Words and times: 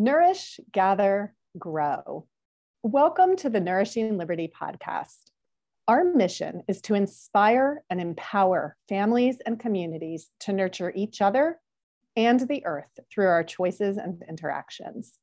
Nourish, 0.00 0.60
gather, 0.70 1.34
grow. 1.58 2.28
Welcome 2.84 3.34
to 3.38 3.50
the 3.50 3.58
Nourishing 3.58 4.16
Liberty 4.16 4.48
podcast. 4.48 5.32
Our 5.88 6.04
mission 6.04 6.62
is 6.68 6.80
to 6.82 6.94
inspire 6.94 7.82
and 7.90 8.00
empower 8.00 8.76
families 8.88 9.38
and 9.44 9.58
communities 9.58 10.30
to 10.42 10.52
nurture 10.52 10.92
each 10.94 11.20
other 11.20 11.58
and 12.14 12.38
the 12.38 12.64
earth 12.64 13.00
through 13.12 13.26
our 13.26 13.42
choices 13.42 13.96
and 13.96 14.22
interactions. 14.28 15.18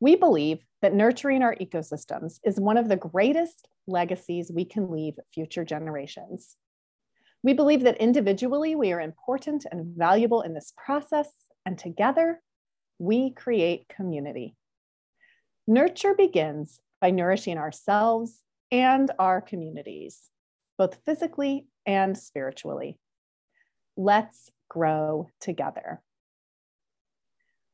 We 0.00 0.16
believe 0.16 0.60
that 0.80 0.94
nurturing 0.94 1.42
our 1.42 1.54
ecosystems 1.56 2.40
is 2.42 2.58
one 2.58 2.78
of 2.78 2.88
the 2.88 2.96
greatest 2.96 3.68
legacies 3.86 4.50
we 4.50 4.64
can 4.64 4.90
leave 4.90 5.18
future 5.34 5.66
generations. 5.66 6.56
We 7.42 7.52
believe 7.52 7.82
that 7.82 7.98
individually 7.98 8.74
we 8.74 8.90
are 8.92 9.02
important 9.02 9.66
and 9.70 9.94
valuable 9.94 10.40
in 10.40 10.54
this 10.54 10.72
process, 10.82 11.30
and 11.66 11.76
together 11.76 12.40
we 13.00 13.30
create 13.30 13.88
community. 13.88 14.54
Nurture 15.66 16.14
begins 16.14 16.80
by 17.00 17.10
nourishing 17.10 17.56
ourselves 17.56 18.42
and 18.70 19.10
our 19.18 19.40
communities, 19.40 20.28
both 20.76 20.98
physically 21.06 21.66
and 21.86 22.16
spiritually. 22.16 22.98
Let's 23.96 24.50
grow 24.68 25.30
together. 25.40 26.02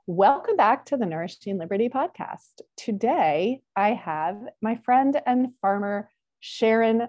Welcome 0.07 0.55
back 0.55 0.87
to 0.87 0.97
the 0.97 1.07
Nourishing 1.07 1.59
Liberty 1.59 1.89
podcast. 1.89 2.61
Today, 2.77 3.63
I 3.75 3.95
have 3.95 4.39
my 4.63 4.77
friend 4.77 5.21
and 5.27 5.49
farmer 5.61 6.09
Sharon 6.39 7.09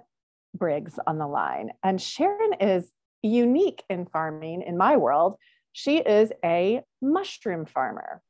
Briggs 0.55 0.97
on 1.05 1.19
the 1.19 1.27
line. 1.27 1.69
And 1.83 2.01
Sharon 2.01 2.53
is 2.59 2.91
unique 3.21 3.83
in 3.91 4.07
farming 4.07 4.63
in 4.63 4.75
my 4.75 4.97
world 4.97 5.35
she 5.73 5.97
is 5.97 6.31
a 6.43 6.81
mushroom 7.01 7.65
farmer. 7.65 8.21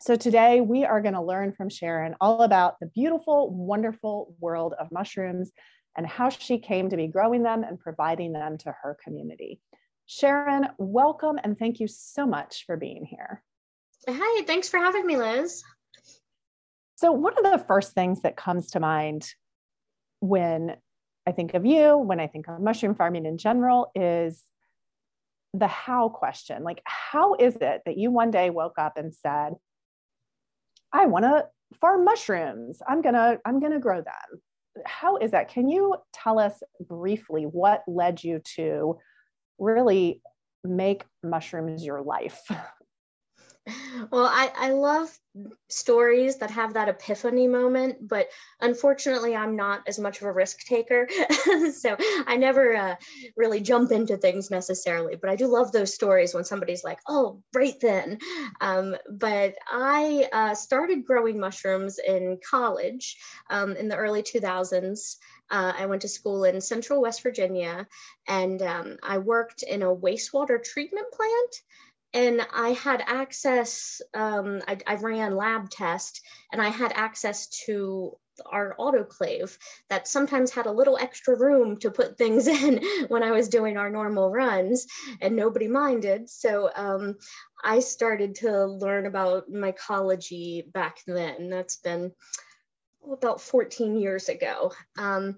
So 0.00 0.14
today 0.14 0.60
we 0.60 0.84
are 0.84 1.02
going 1.02 1.14
to 1.14 1.22
learn 1.22 1.52
from 1.52 1.68
Sharon 1.68 2.14
all 2.20 2.42
about 2.42 2.76
the 2.80 2.86
beautiful, 2.86 3.50
wonderful 3.50 4.34
world 4.38 4.74
of 4.78 4.92
mushrooms 4.92 5.50
and 5.96 6.06
how 6.06 6.28
she 6.28 6.58
came 6.58 6.90
to 6.90 6.96
be 6.96 7.08
growing 7.08 7.42
them 7.42 7.64
and 7.64 7.80
providing 7.80 8.32
them 8.32 8.58
to 8.58 8.74
her 8.82 8.96
community. 9.02 9.60
Sharon, 10.06 10.68
welcome 10.78 11.38
and 11.42 11.58
thank 11.58 11.80
you 11.80 11.88
so 11.88 12.26
much 12.26 12.64
for 12.64 12.76
being 12.76 13.04
here. 13.04 13.42
Hi, 14.08 14.44
thanks 14.44 14.68
for 14.68 14.78
having 14.78 15.04
me, 15.04 15.16
Liz. 15.16 15.62
So, 16.96 17.12
one 17.12 17.34
of 17.36 17.44
the 17.44 17.64
first 17.66 17.92
things 17.92 18.22
that 18.22 18.36
comes 18.36 18.70
to 18.70 18.80
mind 18.80 19.28
when 20.20 20.76
I 21.26 21.32
think 21.32 21.54
of 21.54 21.66
you, 21.66 21.98
when 21.98 22.20
I 22.20 22.26
think 22.26 22.48
of 22.48 22.60
mushroom 22.60 22.94
farming 22.94 23.26
in 23.26 23.36
general, 23.36 23.90
is 23.94 24.42
the 25.54 25.66
how 25.66 26.08
question 26.08 26.62
like 26.62 26.82
how 26.84 27.34
is 27.34 27.56
it 27.56 27.82
that 27.86 27.96
you 27.96 28.10
one 28.10 28.30
day 28.30 28.50
woke 28.50 28.78
up 28.78 28.98
and 28.98 29.14
said 29.14 29.54
i 30.92 31.06
want 31.06 31.24
to 31.24 31.44
farm 31.74 32.04
mushrooms. 32.04 32.80
I'm 32.86 33.02
gonna 33.02 33.38
i'm 33.44 33.60
gonna 33.60 33.80
grow 33.80 33.96
them. 33.96 34.40
How 34.86 35.16
is 35.16 35.32
that? 35.32 35.48
Can 35.48 35.68
you 35.68 35.96
tell 36.12 36.38
us 36.38 36.62
briefly 36.80 37.44
what 37.44 37.82
led 37.86 38.22
you 38.22 38.40
to 38.56 38.98
really 39.58 40.22
make 40.64 41.04
mushrooms 41.22 41.84
your 41.84 42.02
life 42.02 42.40
well, 44.10 44.26
I, 44.26 44.50
I 44.56 44.70
love 44.70 45.16
stories 45.68 46.38
that 46.38 46.50
have 46.50 46.74
that 46.74 46.88
epiphany 46.88 47.46
moment, 47.46 48.08
but 48.08 48.28
unfortunately, 48.60 49.36
I'm 49.36 49.56
not 49.56 49.82
as 49.86 49.98
much 49.98 50.20
of 50.20 50.26
a 50.26 50.32
risk 50.32 50.60
taker. 50.60 51.08
so 51.72 51.96
I 52.26 52.36
never 52.36 52.74
uh, 52.74 52.94
really 53.36 53.60
jump 53.60 53.92
into 53.92 54.16
things 54.16 54.50
necessarily, 54.50 55.16
but 55.16 55.30
I 55.30 55.36
do 55.36 55.46
love 55.46 55.72
those 55.72 55.94
stories 55.94 56.34
when 56.34 56.44
somebody's 56.44 56.84
like, 56.84 56.98
oh, 57.08 57.42
right 57.54 57.78
then. 57.80 58.18
Um, 58.60 58.96
but 59.10 59.54
I 59.70 60.28
uh, 60.32 60.54
started 60.54 61.04
growing 61.04 61.38
mushrooms 61.38 61.98
in 61.98 62.38
college 62.48 63.16
um, 63.50 63.76
in 63.76 63.88
the 63.88 63.96
early 63.96 64.22
2000s. 64.22 65.16
Uh, 65.50 65.72
I 65.78 65.86
went 65.86 66.02
to 66.02 66.08
school 66.08 66.44
in 66.44 66.60
central 66.60 67.00
West 67.00 67.22
Virginia 67.22 67.86
and 68.26 68.60
um, 68.60 68.96
I 69.02 69.18
worked 69.18 69.62
in 69.62 69.82
a 69.82 69.94
wastewater 69.94 70.62
treatment 70.62 71.06
plant 71.12 71.62
and 72.14 72.46
I 72.52 72.70
had 72.70 73.02
access, 73.06 74.00
um, 74.14 74.62
I, 74.66 74.78
I, 74.86 74.94
ran 74.94 75.36
lab 75.36 75.68
test 75.68 76.22
and 76.52 76.60
I 76.60 76.68
had 76.68 76.92
access 76.94 77.48
to 77.66 78.16
our 78.46 78.74
autoclave 78.78 79.56
that 79.90 80.08
sometimes 80.08 80.50
had 80.50 80.66
a 80.66 80.72
little 80.72 80.96
extra 80.96 81.36
room 81.36 81.76
to 81.78 81.90
put 81.90 82.16
things 82.16 82.46
in 82.46 82.82
when 83.08 83.22
I 83.22 83.32
was 83.32 83.48
doing 83.48 83.76
our 83.76 83.90
normal 83.90 84.30
runs 84.30 84.86
and 85.20 85.36
nobody 85.36 85.68
minded. 85.68 86.30
So 86.30 86.70
um, 86.74 87.16
I 87.62 87.80
started 87.80 88.36
to 88.36 88.66
learn 88.66 89.06
about 89.06 89.50
mycology 89.50 90.70
back 90.72 90.98
then. 91.06 91.50
That's 91.50 91.76
been 91.76 92.12
about 93.12 93.40
14 93.40 93.96
years 93.96 94.28
ago. 94.28 94.72
Um, 94.96 95.36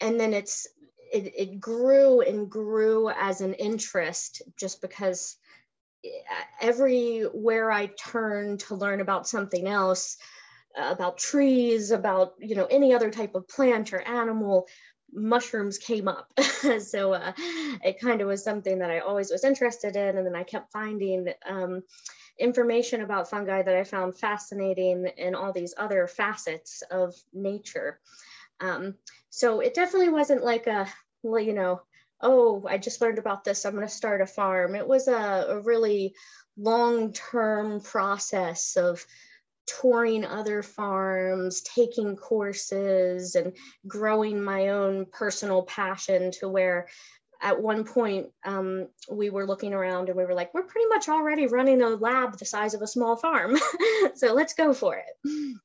and 0.00 0.20
then 0.20 0.34
it's, 0.34 0.68
it, 1.12 1.32
it 1.36 1.60
grew 1.60 2.20
and 2.20 2.48
grew 2.48 3.10
as 3.10 3.40
an 3.40 3.54
interest 3.54 4.42
just 4.56 4.80
because 4.80 5.36
everywhere 6.60 7.70
I 7.70 7.86
turned 7.86 8.60
to 8.60 8.74
learn 8.74 9.00
about 9.00 9.28
something 9.28 9.66
else, 9.66 10.16
about 10.76 11.18
trees, 11.18 11.90
about 11.90 12.34
you 12.38 12.54
know 12.54 12.66
any 12.66 12.94
other 12.94 13.10
type 13.10 13.34
of 13.34 13.48
plant 13.48 13.92
or 13.92 14.00
animal, 14.00 14.68
mushrooms 15.12 15.78
came 15.78 16.08
up. 16.08 16.32
so 16.80 17.12
uh, 17.12 17.32
it 17.84 18.00
kind 18.00 18.20
of 18.20 18.28
was 18.28 18.42
something 18.42 18.78
that 18.78 18.90
I 18.90 19.00
always 19.00 19.30
was 19.30 19.44
interested 19.44 19.96
in, 19.96 20.16
and 20.16 20.26
then 20.26 20.36
I 20.36 20.44
kept 20.44 20.72
finding 20.72 21.28
um, 21.48 21.82
information 22.38 23.02
about 23.02 23.30
fungi 23.30 23.62
that 23.62 23.76
I 23.76 23.84
found 23.84 24.18
fascinating 24.18 25.06
in 25.16 25.34
all 25.34 25.52
these 25.52 25.74
other 25.76 26.06
facets 26.06 26.82
of 26.90 27.14
nature. 27.32 28.00
Um, 28.60 28.94
so 29.30 29.60
it 29.60 29.74
definitely 29.74 30.10
wasn't 30.10 30.44
like 30.44 30.66
a 30.66 30.88
well, 31.22 31.42
you 31.42 31.52
know 31.52 31.82
oh, 32.22 32.64
I 32.68 32.78
just 32.78 33.00
learned 33.00 33.18
about 33.18 33.44
this, 33.44 33.64
I'm 33.64 33.74
going 33.74 33.86
to 33.86 33.92
start 33.92 34.20
a 34.20 34.26
farm. 34.26 34.74
It 34.74 34.86
was 34.86 35.08
a, 35.08 35.46
a 35.48 35.60
really 35.60 36.14
long 36.56 37.12
term 37.12 37.80
process 37.80 38.76
of 38.76 39.04
touring 39.66 40.24
other 40.24 40.62
farms, 40.62 41.62
taking 41.62 42.16
courses, 42.16 43.34
and 43.34 43.52
growing 43.86 44.42
my 44.42 44.68
own 44.68 45.06
personal 45.06 45.62
passion 45.62 46.30
to 46.32 46.48
where 46.48 46.88
at 47.40 47.60
one 47.60 47.84
point 47.84 48.28
um, 48.44 48.88
we 49.10 49.28
were 49.28 49.46
looking 49.46 49.74
around 49.74 50.08
and 50.08 50.16
we 50.16 50.24
were 50.24 50.34
like, 50.34 50.54
we're 50.54 50.62
pretty 50.62 50.86
much 50.88 51.08
already 51.08 51.46
running 51.46 51.82
a 51.82 51.88
lab 51.88 52.38
the 52.38 52.44
size 52.44 52.74
of 52.74 52.82
a 52.82 52.86
small 52.86 53.16
farm. 53.16 53.56
so 54.14 54.32
let's 54.32 54.54
go 54.54 54.72
for 54.72 54.96
it. 54.96 55.56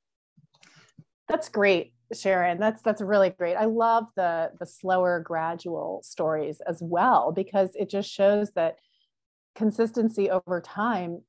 That's 1.28 1.50
great. 1.50 1.94
Sharon. 2.14 2.60
That's 2.60 2.82
that's 2.82 3.02
really 3.02 3.30
great. 3.32 3.56
I 3.56 3.66
love 3.66 4.06
the 4.16 4.52
the 4.60 4.66
slower 4.66 5.20
gradual 5.20 6.02
stories 6.04 6.62
as 6.68 6.80
well 6.82 7.32
because 7.32 7.72
it 7.76 7.90
just 7.90 8.10
shows 8.10 8.52
that 8.52 8.76
consistency 9.56 10.30
over 10.30 10.62
time 10.62 11.22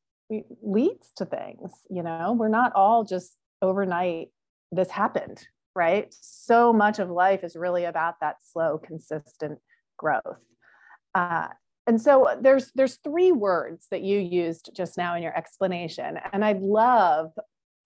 leads 0.63 1.11
to 1.17 1.25
things, 1.25 1.73
you 1.91 2.03
know. 2.03 2.35
We're 2.39 2.49
not 2.49 2.73
all 2.75 3.05
just 3.05 3.35
overnight 3.63 4.29
this 4.71 4.91
happened, 4.91 5.47
right? 5.75 6.15
So 6.21 6.73
much 6.73 6.99
of 6.99 7.11
life 7.11 7.43
is 7.43 7.57
really 7.57 7.85
about 7.85 8.21
that 8.21 8.37
slow 8.53 8.79
consistent 8.79 9.59
growth. 9.97 10.39
Uh, 11.15 11.49
and 11.87 12.01
so 12.01 12.39
there's 12.41 12.71
there's 12.75 12.99
three 13.03 13.33
words 13.33 13.87
that 13.91 14.03
you 14.03 14.19
used 14.19 14.71
just 14.77 14.99
now 14.99 15.17
in 15.17 15.23
your 15.23 15.37
explanation 15.37 16.19
and 16.33 16.45
I'd 16.45 16.61
love 16.61 17.33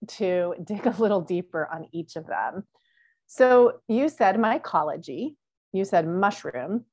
to 0.08 0.54
dig 0.64 0.86
a 0.86 0.96
little 0.98 1.20
deeper 1.20 1.68
on 1.72 1.86
each 1.92 2.16
of 2.16 2.26
them. 2.26 2.64
So 3.34 3.80
you 3.88 4.10
said 4.10 4.36
mycology, 4.36 5.36
you 5.72 5.86
said 5.86 6.06
mushroom, 6.06 6.84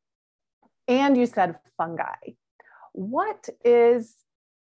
and 0.87 1.17
you 1.17 1.25
said 1.25 1.57
fungi. 1.77 2.15
What 2.93 3.49
is, 3.65 4.15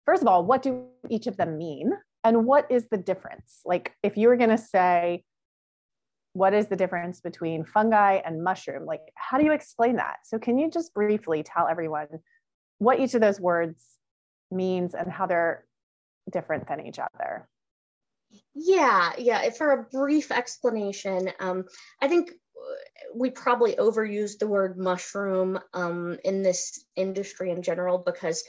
first 0.04 0.20
of 0.20 0.26
all, 0.26 0.44
what 0.44 0.62
do 0.62 0.86
each 1.08 1.28
of 1.28 1.36
them 1.36 1.58
mean? 1.58 1.92
And 2.24 2.44
what 2.44 2.68
is 2.72 2.88
the 2.88 2.96
difference? 2.96 3.60
Like, 3.64 3.94
if 4.02 4.16
you 4.16 4.26
were 4.26 4.36
going 4.36 4.50
to 4.50 4.58
say, 4.58 5.22
what 6.32 6.54
is 6.54 6.66
the 6.66 6.74
difference 6.74 7.20
between 7.20 7.64
fungi 7.64 8.14
and 8.14 8.42
mushroom? 8.42 8.84
Like, 8.84 9.02
how 9.14 9.38
do 9.38 9.44
you 9.44 9.52
explain 9.52 9.94
that? 9.94 10.16
So, 10.24 10.40
can 10.40 10.58
you 10.58 10.72
just 10.72 10.92
briefly 10.92 11.44
tell 11.44 11.68
everyone 11.68 12.08
what 12.78 12.98
each 12.98 13.14
of 13.14 13.20
those 13.20 13.38
words 13.38 13.84
means 14.50 14.96
and 14.96 15.08
how 15.08 15.26
they're 15.26 15.64
different 16.32 16.66
than 16.66 16.84
each 16.84 16.98
other? 16.98 17.48
Yeah, 18.54 19.12
yeah. 19.18 19.50
For 19.50 19.72
a 19.72 19.82
brief 19.84 20.30
explanation, 20.30 21.30
um, 21.40 21.64
I 22.00 22.08
think 22.08 22.32
we 23.14 23.30
probably 23.30 23.74
overuse 23.74 24.38
the 24.38 24.46
word 24.46 24.78
mushroom 24.78 25.58
um, 25.74 26.18
in 26.24 26.42
this 26.42 26.84
industry 26.96 27.50
in 27.50 27.62
general 27.62 27.98
because 27.98 28.44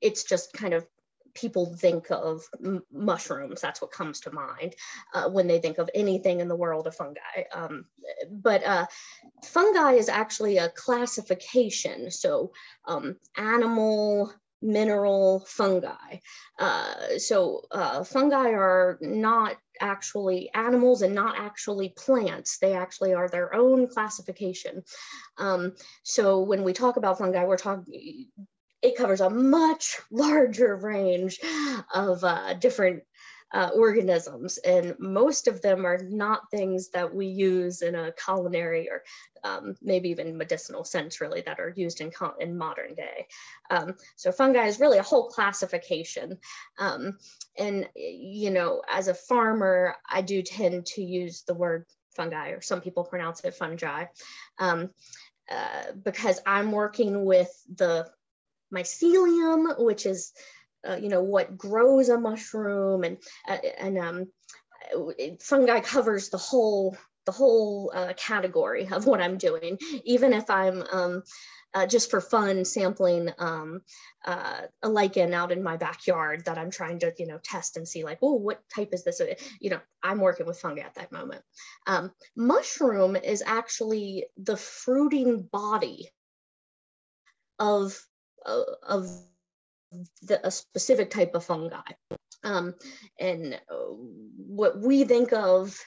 it's 0.00 0.24
just 0.24 0.52
kind 0.52 0.74
of 0.74 0.86
people 1.34 1.74
think 1.76 2.10
of 2.10 2.42
mushrooms. 2.92 3.60
That's 3.60 3.82
what 3.82 3.90
comes 3.90 4.20
to 4.20 4.32
mind 4.32 4.74
uh, 5.14 5.28
when 5.28 5.48
they 5.48 5.58
think 5.58 5.78
of 5.78 5.90
anything 5.94 6.40
in 6.40 6.48
the 6.48 6.56
world 6.56 6.86
of 6.86 6.94
fungi. 6.94 7.20
Um, 7.52 7.86
but 8.30 8.64
uh, 8.64 8.86
fungi 9.44 9.92
is 9.94 10.08
actually 10.08 10.58
a 10.58 10.70
classification. 10.70 12.10
So, 12.10 12.52
um, 12.86 13.16
animal, 13.36 14.32
mineral 14.64 15.44
fungi. 15.46 16.18
Uh, 16.58 17.18
so 17.18 17.62
uh, 17.70 18.02
fungi 18.02 18.50
are 18.50 18.98
not 19.00 19.56
actually 19.80 20.50
animals 20.54 21.02
and 21.02 21.14
not 21.14 21.36
actually 21.38 21.90
plants. 21.96 22.58
They 22.58 22.74
actually 22.74 23.12
are 23.14 23.28
their 23.28 23.54
own 23.54 23.88
classification. 23.88 24.82
Um, 25.38 25.74
so 26.02 26.40
when 26.40 26.64
we 26.64 26.72
talk 26.72 26.96
about 26.96 27.18
fungi, 27.18 27.44
we're 27.44 27.56
talking, 27.56 28.28
it 28.82 28.96
covers 28.96 29.20
a 29.20 29.30
much 29.30 30.00
larger 30.10 30.76
range 30.76 31.40
of 31.94 32.24
uh, 32.24 32.54
different 32.54 33.02
uh, 33.54 33.70
organisms, 33.74 34.58
and 34.58 34.96
most 34.98 35.46
of 35.46 35.62
them 35.62 35.86
are 35.86 35.98
not 35.98 36.50
things 36.50 36.90
that 36.90 37.14
we 37.14 37.26
use 37.26 37.82
in 37.82 37.94
a 37.94 38.12
culinary 38.12 38.90
or 38.90 39.04
um, 39.44 39.76
maybe 39.80 40.08
even 40.08 40.36
medicinal 40.36 40.84
sense, 40.84 41.20
really, 41.20 41.42
that 41.42 41.60
are 41.60 41.72
used 41.76 42.00
in, 42.00 42.10
in 42.40 42.58
modern 42.58 42.94
day. 42.94 43.26
Um, 43.70 43.94
so 44.16 44.32
fungi 44.32 44.66
is 44.66 44.80
really 44.80 44.98
a 44.98 45.02
whole 45.02 45.28
classification. 45.28 46.38
Um, 46.78 47.18
and, 47.56 47.88
you 47.94 48.50
know, 48.50 48.82
as 48.90 49.08
a 49.08 49.14
farmer, 49.14 49.94
I 50.10 50.22
do 50.22 50.42
tend 50.42 50.86
to 50.86 51.02
use 51.02 51.42
the 51.42 51.54
word 51.54 51.86
fungi, 52.16 52.50
or 52.50 52.60
some 52.60 52.80
people 52.80 53.04
pronounce 53.04 53.40
it 53.44 53.54
fungi, 53.54 54.06
um, 54.58 54.90
uh, 55.50 55.92
because 56.02 56.40
I'm 56.44 56.72
working 56.72 57.24
with 57.24 57.52
the 57.72 58.10
mycelium, 58.72 59.78
which 59.78 60.06
is 60.06 60.32
uh, 60.86 60.96
you 60.96 61.08
know, 61.08 61.22
what 61.22 61.56
grows 61.56 62.08
a 62.08 62.18
mushroom 62.18 63.04
and, 63.04 63.18
uh, 63.48 63.58
and 63.78 63.98
um, 63.98 64.26
fungi 65.40 65.80
covers 65.80 66.28
the 66.28 66.38
whole, 66.38 66.96
the 67.26 67.32
whole 67.32 67.90
uh, 67.94 68.12
category 68.16 68.88
of 68.90 69.06
what 69.06 69.20
I'm 69.20 69.38
doing, 69.38 69.78
even 70.04 70.32
if 70.32 70.50
I'm 70.50 70.82
um, 70.92 71.22
uh, 71.74 71.86
just 71.86 72.10
for 72.10 72.20
fun 72.20 72.64
sampling 72.64 73.30
um, 73.38 73.80
uh, 74.24 74.62
a 74.82 74.88
lichen 74.88 75.34
out 75.34 75.50
in 75.50 75.62
my 75.62 75.76
backyard 75.76 76.44
that 76.44 76.56
I'm 76.56 76.70
trying 76.70 77.00
to, 77.00 77.12
you 77.18 77.26
know, 77.26 77.40
test 77.42 77.76
and 77.76 77.86
see 77.86 78.04
like, 78.04 78.18
oh, 78.22 78.34
what 78.34 78.60
type 78.74 78.90
is 78.92 79.04
this? 79.04 79.20
You 79.60 79.70
know, 79.70 79.80
I'm 80.02 80.20
working 80.20 80.46
with 80.46 80.60
fungi 80.60 80.82
at 80.82 80.94
that 80.94 81.12
moment. 81.12 81.42
Um, 81.86 82.12
mushroom 82.36 83.16
is 83.16 83.42
actually 83.44 84.26
the 84.36 84.56
fruiting 84.56 85.42
body 85.42 86.10
of, 87.58 87.98
of 88.46 89.08
the, 90.22 90.46
a 90.46 90.50
specific 90.50 91.10
type 91.10 91.34
of 91.34 91.44
fungi. 91.44 91.80
Um, 92.42 92.74
and 93.18 93.54
uh, 93.70 93.74
what 93.74 94.78
we 94.80 95.04
think 95.04 95.32
of 95.32 95.78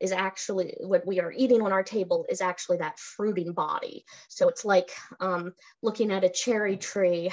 is 0.00 0.12
actually 0.12 0.76
what 0.80 1.06
we 1.06 1.20
are 1.20 1.32
eating 1.32 1.60
on 1.60 1.72
our 1.72 1.82
table 1.82 2.24
is 2.28 2.40
actually 2.40 2.78
that 2.78 2.98
fruiting 2.98 3.52
body. 3.52 4.04
So 4.28 4.48
it's 4.48 4.64
like 4.64 4.90
um, 5.20 5.52
looking 5.82 6.12
at 6.12 6.24
a 6.24 6.28
cherry 6.28 6.76
tree 6.76 7.30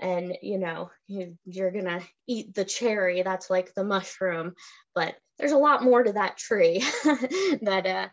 and 0.00 0.36
you 0.42 0.58
know 0.58 0.90
you, 1.06 1.36
you're 1.44 1.70
gonna 1.70 2.00
eat 2.26 2.54
the 2.54 2.64
cherry 2.64 3.22
that's 3.22 3.50
like 3.50 3.74
the 3.74 3.84
mushroom 3.84 4.54
but 4.94 5.14
there's 5.38 5.52
a 5.52 5.58
lot 5.58 5.82
more 5.82 6.02
to 6.02 6.12
that 6.12 6.36
tree 6.36 6.78
that 7.62 7.86
uh, 7.86 8.08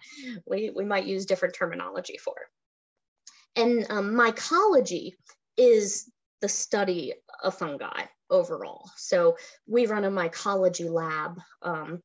we, 0.46 0.72
we 0.76 0.86
might 0.86 1.06
use 1.06 1.26
different 1.26 1.56
terminology 1.56 2.18
for 2.18 2.36
and 3.56 3.88
um, 3.90 4.14
mycology 4.14 5.14
is 5.56 6.12
the 6.42 6.50
study 6.50 7.14
of 7.44 7.58
fungi 7.58 8.04
overall. 8.30 8.90
So 8.98 9.38
we 9.68 9.86
run 9.86 10.06
a 10.06 10.12
mycology 10.12 10.90
lab 10.90 11.40
um, 11.62 12.02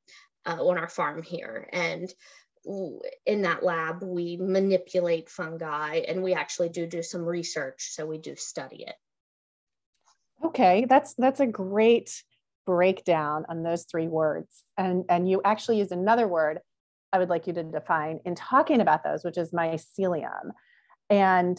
uh, 0.46 0.64
on 0.64 0.79
our 0.79 0.88
farm 0.88 1.23
here. 1.23 1.69
And 1.73 2.12
in 3.26 3.43
that 3.43 3.64
lab, 3.64 4.02
we 4.02 4.37
manipulate 4.37 5.29
fungi 5.29 5.96
and 6.06 6.23
we 6.23 6.34
actually 6.34 6.69
do 6.69 6.87
do 6.87 7.02
some 7.02 7.23
research. 7.23 7.90
So 7.93 8.06
we 8.06 8.19
do 8.19 8.37
study 8.37 8.84
it. 8.87 8.94
Okay, 10.44 10.87
that's 10.88 11.14
that's 11.14 11.40
a 11.40 11.46
great 11.46 12.23
breakdown 12.67 13.44
on 13.49 13.62
those 13.62 13.85
three 13.85 14.08
words. 14.08 14.64
And, 14.76 15.05
and 15.08 15.28
you 15.28 15.40
actually 15.44 15.78
used 15.78 15.93
another 15.93 16.28
word 16.28 16.61
I 17.12 17.19
would 17.19 17.28
like 17.28 17.46
you 17.46 17.52
to 17.55 17.62
define 17.62 18.20
in 18.25 18.35
talking 18.35 18.81
about 18.81 19.05
those, 19.05 19.23
which 19.23 19.37
is 19.37 19.50
mycelium. 19.50 20.52
And 21.11 21.58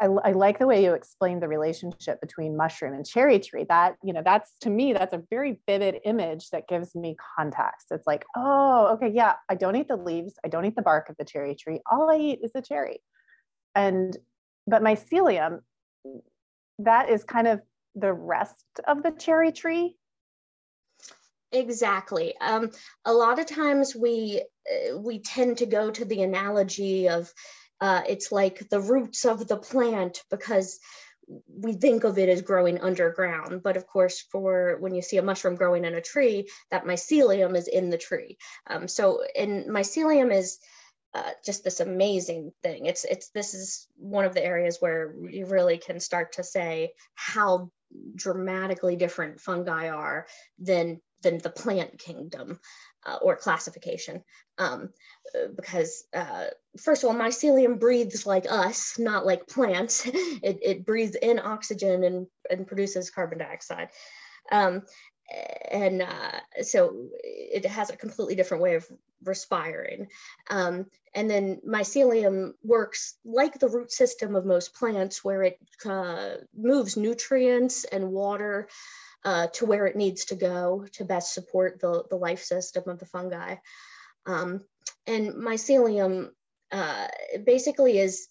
I, 0.00 0.06
I, 0.06 0.32
like 0.32 0.58
the 0.58 0.66
way 0.66 0.82
you 0.82 0.94
explained 0.94 1.42
the 1.42 1.48
relationship 1.48 2.20
between 2.20 2.56
mushroom 2.56 2.94
and 2.94 3.06
cherry 3.06 3.38
tree. 3.38 3.64
That, 3.68 3.94
you 4.02 4.12
know, 4.12 4.22
that's 4.24 4.50
to 4.62 4.70
me, 4.70 4.92
that's 4.92 5.12
a 5.12 5.22
very 5.30 5.60
vivid 5.68 6.00
image 6.04 6.50
that 6.50 6.66
gives 6.66 6.94
me 6.94 7.16
context. 7.36 7.88
It's 7.90 8.06
like, 8.06 8.24
oh, 8.36 8.88
okay, 8.94 9.12
yeah, 9.14 9.34
I 9.48 9.54
don't 9.54 9.76
eat 9.76 9.88
the 9.88 9.96
leaves, 9.96 10.34
I 10.44 10.48
don't 10.48 10.64
eat 10.64 10.74
the 10.74 10.82
bark 10.82 11.10
of 11.10 11.16
the 11.16 11.24
cherry 11.24 11.54
tree. 11.54 11.80
All 11.90 12.10
I 12.10 12.16
eat 12.16 12.40
is 12.42 12.52
the 12.52 12.62
cherry. 12.62 13.00
And, 13.76 14.16
but 14.66 14.82
mycelium, 14.82 15.60
that 16.80 17.08
is 17.08 17.22
kind 17.22 17.46
of 17.46 17.60
the 17.94 18.12
rest 18.12 18.64
of 18.86 19.02
the 19.02 19.12
cherry 19.12 19.52
tree. 19.52 19.96
Exactly. 21.52 22.34
Um, 22.40 22.70
a 23.04 23.12
lot 23.12 23.38
of 23.38 23.46
times 23.46 23.94
we 23.94 24.42
uh, 24.68 24.98
we 24.98 25.20
tend 25.20 25.58
to 25.58 25.66
go 25.66 25.88
to 25.90 26.04
the 26.04 26.22
analogy 26.22 27.08
of 27.08 27.32
uh, 27.80 28.02
it's 28.08 28.32
like 28.32 28.68
the 28.68 28.80
roots 28.80 29.24
of 29.24 29.46
the 29.46 29.56
plant 29.56 30.22
because 30.30 30.78
we 31.48 31.72
think 31.72 32.04
of 32.04 32.18
it 32.18 32.28
as 32.28 32.42
growing 32.42 32.80
underground. 32.80 33.62
But 33.62 33.76
of 33.76 33.86
course, 33.86 34.20
for 34.20 34.76
when 34.80 34.94
you 34.94 35.02
see 35.02 35.16
a 35.16 35.22
mushroom 35.22 35.56
growing 35.56 35.84
in 35.84 35.94
a 35.94 36.00
tree, 36.00 36.48
that 36.70 36.84
mycelium 36.84 37.56
is 37.56 37.68
in 37.68 37.90
the 37.90 37.98
tree. 37.98 38.36
Um, 38.68 38.88
so, 38.88 39.22
and 39.36 39.66
mycelium 39.66 40.32
is 40.32 40.58
uh, 41.14 41.30
just 41.44 41.64
this 41.64 41.80
amazing 41.80 42.52
thing. 42.62 42.86
It's 42.86 43.04
it's 43.04 43.30
this 43.30 43.54
is 43.54 43.86
one 43.96 44.24
of 44.24 44.34
the 44.34 44.44
areas 44.44 44.78
where 44.80 45.14
you 45.30 45.46
really 45.46 45.78
can 45.78 46.00
start 46.00 46.32
to 46.34 46.44
say 46.44 46.92
how 47.14 47.70
dramatically 48.16 48.96
different 48.96 49.40
fungi 49.40 49.88
are 49.88 50.26
than 50.58 51.00
than 51.22 51.38
the 51.38 51.50
plant 51.50 51.98
kingdom 51.98 52.58
uh, 53.06 53.18
or 53.22 53.36
classification. 53.36 54.22
Um, 54.58 54.90
because 55.56 56.04
uh, 56.14 56.46
first 56.78 57.02
of 57.02 57.08
all, 57.08 57.16
mycelium 57.16 57.80
breathes 57.80 58.26
like 58.26 58.46
us, 58.48 58.98
not 58.98 59.26
like 59.26 59.48
plants. 59.48 60.06
it, 60.06 60.58
it 60.62 60.86
breathes 60.86 61.16
in 61.16 61.38
oxygen 61.38 62.04
and, 62.04 62.26
and 62.50 62.66
produces 62.66 63.10
carbon 63.10 63.38
dioxide. 63.38 63.88
Um, 64.52 64.82
and 65.70 66.02
uh, 66.02 66.62
so 66.62 67.08
it 67.22 67.64
has 67.66 67.90
a 67.90 67.96
completely 67.96 68.34
different 68.34 68.62
way 68.62 68.74
of 68.74 68.86
respiring. 69.24 70.08
Um, 70.50 70.86
and 71.14 71.30
then 71.30 71.60
mycelium 71.66 72.52
works 72.62 73.14
like 73.24 73.58
the 73.58 73.68
root 73.68 73.90
system 73.90 74.36
of 74.36 74.44
most 74.44 74.74
plants, 74.74 75.24
where 75.24 75.42
it 75.42 75.58
uh, 75.86 76.34
moves 76.54 76.96
nutrients 76.96 77.84
and 77.84 78.12
water 78.12 78.68
uh, 79.24 79.46
to 79.48 79.66
where 79.66 79.86
it 79.86 79.96
needs 79.96 80.26
to 80.26 80.34
go 80.34 80.86
to 80.92 81.04
best 81.04 81.34
support 81.34 81.80
the, 81.80 82.04
the 82.10 82.16
life 82.16 82.42
system 82.42 82.84
of 82.88 82.98
the 82.98 83.06
fungi. 83.06 83.56
Um, 84.26 84.62
and 85.06 85.34
mycelium 85.34 86.30
uh, 86.72 87.08
basically 87.44 87.98
is 87.98 88.28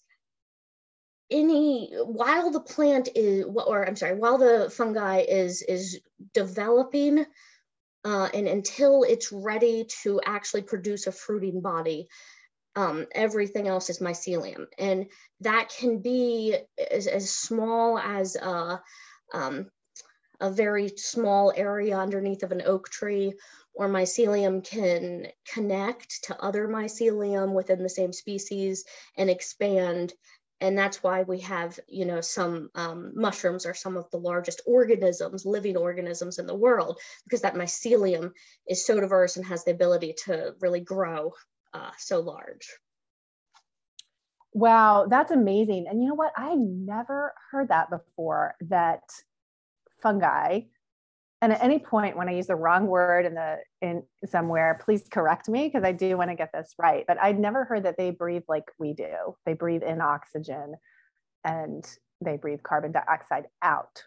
any 1.30 1.90
while 1.94 2.50
the 2.50 2.60
plant 2.60 3.08
is 3.14 3.46
or 3.46 3.86
i'm 3.86 3.96
sorry 3.96 4.14
while 4.14 4.36
the 4.36 4.70
fungi 4.70 5.20
is 5.20 5.62
is 5.62 6.00
developing 6.34 7.24
uh, 8.04 8.28
and 8.34 8.46
until 8.46 9.04
it's 9.04 9.32
ready 9.32 9.86
to 10.02 10.20
actually 10.26 10.60
produce 10.60 11.06
a 11.06 11.12
fruiting 11.12 11.62
body 11.62 12.06
um, 12.76 13.06
everything 13.14 13.68
else 13.68 13.88
is 13.88 14.00
mycelium 14.00 14.66
and 14.78 15.06
that 15.40 15.72
can 15.78 16.00
be 16.00 16.56
as, 16.90 17.06
as 17.06 17.30
small 17.30 17.98
as 17.98 18.36
a, 18.36 18.82
um, 19.32 19.70
a 20.40 20.50
very 20.50 20.88
small 20.96 21.52
area 21.56 21.96
underneath 21.96 22.42
of 22.42 22.52
an 22.52 22.62
oak 22.64 22.88
tree 22.90 23.34
or 23.74 23.88
mycelium 23.88 24.64
can 24.64 25.26
connect 25.52 26.24
to 26.24 26.40
other 26.40 26.68
mycelium 26.68 27.52
within 27.52 27.82
the 27.82 27.88
same 27.88 28.12
species 28.12 28.84
and 29.16 29.28
expand. 29.28 30.12
And 30.60 30.78
that's 30.78 31.02
why 31.02 31.22
we 31.22 31.40
have, 31.40 31.78
you 31.88 32.04
know, 32.04 32.20
some 32.20 32.70
um, 32.74 33.12
mushrooms 33.14 33.66
are 33.66 33.74
some 33.74 33.96
of 33.96 34.08
the 34.10 34.18
largest 34.18 34.62
organisms, 34.66 35.44
living 35.44 35.76
organisms 35.76 36.38
in 36.38 36.46
the 36.46 36.54
world, 36.54 37.00
because 37.24 37.42
that 37.42 37.56
mycelium 37.56 38.32
is 38.68 38.86
so 38.86 39.00
diverse 39.00 39.36
and 39.36 39.44
has 39.44 39.64
the 39.64 39.72
ability 39.72 40.14
to 40.24 40.54
really 40.60 40.80
grow 40.80 41.32
uh, 41.74 41.90
so 41.98 42.20
large. 42.20 42.68
Wow, 44.52 45.06
that's 45.10 45.32
amazing. 45.32 45.86
And 45.88 46.00
you 46.00 46.08
know 46.08 46.14
what? 46.14 46.32
I 46.36 46.54
never 46.54 47.34
heard 47.50 47.68
that 47.68 47.90
before 47.90 48.54
that 48.60 49.02
fungi 50.04 50.60
and 51.44 51.52
at 51.52 51.62
any 51.62 51.78
point 51.78 52.16
when 52.16 52.26
I 52.26 52.32
use 52.32 52.46
the 52.46 52.56
wrong 52.56 52.86
word 52.86 53.26
in 53.26 53.34
the 53.34 53.58
in 53.82 54.02
somewhere, 54.24 54.80
please 54.82 55.04
correct 55.10 55.46
me 55.46 55.68
because 55.68 55.84
I 55.84 55.92
do 55.92 56.16
want 56.16 56.30
to 56.30 56.34
get 56.34 56.48
this 56.54 56.74
right. 56.78 57.04
But 57.06 57.20
I'd 57.20 57.38
never 57.38 57.66
heard 57.66 57.84
that 57.84 57.98
they 57.98 58.12
breathe 58.12 58.44
like 58.48 58.64
we 58.78 58.94
do. 58.94 59.36
They 59.44 59.52
breathe 59.52 59.82
in 59.82 60.00
oxygen 60.00 60.76
and 61.44 61.84
they 62.22 62.38
breathe 62.38 62.62
carbon 62.62 62.92
dioxide 62.92 63.44
out. 63.60 64.04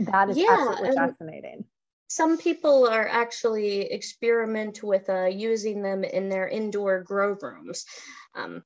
That 0.00 0.28
is 0.28 0.36
yeah, 0.36 0.48
absolutely 0.50 0.94
fascinating. 0.94 1.64
Some 2.08 2.36
people 2.36 2.86
are 2.88 3.08
actually 3.08 3.90
experiment 3.90 4.82
with 4.82 5.08
uh, 5.08 5.24
using 5.24 5.80
them 5.80 6.04
in 6.04 6.28
their 6.28 6.46
indoor 6.46 7.02
grow 7.02 7.38
rooms. 7.40 7.86
Um, 8.34 8.62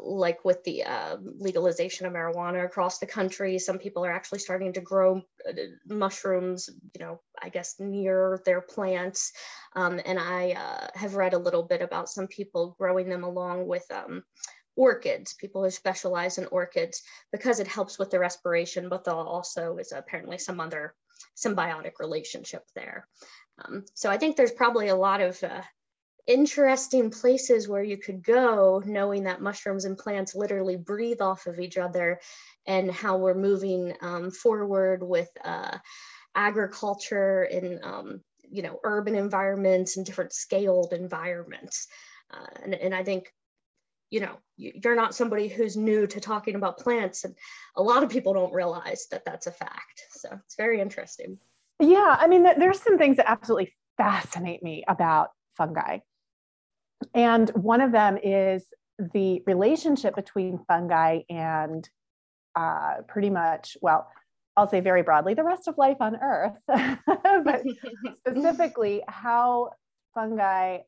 like 0.00 0.44
with 0.44 0.62
the 0.64 0.84
uh, 0.84 1.16
legalization 1.38 2.06
of 2.06 2.12
marijuana 2.12 2.64
across 2.64 2.98
the 2.98 3.06
country, 3.06 3.58
some 3.58 3.78
people 3.78 4.04
are 4.04 4.12
actually 4.12 4.40
starting 4.40 4.72
to 4.72 4.80
grow 4.80 5.22
uh, 5.48 5.52
mushrooms, 5.86 6.68
you 6.94 7.04
know, 7.04 7.20
I 7.40 7.48
guess 7.50 7.76
near 7.78 8.40
their 8.44 8.60
plants. 8.60 9.32
Um, 9.74 10.00
and 10.04 10.18
I 10.18 10.52
uh, 10.52 10.98
have 10.98 11.14
read 11.14 11.34
a 11.34 11.38
little 11.38 11.62
bit 11.62 11.82
about 11.82 12.08
some 12.08 12.26
people 12.26 12.74
growing 12.78 13.08
them 13.08 13.22
along 13.22 13.68
with 13.68 13.84
um, 13.92 14.24
orchids, 14.76 15.34
people 15.34 15.62
who 15.62 15.70
specialize 15.70 16.38
in 16.38 16.46
orchids 16.46 17.02
because 17.32 17.60
it 17.60 17.66
helps 17.66 17.98
with 17.98 18.10
the 18.10 18.18
respiration, 18.18 18.88
but 18.88 19.04
there 19.04 19.14
also 19.14 19.78
is 19.78 19.92
apparently 19.92 20.38
some 20.38 20.60
other 20.60 20.94
symbiotic 21.36 21.98
relationship 21.98 22.64
there. 22.74 23.08
Um, 23.64 23.84
so 23.94 24.10
I 24.10 24.18
think 24.18 24.36
there's 24.36 24.52
probably 24.52 24.88
a 24.88 24.96
lot 24.96 25.20
of 25.20 25.42
uh, 25.42 25.62
interesting 26.26 27.10
places 27.10 27.68
where 27.68 27.84
you 27.84 27.96
could 27.96 28.22
go 28.22 28.82
knowing 28.84 29.24
that 29.24 29.40
mushrooms 29.40 29.84
and 29.84 29.96
plants 29.96 30.34
literally 30.34 30.76
breathe 30.76 31.20
off 31.20 31.46
of 31.46 31.60
each 31.60 31.78
other 31.78 32.20
and 32.66 32.90
how 32.90 33.16
we're 33.16 33.34
moving 33.34 33.94
um, 34.00 34.30
forward 34.30 35.02
with 35.02 35.28
uh, 35.44 35.78
agriculture 36.34 37.42
and 37.44 37.82
um, 37.84 38.20
you 38.48 38.62
know 38.62 38.78
urban 38.84 39.14
environments 39.14 39.96
and 39.96 40.06
different 40.06 40.32
scaled 40.32 40.92
environments. 40.92 41.88
Uh, 42.32 42.46
and, 42.64 42.74
and 42.74 42.92
i 42.92 43.04
think 43.04 43.32
you 44.10 44.18
know 44.18 44.36
you're 44.56 44.96
not 44.96 45.14
somebody 45.14 45.46
who's 45.48 45.76
new 45.76 46.06
to 46.06 46.20
talking 46.20 46.56
about 46.56 46.78
plants 46.78 47.24
and 47.24 47.34
a 47.76 47.82
lot 47.82 48.02
of 48.02 48.10
people 48.10 48.32
don't 48.32 48.52
realize 48.52 49.06
that 49.10 49.24
that's 49.24 49.46
a 49.46 49.52
fact. 49.52 50.02
So 50.10 50.30
it's 50.44 50.56
very 50.56 50.80
interesting. 50.80 51.38
Yeah 51.78 52.16
i 52.18 52.26
mean 52.26 52.42
there's 52.42 52.80
some 52.80 52.98
things 52.98 53.18
that 53.18 53.30
absolutely 53.30 53.72
fascinate 53.96 54.62
me 54.62 54.82
about 54.88 55.30
fungi 55.52 55.98
and 57.14 57.50
one 57.50 57.80
of 57.80 57.92
them 57.92 58.18
is 58.22 58.66
the 58.98 59.42
relationship 59.46 60.14
between 60.14 60.64
fungi 60.66 61.20
and 61.28 61.88
uh, 62.54 63.02
pretty 63.06 63.30
much, 63.30 63.76
well, 63.82 64.08
I'll 64.56 64.68
say 64.68 64.80
very 64.80 65.02
broadly, 65.02 65.34
the 65.34 65.44
rest 65.44 65.68
of 65.68 65.76
life 65.76 65.98
on 66.00 66.16
Earth, 66.16 66.56
but 66.66 67.62
specifically 68.16 69.02
how 69.06 69.70
fungi 70.14 70.78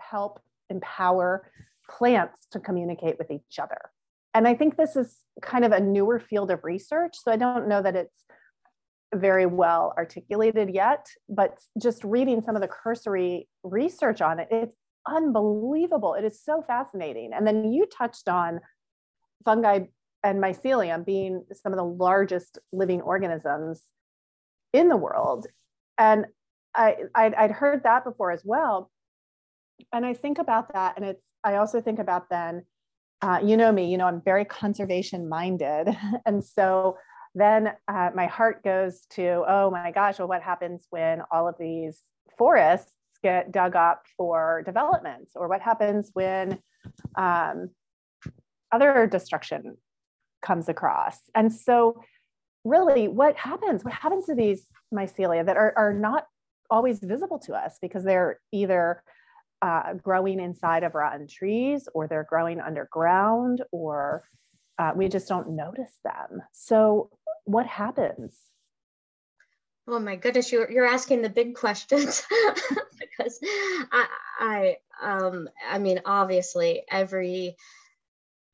help 0.00 0.40
empower 0.70 1.50
plants 1.88 2.46
to 2.52 2.60
communicate 2.60 3.18
with 3.18 3.30
each 3.30 3.58
other. 3.60 3.90
And 4.32 4.48
I 4.48 4.54
think 4.54 4.76
this 4.76 4.96
is 4.96 5.18
kind 5.42 5.64
of 5.64 5.72
a 5.72 5.80
newer 5.80 6.18
field 6.18 6.50
of 6.50 6.60
research. 6.62 7.16
So 7.22 7.32
I 7.32 7.36
don't 7.36 7.68
know 7.68 7.82
that 7.82 7.96
it's 7.96 8.24
very 9.14 9.46
well 9.46 9.92
articulated 9.96 10.70
yet, 10.70 11.06
but 11.28 11.58
just 11.80 12.04
reading 12.04 12.42
some 12.42 12.54
of 12.54 12.62
the 12.62 12.68
cursory 12.68 13.48
research 13.62 14.20
on 14.20 14.38
it, 14.38 14.48
it's 14.50 14.74
unbelievable. 15.06 16.14
It 16.14 16.24
is 16.24 16.42
so 16.42 16.62
fascinating. 16.66 17.32
And 17.34 17.46
then 17.46 17.72
you 17.72 17.86
touched 17.86 18.28
on 18.28 18.60
fungi 19.44 19.80
and 20.22 20.42
mycelium 20.42 21.04
being 21.04 21.44
some 21.52 21.72
of 21.72 21.76
the 21.78 21.84
largest 21.84 22.58
living 22.72 23.00
organisms 23.00 23.82
in 24.72 24.88
the 24.88 24.96
world. 24.96 25.46
And 25.98 26.26
I, 26.74 26.96
I'd, 27.14 27.34
I'd 27.34 27.50
heard 27.50 27.82
that 27.84 28.04
before 28.04 28.30
as 28.30 28.42
well. 28.44 28.90
And 29.92 30.04
I 30.04 30.14
think 30.14 30.38
about 30.38 30.72
that, 30.74 30.96
and 30.96 31.04
it's, 31.04 31.22
I 31.42 31.56
also 31.56 31.80
think 31.80 31.98
about 31.98 32.28
then, 32.28 32.64
uh, 33.22 33.40
you 33.42 33.56
know 33.56 33.72
me, 33.72 33.90
you 33.90 33.98
know, 33.98 34.06
I'm 34.06 34.20
very 34.22 34.44
conservation 34.44 35.28
minded. 35.28 35.96
and 36.26 36.44
so 36.44 36.98
then 37.34 37.72
uh, 37.86 38.10
my 38.14 38.26
heart 38.26 38.64
goes 38.64 39.02
to, 39.10 39.44
oh 39.46 39.70
my 39.70 39.90
gosh, 39.92 40.18
well, 40.18 40.28
what 40.28 40.42
happens 40.42 40.86
when 40.90 41.22
all 41.30 41.48
of 41.48 41.54
these 41.58 42.00
forests 42.36 42.92
get 43.22 43.52
dug 43.52 43.76
up 43.76 44.06
for 44.16 44.62
development? 44.64 45.28
Or 45.34 45.48
what 45.48 45.60
happens 45.60 46.10
when 46.12 46.58
um, 47.16 47.70
other 48.72 49.06
destruction 49.06 49.76
comes 50.42 50.68
across? 50.68 51.18
And 51.34 51.52
so, 51.52 52.02
really, 52.64 53.08
what 53.08 53.36
happens? 53.36 53.84
What 53.84 53.94
happens 53.94 54.26
to 54.26 54.34
these 54.34 54.66
mycelia 54.92 55.46
that 55.46 55.56
are, 55.56 55.72
are 55.76 55.94
not 55.94 56.26
always 56.68 56.98
visible 57.00 57.38
to 57.38 57.54
us 57.54 57.78
because 57.80 58.04
they're 58.04 58.40
either 58.52 59.02
uh, 59.62 59.94
growing 59.94 60.40
inside 60.40 60.82
of 60.82 60.94
rotten 60.94 61.26
trees 61.28 61.88
or 61.94 62.08
they're 62.08 62.26
growing 62.28 62.60
underground 62.60 63.62
or 63.72 64.24
uh, 64.78 64.92
we 64.94 65.08
just 65.08 65.28
don't 65.28 65.50
notice 65.50 65.92
them. 66.04 66.42
So, 66.52 67.10
what 67.44 67.66
happens? 67.66 68.36
Oh 69.86 69.98
my 69.98 70.16
goodness, 70.16 70.52
you're, 70.52 70.70
you're 70.70 70.86
asking 70.86 71.22
the 71.22 71.28
big 71.28 71.56
questions 71.56 72.22
because 72.98 73.40
I, 73.90 74.06
I, 74.38 74.76
um, 75.02 75.48
I 75.68 75.78
mean, 75.78 76.00
obviously 76.04 76.84
every, 76.88 77.56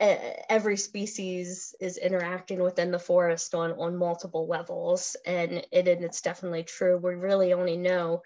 every 0.01 0.77
species 0.79 1.75
is 1.79 1.99
interacting 1.99 2.63
within 2.63 2.91
the 2.91 2.99
forest 2.99 3.55
on, 3.55 3.73
on 3.73 3.97
multiple 3.97 4.47
levels 4.47 5.17
and 5.27 5.67
it, 5.73 5.89
and 5.89 6.05
it's 6.05 6.23
definitely 6.23 6.63
true. 6.63 6.97
We 6.97 7.15
really 7.15 7.53
only 7.53 7.77
know 7.77 8.23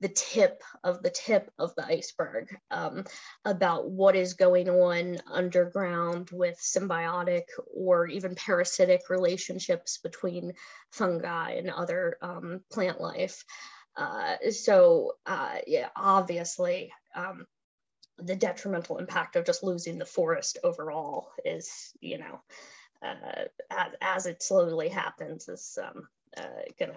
the 0.00 0.08
tip 0.08 0.62
of 0.82 1.02
the 1.02 1.10
tip 1.10 1.50
of 1.58 1.74
the 1.76 1.84
iceberg 1.86 2.54
um, 2.70 3.04
about 3.44 3.90
what 3.90 4.16
is 4.16 4.34
going 4.34 4.68
on 4.68 5.18
underground 5.30 6.28
with 6.32 6.58
symbiotic 6.58 7.44
or 7.74 8.06
even 8.06 8.34
parasitic 8.34 9.08
relationships 9.08 9.98
between 9.98 10.52
fungi 10.90 11.52
and 11.52 11.70
other 11.70 12.18
um, 12.22 12.60
plant 12.72 13.00
life. 13.00 13.44
Uh, 13.96 14.36
so 14.50 15.12
uh, 15.26 15.56
yeah, 15.66 15.88
obviously 15.96 16.92
um, 17.14 17.46
the 18.18 18.36
detrimental 18.36 18.98
impact 18.98 19.36
of 19.36 19.46
just 19.46 19.62
losing 19.62 19.98
the 19.98 20.04
forest 20.04 20.58
overall 20.64 21.30
is, 21.44 21.92
you 22.00 22.18
know, 22.18 22.40
uh, 23.02 23.44
as, 23.70 23.92
as, 24.00 24.26
it 24.26 24.42
slowly 24.42 24.88
happens 24.88 25.48
is 25.48 25.78
um, 25.82 26.08
uh, 26.36 26.62
gonna 26.78 26.94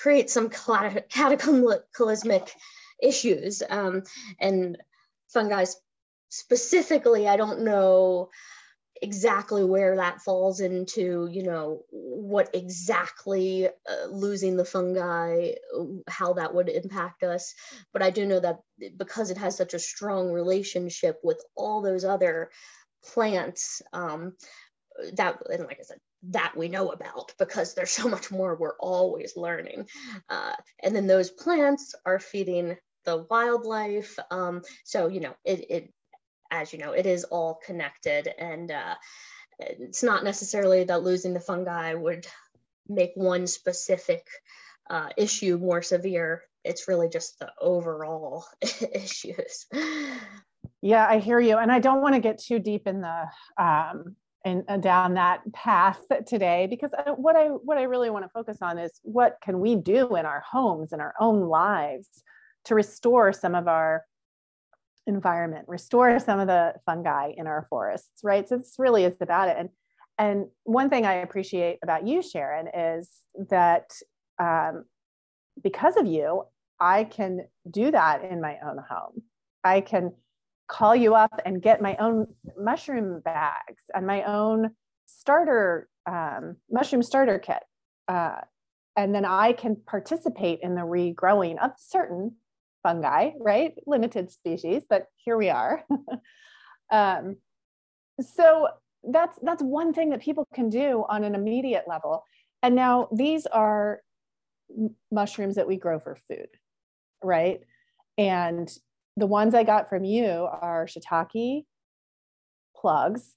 create 0.00 0.30
some 0.30 0.48
cataclysmic 0.48 2.54
issues. 3.02 3.62
Um, 3.68 4.02
and 4.38 4.78
fungi 5.28 5.66
specifically, 6.30 7.28
I 7.28 7.36
don't 7.36 7.64
know 7.64 8.30
exactly 9.02 9.64
where 9.64 9.96
that 9.96 10.20
falls 10.20 10.60
into, 10.60 11.28
you 11.30 11.42
know, 11.42 11.82
what 11.90 12.50
exactly 12.54 13.66
uh, 13.66 14.06
losing 14.10 14.56
the 14.56 14.64
fungi, 14.64 15.52
how 16.08 16.34
that 16.34 16.54
would 16.54 16.68
impact 16.68 17.22
us. 17.22 17.54
But 17.92 18.02
I 18.02 18.10
do 18.10 18.26
know 18.26 18.40
that 18.40 18.60
because 18.96 19.30
it 19.30 19.38
has 19.38 19.56
such 19.56 19.74
a 19.74 19.78
strong 19.78 20.32
relationship 20.32 21.18
with 21.22 21.42
all 21.56 21.82
those 21.82 22.04
other 22.04 22.50
plants, 23.12 23.82
um, 23.92 24.34
that, 25.14 25.38
and 25.50 25.64
like 25.64 25.78
I 25.80 25.84
said, 25.84 25.98
that 26.22 26.56
we 26.56 26.68
know 26.68 26.90
about 26.90 27.32
because 27.38 27.74
there's 27.74 27.90
so 27.90 28.08
much 28.08 28.30
more 28.30 28.54
we're 28.54 28.76
always 28.78 29.36
learning. 29.36 29.88
Uh, 30.28 30.52
and 30.82 30.94
then 30.94 31.06
those 31.06 31.30
plants 31.30 31.94
are 32.04 32.18
feeding 32.18 32.76
the 33.04 33.26
wildlife. 33.30 34.18
Um, 34.30 34.62
so, 34.84 35.08
you 35.08 35.20
know, 35.20 35.34
it, 35.44 35.70
it, 35.70 35.92
as 36.50 36.72
you 36.72 36.78
know, 36.78 36.92
it 36.92 37.06
is 37.06 37.24
all 37.24 37.60
connected 37.64 38.28
and 38.38 38.70
uh, 38.70 38.94
it's 39.58 40.02
not 40.02 40.24
necessarily 40.24 40.84
that 40.84 41.02
losing 41.02 41.34
the 41.34 41.40
fungi 41.40 41.94
would 41.94 42.26
make 42.88 43.12
one 43.14 43.46
specific 43.46 44.26
uh, 44.88 45.08
issue 45.16 45.58
more 45.58 45.82
severe. 45.82 46.42
It's 46.64 46.88
really 46.88 47.08
just 47.08 47.38
the 47.38 47.50
overall 47.60 48.44
issues. 48.92 49.66
Yeah, 50.82 51.06
I 51.08 51.18
hear 51.18 51.40
you. 51.40 51.56
And 51.56 51.70
I 51.70 51.78
don't 51.78 52.02
want 52.02 52.14
to 52.14 52.20
get 52.20 52.38
too 52.38 52.58
deep 52.58 52.86
in 52.86 53.00
the 53.00 53.26
um, 53.58 54.16
and, 54.44 54.64
and 54.68 54.82
down 54.82 55.14
that 55.14 55.40
path 55.52 56.00
today 56.26 56.66
because 56.68 56.90
uh, 56.94 57.12
what 57.12 57.36
I 57.36 57.46
what 57.48 57.76
I 57.78 57.82
really 57.82 58.10
want 58.10 58.24
to 58.24 58.30
focus 58.30 58.58
on 58.62 58.78
is 58.78 58.98
what 59.02 59.36
can 59.42 59.60
we 59.60 59.74
do 59.74 60.16
in 60.16 60.24
our 60.24 60.42
homes 60.48 60.92
in 60.92 61.00
our 61.00 61.14
own 61.20 61.48
lives 61.48 62.08
to 62.64 62.74
restore 62.74 63.32
some 63.32 63.54
of 63.54 63.68
our 63.68 64.04
environment, 65.06 65.66
restore 65.68 66.18
some 66.18 66.38
of 66.38 66.46
the 66.46 66.74
fungi 66.86 67.32
in 67.36 67.46
our 67.46 67.66
forests, 67.68 68.22
right? 68.22 68.48
So 68.48 68.58
this 68.58 68.74
really 68.78 69.04
is 69.04 69.16
about 69.20 69.48
it. 69.48 69.56
And 69.58 69.68
and 70.18 70.46
one 70.64 70.90
thing 70.90 71.06
I 71.06 71.14
appreciate 71.14 71.78
about 71.82 72.06
you, 72.06 72.22
Sharon, 72.22 72.68
is 72.68 73.10
that 73.48 73.90
um, 74.38 74.84
because 75.62 75.96
of 75.96 76.06
you, 76.06 76.44
I 76.78 77.04
can 77.04 77.46
do 77.70 77.90
that 77.90 78.24
in 78.24 78.40
my 78.40 78.56
own 78.64 78.78
home. 78.78 79.22
I 79.64 79.80
can 79.80 80.12
call 80.70 80.94
you 80.94 81.14
up 81.14 81.40
and 81.44 81.60
get 81.60 81.82
my 81.82 81.96
own 81.96 82.28
mushroom 82.56 83.20
bags 83.20 83.82
and 83.92 84.06
my 84.06 84.22
own 84.22 84.70
starter 85.06 85.88
um, 86.06 86.56
mushroom 86.70 87.02
starter 87.02 87.38
kit. 87.38 87.62
Uh, 88.08 88.36
and 88.96 89.14
then 89.14 89.24
I 89.24 89.52
can 89.52 89.76
participate 89.86 90.60
in 90.62 90.74
the 90.74 90.82
regrowing 90.82 91.62
of 91.62 91.72
certain 91.76 92.36
fungi, 92.82 93.30
right? 93.38 93.74
Limited 93.86 94.30
species, 94.30 94.84
but 94.88 95.06
here 95.16 95.36
we 95.36 95.50
are. 95.50 95.84
um, 96.90 97.36
so 98.20 98.68
that's 99.02 99.38
that's 99.42 99.62
one 99.62 99.92
thing 99.92 100.10
that 100.10 100.20
people 100.20 100.46
can 100.54 100.68
do 100.68 101.04
on 101.08 101.24
an 101.24 101.34
immediate 101.34 101.84
level. 101.88 102.24
And 102.62 102.74
now 102.74 103.08
these 103.12 103.46
are 103.46 104.02
mushrooms 105.10 105.56
that 105.56 105.66
we 105.66 105.76
grow 105.76 105.98
for 105.98 106.16
food, 106.28 106.48
right? 107.22 107.60
And 108.18 108.70
the 109.16 109.26
ones 109.26 109.54
I 109.54 109.64
got 109.64 109.88
from 109.88 110.04
you 110.04 110.28
are 110.28 110.86
shiitake, 110.86 111.64
plugs. 112.76 113.34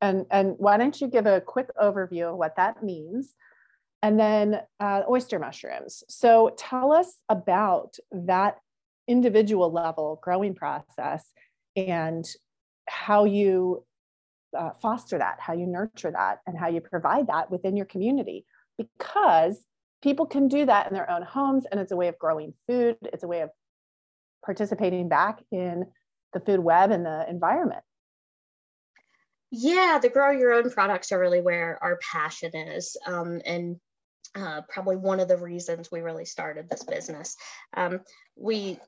And, 0.00 0.26
and 0.30 0.54
why 0.58 0.76
don't 0.76 1.00
you 1.00 1.08
give 1.08 1.26
a 1.26 1.40
quick 1.40 1.68
overview 1.80 2.32
of 2.32 2.36
what 2.36 2.56
that 2.56 2.82
means? 2.82 3.34
And 4.02 4.18
then 4.18 4.60
uh, 4.80 5.02
oyster 5.08 5.38
mushrooms. 5.38 6.02
So 6.08 6.54
tell 6.58 6.92
us 6.92 7.20
about 7.28 7.96
that 8.10 8.58
individual 9.06 9.72
level 9.72 10.18
growing 10.22 10.54
process 10.54 11.24
and 11.76 12.28
how 12.88 13.24
you 13.24 13.84
uh, 14.58 14.70
foster 14.82 15.18
that, 15.18 15.38
how 15.38 15.52
you 15.52 15.66
nurture 15.66 16.10
that, 16.10 16.40
and 16.46 16.58
how 16.58 16.68
you 16.68 16.80
provide 16.80 17.28
that 17.28 17.50
within 17.50 17.76
your 17.76 17.86
community. 17.86 18.44
Because 18.76 19.64
people 20.02 20.26
can 20.26 20.48
do 20.48 20.66
that 20.66 20.88
in 20.88 20.94
their 20.94 21.08
own 21.08 21.22
homes, 21.22 21.64
and 21.70 21.80
it's 21.80 21.92
a 21.92 21.96
way 21.96 22.08
of 22.08 22.18
growing 22.18 22.52
food, 22.66 22.96
it's 23.04 23.22
a 23.22 23.28
way 23.28 23.40
of 23.40 23.50
participating 24.44 25.08
back 25.08 25.40
in 25.50 25.86
the 26.32 26.40
food 26.40 26.60
web 26.60 26.90
and 26.90 27.04
the 27.04 27.28
environment. 27.28 27.82
Yeah, 29.50 29.98
the 30.00 30.08
grow 30.08 30.30
your 30.30 30.54
own 30.54 30.70
products 30.70 31.12
are 31.12 31.20
really 31.20 31.42
where 31.42 31.78
our 31.82 31.98
passion 32.10 32.56
is. 32.56 32.96
Um, 33.06 33.40
and 33.44 33.76
uh, 34.34 34.62
probably 34.68 34.96
one 34.96 35.20
of 35.20 35.28
the 35.28 35.36
reasons 35.36 35.90
we 35.90 36.00
really 36.00 36.24
started 36.24 36.70
this 36.70 36.84
business. 36.84 37.36
Um, 37.74 38.00
we 38.34 38.78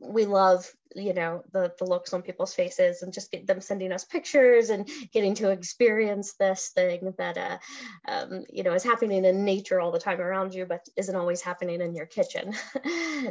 we 0.00 0.26
love 0.26 0.70
you 0.94 1.12
know 1.12 1.42
the 1.52 1.72
the 1.78 1.84
looks 1.84 2.12
on 2.12 2.22
people's 2.22 2.54
faces 2.54 3.02
and 3.02 3.12
just 3.12 3.30
get 3.30 3.46
them 3.46 3.60
sending 3.60 3.92
us 3.92 4.04
pictures 4.04 4.70
and 4.70 4.88
getting 5.12 5.34
to 5.34 5.50
experience 5.50 6.34
this 6.34 6.70
thing 6.74 7.12
that 7.18 7.36
uh, 7.36 7.58
um, 8.06 8.44
you 8.50 8.62
know 8.62 8.72
is 8.72 8.84
happening 8.84 9.24
in 9.24 9.44
nature 9.44 9.80
all 9.80 9.92
the 9.92 9.98
time 9.98 10.20
around 10.20 10.54
you 10.54 10.64
but 10.64 10.86
isn't 10.96 11.16
always 11.16 11.40
happening 11.40 11.80
in 11.80 11.94
your 11.94 12.06
kitchen. 12.06 12.54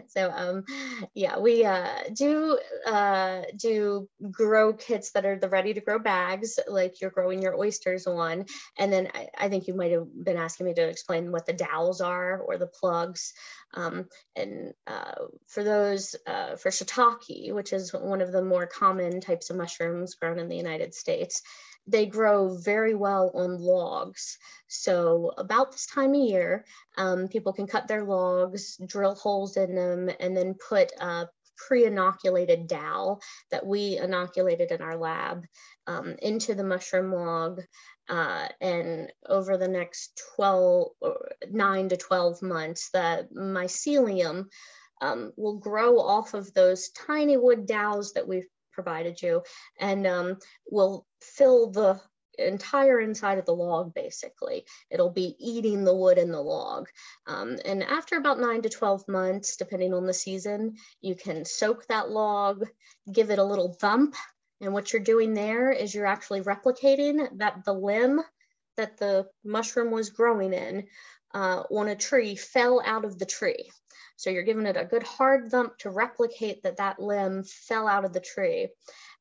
So 0.09 0.31
um, 0.33 0.63
yeah 1.13 1.39
we 1.39 1.65
uh, 1.65 1.87
do 2.13 2.59
uh, 2.85 3.41
do 3.55 4.07
grow 4.31 4.73
kits 4.73 5.11
that 5.11 5.25
are 5.25 5.39
the 5.39 5.49
ready 5.49 5.73
to 5.73 5.81
grow 5.81 5.99
bags 5.99 6.59
like 6.67 7.01
you're 7.01 7.11
growing 7.11 7.41
your 7.41 7.57
oysters 7.57 8.05
on. 8.05 8.45
And 8.77 8.91
then 8.91 9.09
I, 9.13 9.27
I 9.37 9.49
think 9.49 9.67
you 9.67 9.75
might 9.75 9.91
have 9.91 10.07
been 10.23 10.37
asking 10.37 10.65
me 10.67 10.73
to 10.75 10.87
explain 10.87 11.31
what 11.31 11.45
the 11.45 11.53
dowels 11.53 12.01
are 12.01 12.39
or 12.39 12.57
the 12.57 12.67
plugs. 12.67 13.33
Um, 13.73 14.07
and 14.35 14.73
uh, 14.85 15.15
for 15.47 15.63
those 15.63 16.15
uh, 16.25 16.56
for 16.57 16.69
shiitake 16.69 17.53
which 17.53 17.73
is 17.73 17.93
one 17.93 18.21
of 18.21 18.31
the 18.31 18.41
more 18.41 18.65
common 18.65 19.21
types 19.21 19.49
of 19.49 19.55
mushrooms 19.55 20.15
grown 20.15 20.39
in 20.39 20.49
the 20.49 20.55
United 20.55 20.93
States, 20.93 21.41
they 21.87 22.05
grow 22.05 22.57
very 22.57 22.93
well 22.93 23.31
on 23.33 23.61
logs. 23.61 24.37
So 24.67 25.31
about 25.37 25.71
this 25.71 25.85
time 25.87 26.13
of 26.13 26.19
year, 26.19 26.65
um, 26.97 27.27
people 27.29 27.53
can 27.53 27.67
cut 27.67 27.87
their 27.87 28.03
logs, 28.03 28.77
drill 28.85 29.15
holes 29.15 29.55
in 29.55 29.73
them, 29.73 30.09
and 30.19 30.35
then 30.35 30.55
put 30.55 30.91
a 30.99 31.27
pre-inoculated 31.57 32.67
dowel 32.67 33.21
that 33.51 33.65
we 33.65 33.97
inoculated 33.97 34.71
in 34.71 34.81
our 34.81 34.97
lab 34.97 35.45
um, 35.87 36.15
into 36.21 36.53
the 36.53 36.63
mushroom 36.63 37.11
log. 37.11 37.61
Uh, 38.09 38.47
and 38.61 39.11
over 39.27 39.57
the 39.57 39.67
next 39.67 40.21
12, 40.35 40.91
9 41.51 41.89
to 41.89 41.97
12 41.97 42.41
months, 42.41 42.89
the 42.91 43.27
mycelium 43.35 44.45
um, 45.01 45.31
will 45.37 45.57
grow 45.57 45.99
off 45.99 46.33
of 46.33 46.53
those 46.53 46.89
tiny 46.89 47.37
wood 47.37 47.65
dowels 47.65 48.13
that 48.13 48.27
we've 48.27 48.47
provided 48.71 49.21
you 49.21 49.41
and 49.79 50.05
um, 50.05 50.37
will 50.69 51.05
fill 51.21 51.71
the 51.71 51.99
entire 52.37 52.99
inside 52.99 53.39
of 53.39 53.45
the 53.45 53.55
log 53.55 53.93
basically. 53.93 54.65
It'll 54.91 55.09
be 55.09 55.35
eating 55.39 55.83
the 55.83 55.95
wood 55.95 56.19
in 56.19 56.31
the 56.31 56.41
log. 56.41 56.87
Um, 57.25 57.57
and 57.65 57.81
after 57.83 58.15
about 58.15 58.39
9 58.39 58.61
to 58.61 58.69
12 58.69 59.07
months 59.07 59.55
depending 59.55 59.93
on 59.93 60.05
the 60.05 60.13
season 60.13 60.75
you 61.01 61.15
can 61.15 61.45
soak 61.45 61.87
that 61.87 62.09
log 62.09 62.67
give 63.11 63.31
it 63.31 63.39
a 63.39 63.43
little 63.43 63.73
thump 63.73 64.15
and 64.61 64.73
what 64.73 64.93
you're 64.93 65.01
doing 65.01 65.33
there 65.33 65.71
is 65.71 65.93
you're 65.93 66.05
actually 66.05 66.41
replicating 66.41 67.27
that 67.37 67.63
the 67.65 67.73
limb 67.73 68.21
that 68.75 68.97
the 68.97 69.25
mushroom 69.43 69.91
was 69.91 70.11
growing 70.11 70.53
in 70.53 70.85
uh, 71.33 71.63
on 71.71 71.87
a 71.87 71.95
tree 71.95 72.35
fell 72.35 72.81
out 72.85 73.05
of 73.05 73.17
the 73.17 73.25
tree 73.25 73.69
so 74.17 74.29
you're 74.29 74.43
giving 74.43 74.65
it 74.65 74.75
a 74.75 74.83
good 74.83 75.03
hard 75.03 75.49
thump 75.49 75.77
to 75.77 75.89
replicate 75.89 76.63
that 76.63 76.77
that 76.77 76.99
limb 76.99 77.43
fell 77.43 77.87
out 77.87 78.03
of 78.03 78.13
the 78.13 78.19
tree. 78.19 78.69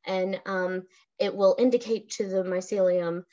And 0.05 0.41
um, 0.47 0.83
it 1.19 1.35
will 1.35 1.55
indicate 1.59 2.11
to 2.13 2.29
the 2.29 2.43
mycelium, 2.43 3.25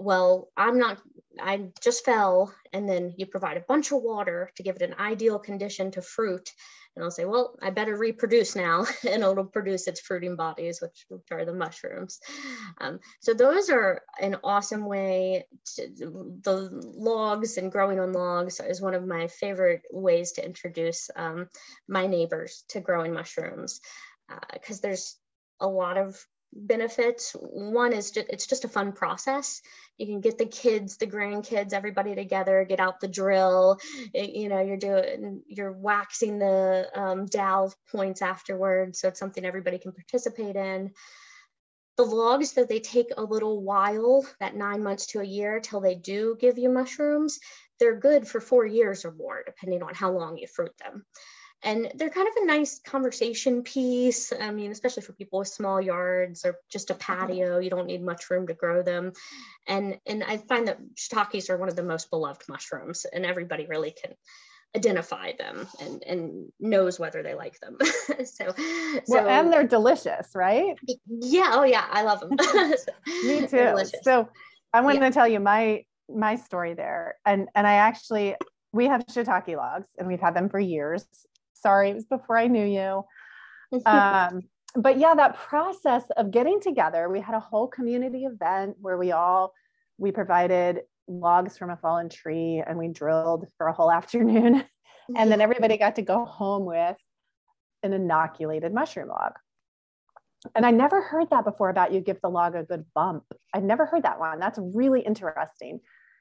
well, 0.00 0.48
I'm 0.56 0.78
not, 0.78 0.98
I 1.40 1.68
just 1.80 2.04
fell. 2.04 2.54
And 2.72 2.88
then 2.88 3.14
you 3.16 3.26
provide 3.26 3.56
a 3.56 3.64
bunch 3.68 3.92
of 3.92 4.02
water 4.02 4.50
to 4.56 4.62
give 4.62 4.76
it 4.76 4.82
an 4.82 4.94
ideal 4.98 5.38
condition 5.38 5.90
to 5.92 6.02
fruit 6.02 6.50
and 6.96 7.04
I'll 7.04 7.10
say, 7.10 7.24
well, 7.24 7.56
I 7.62 7.70
better 7.70 7.96
reproduce 7.96 8.56
now, 8.56 8.84
and 9.08 9.22
it'll 9.22 9.44
produce 9.44 9.86
its 9.86 10.00
fruiting 10.00 10.36
bodies, 10.36 10.80
which, 10.80 11.06
are 11.30 11.44
the 11.44 11.54
mushrooms. 11.54 12.20
Um, 12.80 13.00
so 13.20 13.32
those 13.32 13.70
are 13.70 14.02
an 14.20 14.36
awesome 14.42 14.86
way. 14.86 15.46
To, 15.76 15.88
the 16.42 16.68
logs 16.72 17.56
and 17.58 17.70
growing 17.70 18.00
on 18.00 18.12
logs 18.12 18.60
is 18.60 18.80
one 18.80 18.94
of 18.94 19.06
my 19.06 19.28
favorite 19.28 19.82
ways 19.92 20.32
to 20.32 20.44
introduce 20.44 21.10
um, 21.14 21.48
my 21.88 22.06
neighbors 22.06 22.64
to 22.68 22.80
growing 22.80 23.12
mushrooms, 23.12 23.80
because 24.52 24.78
uh, 24.78 24.82
there's 24.82 25.16
a 25.60 25.68
lot 25.68 25.96
of 25.96 26.22
benefits. 26.52 27.32
One 27.38 27.92
is 27.92 28.10
just, 28.10 28.28
it's 28.28 28.46
just 28.46 28.64
a 28.64 28.68
fun 28.68 28.92
process. 28.92 29.62
You 29.98 30.06
can 30.06 30.20
get 30.20 30.38
the 30.38 30.46
kids, 30.46 30.96
the 30.96 31.06
grandkids, 31.06 31.72
everybody 31.72 32.14
together, 32.14 32.64
get 32.68 32.80
out 32.80 33.00
the 33.00 33.08
drill. 33.08 33.78
It, 34.12 34.30
you 34.30 34.48
know, 34.48 34.60
you're 34.60 34.76
doing, 34.76 35.42
you're 35.46 35.72
waxing 35.72 36.38
the 36.38 36.88
um, 36.94 37.26
dowel 37.26 37.72
points 37.90 38.22
afterwards. 38.22 39.00
So 39.00 39.08
it's 39.08 39.20
something 39.20 39.44
everybody 39.44 39.78
can 39.78 39.92
participate 39.92 40.56
in. 40.56 40.92
The 41.96 42.04
logs 42.04 42.52
that 42.54 42.68
they 42.68 42.80
take 42.80 43.08
a 43.16 43.22
little 43.22 43.62
while, 43.62 44.26
that 44.40 44.56
nine 44.56 44.82
months 44.82 45.06
to 45.08 45.20
a 45.20 45.24
year 45.24 45.60
till 45.60 45.80
they 45.80 45.94
do 45.94 46.36
give 46.40 46.56
you 46.56 46.70
mushrooms, 46.70 47.38
they're 47.78 47.98
good 47.98 48.26
for 48.26 48.40
four 48.40 48.64
years 48.64 49.04
or 49.04 49.12
more, 49.12 49.42
depending 49.44 49.82
on 49.82 49.94
how 49.94 50.10
long 50.10 50.38
you 50.38 50.46
fruit 50.46 50.72
them 50.78 51.04
and 51.62 51.90
they're 51.94 52.10
kind 52.10 52.28
of 52.28 52.42
a 52.42 52.46
nice 52.46 52.78
conversation 52.78 53.62
piece. 53.62 54.32
I 54.32 54.50
mean 54.50 54.70
especially 54.70 55.02
for 55.02 55.12
people 55.12 55.40
with 55.40 55.48
small 55.48 55.80
yards 55.80 56.44
or 56.44 56.56
just 56.70 56.90
a 56.90 56.94
mm-hmm. 56.94 57.00
patio 57.00 57.58
you 57.58 57.70
don't 57.70 57.86
need 57.86 58.02
much 58.02 58.30
room 58.30 58.46
to 58.46 58.54
grow 58.54 58.82
them. 58.82 59.12
And 59.66 59.98
and 60.06 60.24
i 60.24 60.36
find 60.36 60.68
that 60.68 60.78
shiitakes 60.96 61.50
are 61.50 61.56
one 61.56 61.68
of 61.68 61.76
the 61.76 61.82
most 61.82 62.10
beloved 62.10 62.42
mushrooms 62.48 63.04
and 63.04 63.26
everybody 63.26 63.66
really 63.66 63.92
can 63.92 64.14
identify 64.76 65.32
them 65.36 65.66
and 65.80 66.02
and 66.04 66.52
knows 66.60 66.98
whether 66.98 67.22
they 67.22 67.34
like 67.34 67.58
them. 67.60 67.78
So, 68.24 68.52
so 68.54 69.00
well, 69.08 69.28
and 69.28 69.52
they're 69.52 69.66
delicious 69.66 70.28
right? 70.34 70.76
Yeah 71.08 71.52
oh 71.54 71.64
yeah 71.64 71.86
i 71.90 72.02
love 72.02 72.20
them. 72.20 72.30
Me 73.24 73.46
too. 73.46 73.76
so 74.02 74.28
i 74.72 74.80
wanted 74.80 75.00
yeah. 75.00 75.08
to 75.08 75.14
tell 75.14 75.28
you 75.28 75.40
my 75.40 75.84
my 76.08 76.36
story 76.36 76.74
there. 76.74 77.16
And 77.24 77.48
and 77.54 77.66
i 77.66 77.74
actually 77.74 78.36
we 78.72 78.86
have 78.86 79.04
shiitake 79.06 79.56
logs 79.56 79.88
and 79.98 80.06
we've 80.06 80.20
had 80.20 80.34
them 80.34 80.48
for 80.48 80.60
years 80.60 81.04
Sorry, 81.62 81.90
it 81.90 81.94
was 81.94 82.06
before 82.06 82.36
I 82.36 82.46
knew 82.46 82.66
you. 82.66 83.04
Um, 83.86 84.42
but 84.74 84.98
yeah, 84.98 85.14
that 85.14 85.36
process 85.36 86.02
of 86.16 86.32
getting 86.32 86.60
together, 86.60 87.08
we 87.08 87.20
had 87.20 87.36
a 87.36 87.40
whole 87.40 87.68
community 87.68 88.24
event 88.24 88.76
where 88.80 88.98
we 88.98 89.12
all 89.12 89.52
we 89.96 90.10
provided 90.10 90.80
logs 91.06 91.56
from 91.58 91.70
a 91.70 91.76
fallen 91.76 92.08
tree 92.08 92.62
and 92.66 92.78
we 92.78 92.88
drilled 92.88 93.46
for 93.56 93.68
a 93.68 93.72
whole 93.72 93.90
afternoon. 94.00 94.64
and 95.16 95.30
then 95.30 95.40
everybody 95.40 95.76
got 95.76 95.96
to 95.96 96.02
go 96.02 96.24
home 96.24 96.64
with 96.64 96.96
an 97.82 97.92
inoculated 97.92 98.72
mushroom 98.72 99.08
log. 99.08 99.32
And 100.54 100.64
I 100.64 100.70
never 100.70 101.02
heard 101.02 101.28
that 101.30 101.44
before 101.44 101.68
about 101.68 101.92
you 101.92 102.00
give 102.00 102.20
the 102.22 102.30
log 102.30 102.54
a 102.54 102.62
good 102.62 102.84
bump. 102.94 103.24
I've 103.52 103.62
never 103.62 103.86
heard 103.86 104.04
that 104.04 104.18
one. 104.18 104.38
That's 104.38 104.58
really 104.60 105.00
interesting 105.00 105.80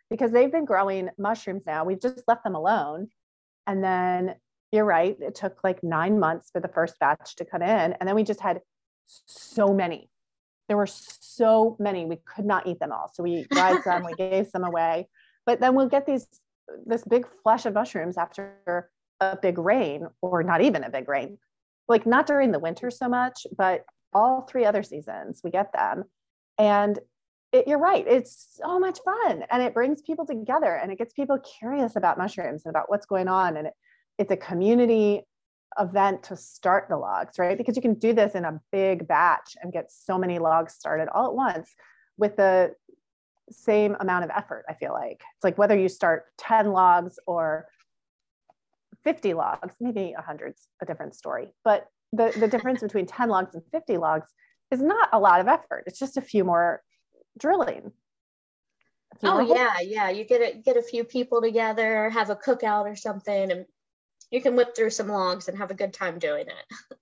because 0.10 0.32
they've 0.32 0.52
been 0.52 0.66
growing 0.66 1.10
mushrooms 1.18 1.64
now. 1.66 1.86
We've 1.86 2.02
just 2.02 2.24
left 2.28 2.44
them 2.44 2.56
alone. 2.56 3.10
And 3.66 3.84
then 3.84 4.36
you're 4.72 4.86
right. 4.86 5.18
It 5.20 5.36
took 5.36 5.64
like 5.64 5.84
nine 5.84 6.20
months 6.20 6.50
for 6.52 6.60
the 6.62 6.68
first 6.68 7.00
batch 7.00 7.36
to 7.38 7.46
come 7.46 7.62
in. 7.62 7.94
And 7.94 8.08
then 8.08 8.16
we 8.16 8.24
just 8.24 8.42
had 8.42 8.62
so 9.08 9.74
many. 9.74 10.10
There 10.68 10.78
were 10.78 10.88
so 10.88 11.76
many. 11.80 12.06
We 12.06 12.18
could 12.18 12.46
not 12.46 12.68
eat 12.68 12.80
them 12.80 12.92
all. 12.92 13.12
So 13.14 13.24
we 13.24 13.48
dried 13.52 13.84
some, 13.84 14.06
we 14.06 14.14
gave 14.14 14.48
some 14.48 14.64
away. 14.64 15.08
But 15.46 15.60
then 15.60 15.76
we'll 15.76 15.90
get 15.90 16.06
these 16.06 16.28
this 16.86 17.04
big 17.04 17.26
flush 17.42 17.66
of 17.66 17.74
mushrooms 17.74 18.16
after 18.16 18.92
a 19.20 19.36
big 19.42 19.58
rain, 19.58 20.08
or 20.22 20.44
not 20.44 20.62
even 20.62 20.84
a 20.84 20.90
big 20.90 21.10
rain. 21.10 21.40
Like 21.88 22.06
not 22.06 22.28
during 22.28 22.52
the 22.52 22.60
winter 22.60 22.92
so 22.92 23.10
much, 23.10 23.48
but 23.58 23.86
all 24.14 24.42
three 24.42 24.66
other 24.66 24.84
seasons 24.84 25.42
we 25.44 25.50
get 25.50 25.74
them. 25.74 26.04
And 26.60 27.00
it, 27.52 27.68
you're 27.68 27.80
right. 27.80 28.06
It's 28.08 28.60
so 28.62 28.80
much 28.80 29.00
fun 29.04 29.44
and 29.50 29.64
it 29.64 29.74
brings 29.74 30.04
people 30.04 30.26
together 30.26 30.76
and 30.76 30.92
it 30.92 31.00
gets 31.00 31.14
people 31.14 31.40
curious 31.40 31.96
about 31.96 32.18
mushrooms 32.18 32.64
and 32.66 32.70
about 32.70 32.90
what's 32.90 33.08
going 33.08 33.28
on. 33.28 33.58
And 33.58 33.68
it 33.68 33.74
it's 34.20 34.32
a 34.32 34.38
community 34.38 35.22
event 35.80 36.24
to 36.24 36.36
start 36.36 36.88
the 36.90 36.98
logs, 36.98 37.40
right? 37.40 37.58
Because 37.58 37.76
you 37.76 37.82
can 37.82 37.94
do 37.94 38.14
this 38.14 38.36
in 38.36 38.44
a 38.44 38.60
big 38.72 39.08
batch 39.08 39.56
and 39.62 39.72
get 39.72 39.92
so 39.92 40.18
many 40.18 40.38
logs 40.38 40.74
started 40.74 41.08
all 41.08 41.28
at 41.28 41.34
once 41.34 41.74
with 42.18 42.36
the 42.36 42.76
same 43.50 43.96
amount 44.00 44.26
of 44.26 44.32
effort, 44.36 44.66
I 44.70 44.74
feel 44.74 44.92
like. 44.92 45.22
It's 45.36 45.44
like 45.44 45.58
whether 45.58 45.78
you 45.78 45.88
start 45.88 46.26
10 46.38 46.74
logs 46.74 47.18
or 47.26 47.68
50 49.06 49.34
logs, 49.34 49.74
maybe 49.80 50.14
100's 50.20 50.68
a 50.82 50.86
different 50.86 51.16
story. 51.16 51.54
But 51.64 51.88
the, 52.12 52.34
the 52.38 52.48
difference 52.48 52.82
between 52.82 53.06
10 53.06 53.30
logs 53.30 53.56
and 53.56 53.64
50 53.72 53.98
logs 53.98 54.30
is 54.70 54.82
not 54.82 55.10
a 55.14 55.20
lot 55.20 55.40
of 55.40 55.48
effort. 55.48 55.86
It's 55.88 55.98
just 55.98 56.18
a 56.18 56.22
few 56.22 56.44
more 56.44 56.84
drilling. 57.40 57.94
Oh 59.24 59.40
yeah, 59.40 59.80
yeah. 59.82 60.10
You 60.10 60.26
get 60.26 60.42
a, 60.42 60.58
get 60.58 60.78
a 60.78 60.82
few 60.82 61.04
people 61.04 61.42
together, 61.42 62.10
have 62.10 62.30
a 62.30 62.36
cookout 62.36 62.86
or 62.86 62.96
something, 62.96 63.52
and 63.52 63.66
you 64.32 64.42
can 64.42 64.56
whip 64.56 64.76
through 64.76 64.92
some 64.92 65.08
logs 65.08 65.48
and 65.48 65.58
have 65.58 65.72
a 65.72 65.76
good 65.76 65.94
time 65.94 66.20
doing 66.20 66.48
it. 66.48 66.98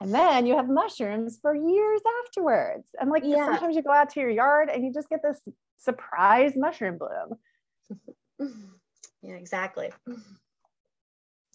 And 0.00 0.12
then 0.12 0.44
you 0.44 0.56
have 0.56 0.68
mushrooms 0.68 1.38
for 1.40 1.54
years 1.54 2.00
afterwards. 2.26 2.88
And 3.00 3.10
like 3.10 3.22
yeah. 3.24 3.46
sometimes 3.46 3.76
you 3.76 3.82
go 3.82 3.92
out 3.92 4.10
to 4.10 4.20
your 4.20 4.30
yard 4.30 4.68
and 4.68 4.84
you 4.84 4.92
just 4.92 5.08
get 5.08 5.22
this 5.22 5.40
surprise 5.78 6.54
mushroom 6.56 6.98
bloom. 6.98 8.50
yeah, 9.22 9.34
exactly. 9.34 9.90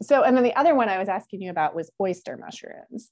So, 0.02 0.24
and 0.24 0.36
then 0.36 0.44
the 0.44 0.56
other 0.56 0.74
one 0.74 0.90
I 0.90 0.98
was 0.98 1.10
asking 1.10 1.42
you 1.42 1.52
about 1.52 1.76
was 1.76 1.92
oyster 2.02 2.38
mushrooms. 2.38 3.12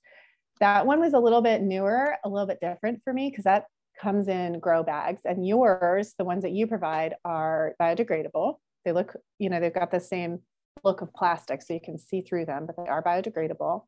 That 0.60 0.88
one 0.88 1.00
was 1.00 1.14
a 1.14 1.20
little 1.20 1.42
bit 1.42 1.62
newer, 1.62 2.16
a 2.24 2.30
little 2.30 2.48
bit 2.48 2.60
different 2.62 3.02
for 3.04 3.14
me 3.14 3.30
because 3.30 3.44
that 3.44 3.66
comes 4.02 4.28
in 4.28 4.60
grow 4.60 4.84
bags. 4.84 5.22
And 5.26 5.46
yours, 5.46 6.14
the 6.18 6.26
ones 6.26 6.44
that 6.44 6.54
you 6.54 6.66
provide, 6.66 7.16
are 7.26 7.76
biodegradable. 7.80 8.56
They 8.86 8.92
look, 8.92 9.16
you 9.38 9.50
know, 9.50 9.60
they've 9.60 9.74
got 9.74 9.92
the 9.92 10.00
same 10.00 10.40
look 10.84 11.02
of 11.02 11.14
plastic 11.14 11.62
so 11.62 11.74
you 11.74 11.80
can 11.80 11.98
see 11.98 12.22
through 12.22 12.46
them, 12.46 12.66
but 12.66 12.76
they 12.78 12.90
are 12.90 13.04
biodegradable. 13.04 13.84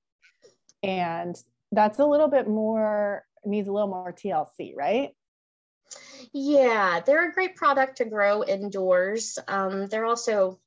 And 0.84 1.36
that's 1.72 2.00
a 2.00 2.06
little 2.06 2.28
bit 2.28 2.48
more, 2.48 3.26
needs 3.46 3.68
a 3.68 3.72
little 3.72 3.88
more 3.88 4.14
TLC, 4.14 4.76
right? 4.76 5.12
Yeah, 6.34 7.00
they're 7.06 7.30
a 7.30 7.34
great 7.34 7.56
product 7.56 7.98
to 7.98 8.06
grow 8.06 8.44
indoors. 8.44 9.40
Um, 9.48 9.88
they're 9.88 10.06
also 10.06 10.60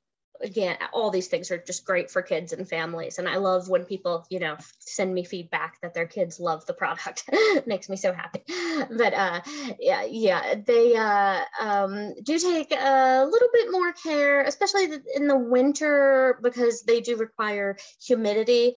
again 0.43 0.77
all 0.93 1.11
these 1.11 1.29
things 1.29 1.51
are 1.51 1.59
just 1.59 1.85
great 1.85 2.11
for 2.11 2.23
kids 2.23 2.53
and 2.53 2.69
families. 2.69 3.19
And 3.19 3.29
i 3.29 3.37
love 3.37 3.69
when 3.69 3.85
people 3.85 4.27
you 4.31 4.41
know 4.41 4.57
send 4.79 5.15
me 5.15 5.25
feedback 5.25 5.81
that 5.83 5.95
their 5.95 6.07
kids 6.07 6.41
love 6.41 6.67
the 6.67 6.75
product. 6.75 7.25
Makes 7.67 7.89
me 7.89 7.97
so 7.97 8.13
happy. 8.13 8.43
But 8.91 9.15
uh 9.15 9.41
yeah 9.79 10.05
yeah 10.05 10.55
they 10.65 10.95
uh 10.97 11.41
um 11.61 12.15
do 12.23 12.39
take 12.39 12.73
a 12.73 13.25
little 13.25 13.49
bit 13.53 13.71
more 13.71 13.93
care 13.93 14.43
especially 14.43 14.89
in 15.15 15.29
the 15.29 15.37
winter 15.37 16.39
because 16.43 16.83
they 16.83 17.01
do 17.01 17.17
require 17.17 17.77
humidity 18.05 18.77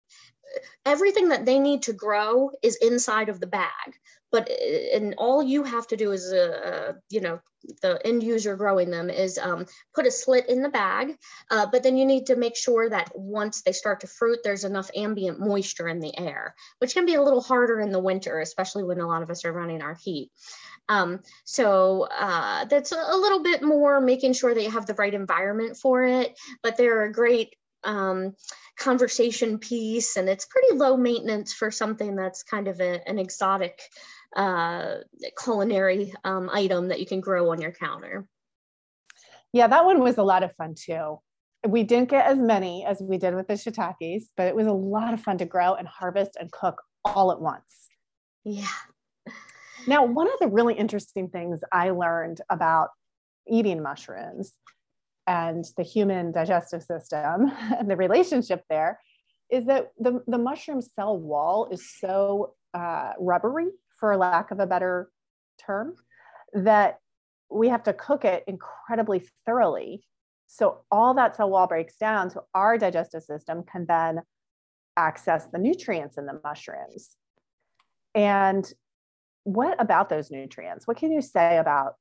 everything 0.85 1.29
that 1.29 1.45
they 1.45 1.59
need 1.59 1.83
to 1.83 1.93
grow 1.93 2.51
is 2.61 2.77
inside 2.77 3.29
of 3.29 3.39
the 3.39 3.47
bag. 3.47 3.99
But 4.31 4.49
uh, 4.49 4.95
and 4.95 5.15
all 5.17 5.43
you 5.43 5.63
have 5.63 5.87
to 5.87 5.97
do 5.97 6.11
is 6.11 6.31
uh, 6.33 6.37
uh, 6.65 6.93
you 7.09 7.21
know 7.21 7.39
the 7.81 7.99
end 8.05 8.23
user 8.23 8.55
growing 8.55 8.89
them 8.89 9.09
is 9.09 9.37
um, 9.37 9.65
put 9.93 10.05
a 10.05 10.11
slit 10.11 10.47
in 10.49 10.61
the 10.61 10.69
bag 10.69 11.17
uh, 11.49 11.65
but 11.71 11.83
then 11.83 11.97
you 11.97 12.05
need 12.05 12.27
to 12.27 12.35
make 12.35 12.55
sure 12.55 12.89
that 12.89 13.11
once 13.15 13.61
they 13.61 13.71
start 13.71 13.99
to 13.99 14.07
fruit 14.07 14.39
there's 14.43 14.63
enough 14.63 14.91
ambient 14.95 15.39
moisture 15.39 15.87
in 15.87 15.99
the 15.99 16.15
air 16.19 16.53
which 16.77 16.93
can 16.93 17.05
be 17.05 17.15
a 17.15 17.21
little 17.21 17.41
harder 17.41 17.79
in 17.79 17.91
the 17.91 17.99
winter 17.99 18.39
especially 18.39 18.83
when 18.83 18.99
a 18.99 19.07
lot 19.07 19.23
of 19.23 19.31
us 19.31 19.45
are 19.45 19.53
running 19.53 19.81
our 19.81 19.95
heat. 19.95 20.29
Um, 20.89 21.21
so 21.45 22.07
uh, 22.15 22.65
that's 22.65 22.91
a 22.91 23.17
little 23.17 23.41
bit 23.41 23.63
more 23.63 23.99
making 23.99 24.33
sure 24.33 24.53
that 24.53 24.61
you 24.61 24.69
have 24.69 24.85
the 24.85 24.93
right 24.93 25.13
environment 25.13 25.77
for 25.77 26.03
it 26.03 26.37
but 26.61 26.77
they're 26.77 27.05
a 27.05 27.11
great 27.11 27.55
um, 27.85 28.35
conversation 28.77 29.57
piece 29.57 30.17
and 30.17 30.27
it's 30.27 30.45
pretty 30.45 30.75
low 30.75 30.97
maintenance 30.97 31.53
for 31.53 31.71
something 31.71 32.15
that's 32.15 32.43
kind 32.43 32.67
of 32.67 32.79
a, 32.81 33.07
an 33.07 33.19
exotic 33.19 33.81
uh, 34.35 34.95
culinary 35.41 36.13
um, 36.23 36.49
item 36.51 36.89
that 36.89 36.99
you 36.99 37.05
can 37.05 37.21
grow 37.21 37.51
on 37.51 37.61
your 37.61 37.71
counter. 37.71 38.27
Yeah, 39.53 39.67
that 39.67 39.85
one 39.85 40.01
was 40.01 40.17
a 40.17 40.23
lot 40.23 40.43
of 40.43 40.53
fun 40.55 40.75
too. 40.75 41.19
We 41.65 41.83
didn't 41.83 42.09
get 42.09 42.25
as 42.25 42.37
many 42.37 42.85
as 42.85 43.01
we 43.01 43.17
did 43.17 43.33
with 43.33 43.47
the 43.47 43.53
shiitakes, 43.53 44.25
but 44.35 44.47
it 44.47 44.55
was 44.55 44.67
a 44.67 44.73
lot 44.73 45.13
of 45.13 45.21
fun 45.21 45.37
to 45.37 45.45
grow 45.45 45.75
and 45.75 45.87
harvest 45.87 46.31
and 46.39 46.51
cook 46.51 46.81
all 47.05 47.31
at 47.31 47.39
once. 47.39 47.87
Yeah. 48.43 48.67
Now, 49.87 50.03
one 50.03 50.27
of 50.27 50.39
the 50.39 50.47
really 50.47 50.73
interesting 50.73 51.29
things 51.29 51.61
I 51.71 51.91
learned 51.91 52.41
about 52.49 52.89
eating 53.47 53.81
mushrooms 53.81 54.53
and 55.27 55.65
the 55.77 55.83
human 55.83 56.31
digestive 56.31 56.83
system 56.83 57.51
and 57.79 57.89
the 57.89 57.95
relationship 57.95 58.63
there 58.69 58.99
is 59.49 59.65
that 59.65 59.91
the, 59.99 60.21
the 60.27 60.37
mushroom 60.37 60.81
cell 60.81 61.17
wall 61.17 61.67
is 61.71 61.89
so 61.99 62.55
uh, 62.73 63.13
rubbery 63.19 63.67
for 63.99 64.17
lack 64.17 64.51
of 64.51 64.59
a 64.59 64.67
better 64.67 65.09
term, 65.65 65.95
that 66.53 66.99
we 67.49 67.69
have 67.69 67.83
to 67.83 67.93
cook 67.93 68.25
it 68.25 68.43
incredibly 68.47 69.23
thoroughly. 69.45 70.05
So 70.47 70.81
all 70.91 71.13
that 71.13 71.35
cell 71.35 71.49
wall 71.49 71.67
breaks 71.67 71.95
down, 71.97 72.29
so 72.29 72.45
our 72.53 72.77
digestive 72.77 73.23
system 73.23 73.63
can 73.63 73.85
then 73.87 74.21
access 74.97 75.47
the 75.47 75.57
nutrients 75.57 76.17
in 76.17 76.25
the 76.25 76.39
mushrooms. 76.43 77.15
And 78.13 78.71
what 79.43 79.79
about 79.79 80.09
those 80.09 80.31
nutrients? 80.31 80.87
What 80.87 80.97
can 80.97 81.11
you 81.11 81.21
say 81.21 81.57
about 81.57 81.95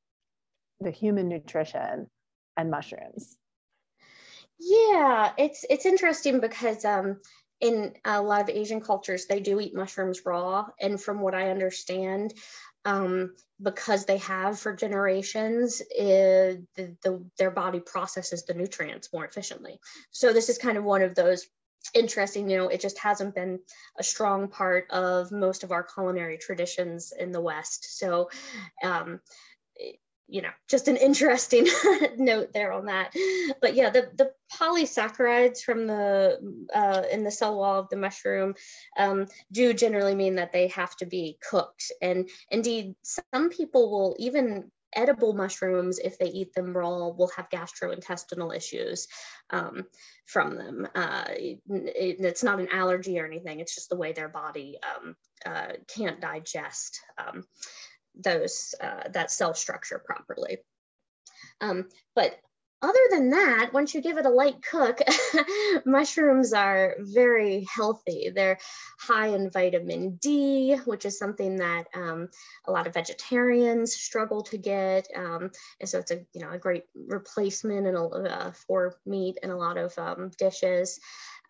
the 0.81 0.91
human 0.91 1.29
nutrition 1.29 2.09
and 2.57 2.71
mushrooms? 2.71 3.37
Yeah, 4.59 5.33
it's 5.37 5.65
it's 5.69 5.87
interesting 5.87 6.41
because 6.41 6.85
um, 6.85 7.21
in 7.61 7.95
a 8.05 8.21
lot 8.21 8.43
of 8.43 8.49
Asian 8.49 8.81
cultures, 8.81 9.27
they 9.27 9.41
do 9.41 9.61
eat 9.61 9.75
mushrooms 9.75 10.27
raw. 10.27 10.67
And 10.81 11.01
from 11.01 11.21
what 11.21 11.35
I 11.35 11.51
understand, 11.51 12.35
um, 12.85 13.35
because 13.63 14.05
they 14.05 14.19
have 14.19 14.59
for 14.59 14.75
generations, 14.75 15.81
it, 15.91 16.63
the, 16.75 16.97
the, 17.03 17.25
their 17.39 17.51
body 17.51 17.81
processes 17.81 18.45
the 18.45 18.55
nutrients 18.55 19.13
more 19.13 19.25
efficiently. 19.25 19.81
So 20.11 20.33
this 20.33 20.49
is 20.49 20.59
kind 20.59 20.77
of 20.77 20.85
one 20.85 21.03
of 21.03 21.15
those 21.15 21.47
interesting, 21.95 22.51
you 22.51 22.59
know, 22.59 22.69
it 22.69 22.81
just 22.81 22.99
hasn't 22.99 23.35
been 23.35 23.61
a 23.99 24.03
strong 24.03 24.49
part 24.49 24.91
of 24.91 25.33
most 25.33 25.65
of 25.65 25.73
our 25.73 25.83
culinary 25.83 26.39
traditions 26.39 27.13
in 27.19 27.33
the 27.33 27.41
West. 27.41 27.99
So 27.99 28.31
um, 28.83 29.21
you 30.29 30.43
know, 30.43 30.51
just 30.69 30.89
an 30.89 30.97
interesting 30.97 31.67
note 32.17 32.53
there 32.53 32.73
on 32.73 32.87
that. 32.87 33.13
But 33.61 33.75
yeah, 33.75 33.91
the, 33.91 34.11
the 34.15 34.33
polysaccharides 34.53 35.61
from 35.61 35.87
the 35.87 36.39
uh, 36.75 37.03
in 37.13 37.25
the 37.25 37.31
cell 37.31 37.57
wall 37.59 37.81
of 37.81 37.89
the 37.89 37.97
mushroom 37.97 38.55
um, 38.99 39.27
do 39.53 39.75
generally 39.75 40.15
mean 40.15 40.37
that 40.37 40.53
they 40.53 40.69
have 40.69 40.97
to 40.97 41.07
be 41.07 41.39
cooked. 41.49 41.93
And 42.01 42.29
indeed, 42.51 42.95
some 43.03 43.51
people 43.51 43.91
will 43.91 44.17
even 44.19 44.71
edible 44.95 45.33
mushrooms, 45.33 45.99
if 45.99 46.19
they 46.19 46.27
eat 46.27 46.55
them 46.55 46.77
raw, 46.77 47.09
will 47.09 47.31
have 47.37 47.51
gastrointestinal 47.51 48.55
issues 48.55 49.09
um, 49.51 49.85
from 50.27 50.57
them. 50.57 50.89
Uh, 50.95 51.25
it, 51.29 51.61
it's 51.67 52.45
not 52.45 52.61
an 52.61 52.69
allergy 52.73 53.19
or 53.19 53.27
anything. 53.27 53.61
It's 53.61 53.75
just 53.75 53.91
the 53.91 53.97
way 53.97 54.13
their 54.13 54.29
body 54.29 54.79
um, 54.97 55.17
uh, 55.45 55.73
can't 55.95 56.21
digest. 56.21 57.01
Um, 57.19 57.45
those 58.15 58.75
uh, 58.81 59.09
that 59.11 59.31
cell 59.31 59.55
structure 59.55 59.99
properly. 59.99 60.59
Um, 61.61 61.89
but 62.15 62.39
other 62.85 63.01
than 63.09 63.31
that, 63.31 63.71
once 63.73 63.95
you 63.95 64.03
give 64.03 64.19
it 64.19 64.27
a 64.27 64.31
light 64.31 64.63
cook, 64.63 64.99
mushrooms 65.87 66.53
are 66.53 66.97
very 66.99 67.67
healthy. 67.75 68.31
They're 68.35 68.59
high 68.99 69.29
in 69.29 69.49
vitamin 69.49 70.17
D, 70.17 70.77
which 70.85 71.07
is 71.07 71.19
something 71.19 71.57
that 71.57 71.87
um, 71.95 72.29
a 72.67 72.73
lot 72.73 72.87
of 72.87 72.93
vegetarians 72.93 73.95
struggle 73.95 74.43
to 74.43 74.59
get. 74.59 75.09
Um, 75.17 75.51
and 75.81 75.89
so 75.89 75.99
it's 75.99 76.11
a 76.11 76.27
you 76.35 76.43
know 76.43 76.51
a 76.51 76.59
great 76.59 76.85
replacement 76.95 77.87
in 77.87 77.97
a, 77.97 78.07
uh, 78.07 78.53
for 78.53 78.97
meat 79.07 79.39
in 79.43 79.51
a 79.51 79.57
lot 79.57 79.79
of 79.79 79.97
um, 79.99 80.31
dishes. 80.39 81.01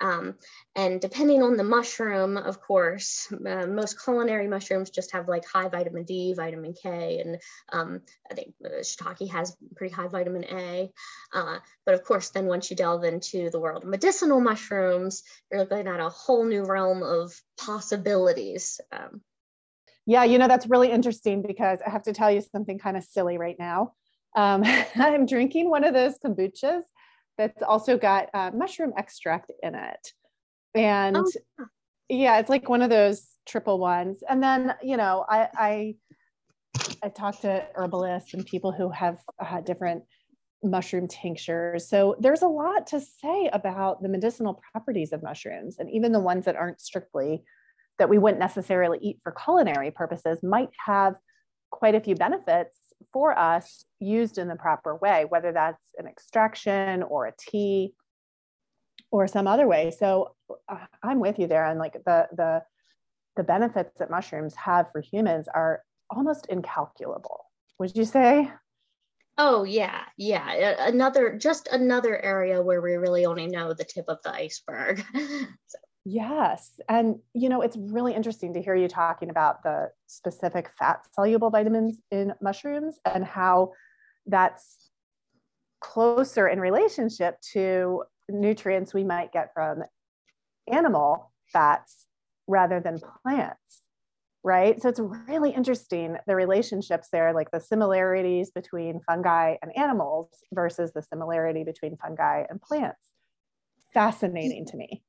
Um, 0.01 0.35
and 0.75 1.01
depending 1.01 1.43
on 1.43 1.57
the 1.57 1.65
mushroom, 1.65 2.37
of 2.37 2.61
course, 2.61 3.33
uh, 3.33 3.67
most 3.67 4.03
culinary 4.03 4.49
mushrooms 4.49 4.91
just 4.91 5.13
have 5.13 5.29
like 5.29 5.45
high 5.47 5.69
vitamin 5.69 6.05
D, 6.05 6.35
vitamin 6.35 6.75
K, 6.75 7.21
and 7.21 7.39
um, 7.73 8.01
I 8.31 8.35
think 8.35 8.55
uh, 8.65 8.81
shiitake 8.81 9.31
has 9.31 9.57
pretty 9.77 9.95
high 9.95 10.09
vitamin 10.09 10.45
A. 10.45 10.91
Uh, 11.33 11.59
but 11.87 11.95
of 11.95 12.05
course, 12.05 12.31
then 12.31 12.47
once 12.47 12.71
you 12.71 12.77
delve 12.77 13.05
into 13.05 13.51
the 13.51 13.61
world 13.61 13.85
of 13.85 13.89
medicinal 13.89 14.41
mushrooms, 14.41 15.23
you're 15.51 15.61
looking 15.61 15.87
at 15.87 16.01
a 16.01 16.09
whole 16.09 16.45
new 16.45 16.65
realm 16.65 17.03
of 17.03 17.33
possibilities. 17.57 18.81
Um, 18.93 19.21
yeah, 20.07 20.25
you 20.25 20.39
know, 20.39 20.49
that's 20.49 20.67
really 20.67 20.91
interesting 20.91 21.43
because 21.43 21.79
I 21.87 21.91
have 21.91 22.03
to 22.05 22.13
tell 22.13 22.31
you 22.31 22.43
something 22.43 22.79
kind 22.79 22.97
of 22.97 23.05
silly 23.05 23.39
right 23.39 23.57
now. 23.59 23.93
Um, 24.37 24.63
I'm 24.97 25.27
drinking 25.27 25.71
one 25.71 25.85
of 25.85 25.95
those 25.95 26.19
kombuchas 26.19 26.83
that's 27.39 27.63
also 27.63 27.99
got 27.99 28.29
uh, 28.35 28.51
mushroom 28.55 28.93
extract 28.97 29.51
in 29.63 29.75
it. 29.75 30.13
And 30.75 31.17
oh. 31.17 31.67
yeah, 32.09 32.39
it's 32.39 32.51
like 32.51 32.69
one 32.69 32.83
of 32.83 32.91
those 32.91 33.27
triple 33.47 33.79
ones. 33.79 34.23
And 34.29 34.43
then, 34.43 34.75
you 34.83 34.97
know, 34.97 35.25
I, 35.29 35.49
I, 35.57 35.95
I 37.03 37.09
talked 37.09 37.43
to 37.43 37.65
herbalists 37.75 38.35
and 38.35 38.45
people 38.45 38.73
who 38.73 38.91
have 38.91 39.19
uh, 39.39 39.61
different 39.61 40.05
mushroom 40.63 41.07
tinctures. 41.07 41.89
So 41.89 42.17
there's 42.19 42.43
a 42.43 42.49
lot 42.49 42.87
to 42.89 43.01
say 43.01 43.51
about 43.53 44.03
the 44.03 44.09
medicinal 44.09 44.61
properties 44.73 45.13
of 45.13 45.23
mushrooms, 45.23 45.77
and 45.79 45.91
even 45.91 46.13
the 46.13 46.21
ones 46.21 46.47
that 46.47 46.57
aren't 46.57 46.81
strictly 46.81 47.45
that 47.99 48.09
we 48.09 48.19
wouldn't 48.19 48.41
necessarily 48.41 48.99
eat 49.01 49.19
for 49.23 49.33
culinary 49.33 49.91
purposes 49.91 50.43
might 50.43 50.71
have 50.85 51.15
quite 51.71 51.95
a 51.95 52.01
few 52.01 52.15
benefits 52.15 52.77
for 53.13 53.39
us 53.39 53.85
used 54.05 54.39
in 54.39 54.49
the 54.49 54.57
proper 54.57 54.97
way, 54.97 55.27
whether 55.29 55.53
that's 55.53 55.83
an 55.99 56.07
extraction 56.07 57.03
or 57.03 57.27
a 57.27 57.33
tea 57.39 57.95
or 59.11 59.27
some 59.27 59.47
other 59.47 59.67
way. 59.67 59.91
So 59.91 60.35
uh, 60.69 60.87
I'm 61.03 61.21
with 61.21 61.39
you 61.39 61.47
there 61.47 61.65
on 61.65 61.79
like 61.79 61.95
the 62.05 62.29
the 62.33 62.63
the 63.37 63.45
benefits 63.45 63.99
that 63.99 64.11
mushrooms 64.11 64.55
have 64.55 64.91
for 64.93 65.01
humans 65.01 65.49
are 65.53 65.83
almost 66.11 66.47
incalculable. 66.47 67.45
Would 67.79 67.97
you 67.97 68.05
say? 68.05 68.51
Oh 69.37 69.65
yeah, 69.65 70.03
yeah. 70.17 70.87
Another 70.87 71.37
just 71.37 71.69
another 71.69 72.21
area 72.23 72.63
where 72.63 72.81
we 72.81 72.93
really 72.93 73.27
only 73.27 73.47
know 73.47 73.73
the 73.73 73.85
tip 73.85 74.05
of 74.09 74.19
the 74.23 74.33
iceberg. 74.33 75.05
so. 75.15 75.79
Yes. 76.05 76.79
And 76.89 77.17
you 77.33 77.49
know, 77.49 77.63
it's 77.63 77.77
really 77.77 78.15
interesting 78.15 78.53
to 78.55 78.63
hear 78.63 78.75
you 78.75 78.89
talking 78.89 79.31
about 79.31 79.63
the 79.63 79.91
specific 80.07 80.71
fat 80.79 81.01
soluble 81.15 81.51
vitamins 81.51 81.99
in 82.11 82.35
mushrooms 82.43 82.99
and 83.07 83.25
how 83.25 83.73
that's 84.27 84.91
closer 85.81 86.49
in 86.49 86.61
relationship 86.61 87.41
to 87.53 88.05
nutrients 88.29 88.95
we 88.95 89.05
might 89.05 89.33
get 89.33 89.53
from 89.53 89.83
animal 90.67 91.33
fats 91.53 92.07
rather 92.47 92.81
than 92.81 92.99
plants 93.23 93.83
right? 94.45 94.81
So 94.81 94.91
it's 94.91 95.01
really 95.27 95.51
interesting 95.51 96.19
the 96.27 96.37
relationships 96.37 97.09
there, 97.11 97.33
like 97.33 97.51
the 97.51 97.61
similarities 97.61 98.51
between 98.51 99.01
fungi 99.01 99.57
and 99.63 99.77
animals 99.77 100.29
versus 100.53 100.93
the 100.93 101.03
similarity 101.03 101.65
between 101.65 101.97
fungi 101.97 102.45
and 102.49 102.61
plants. 102.61 103.01
Fascinating 103.95 104.67
to 104.67 104.77
me. 104.77 105.03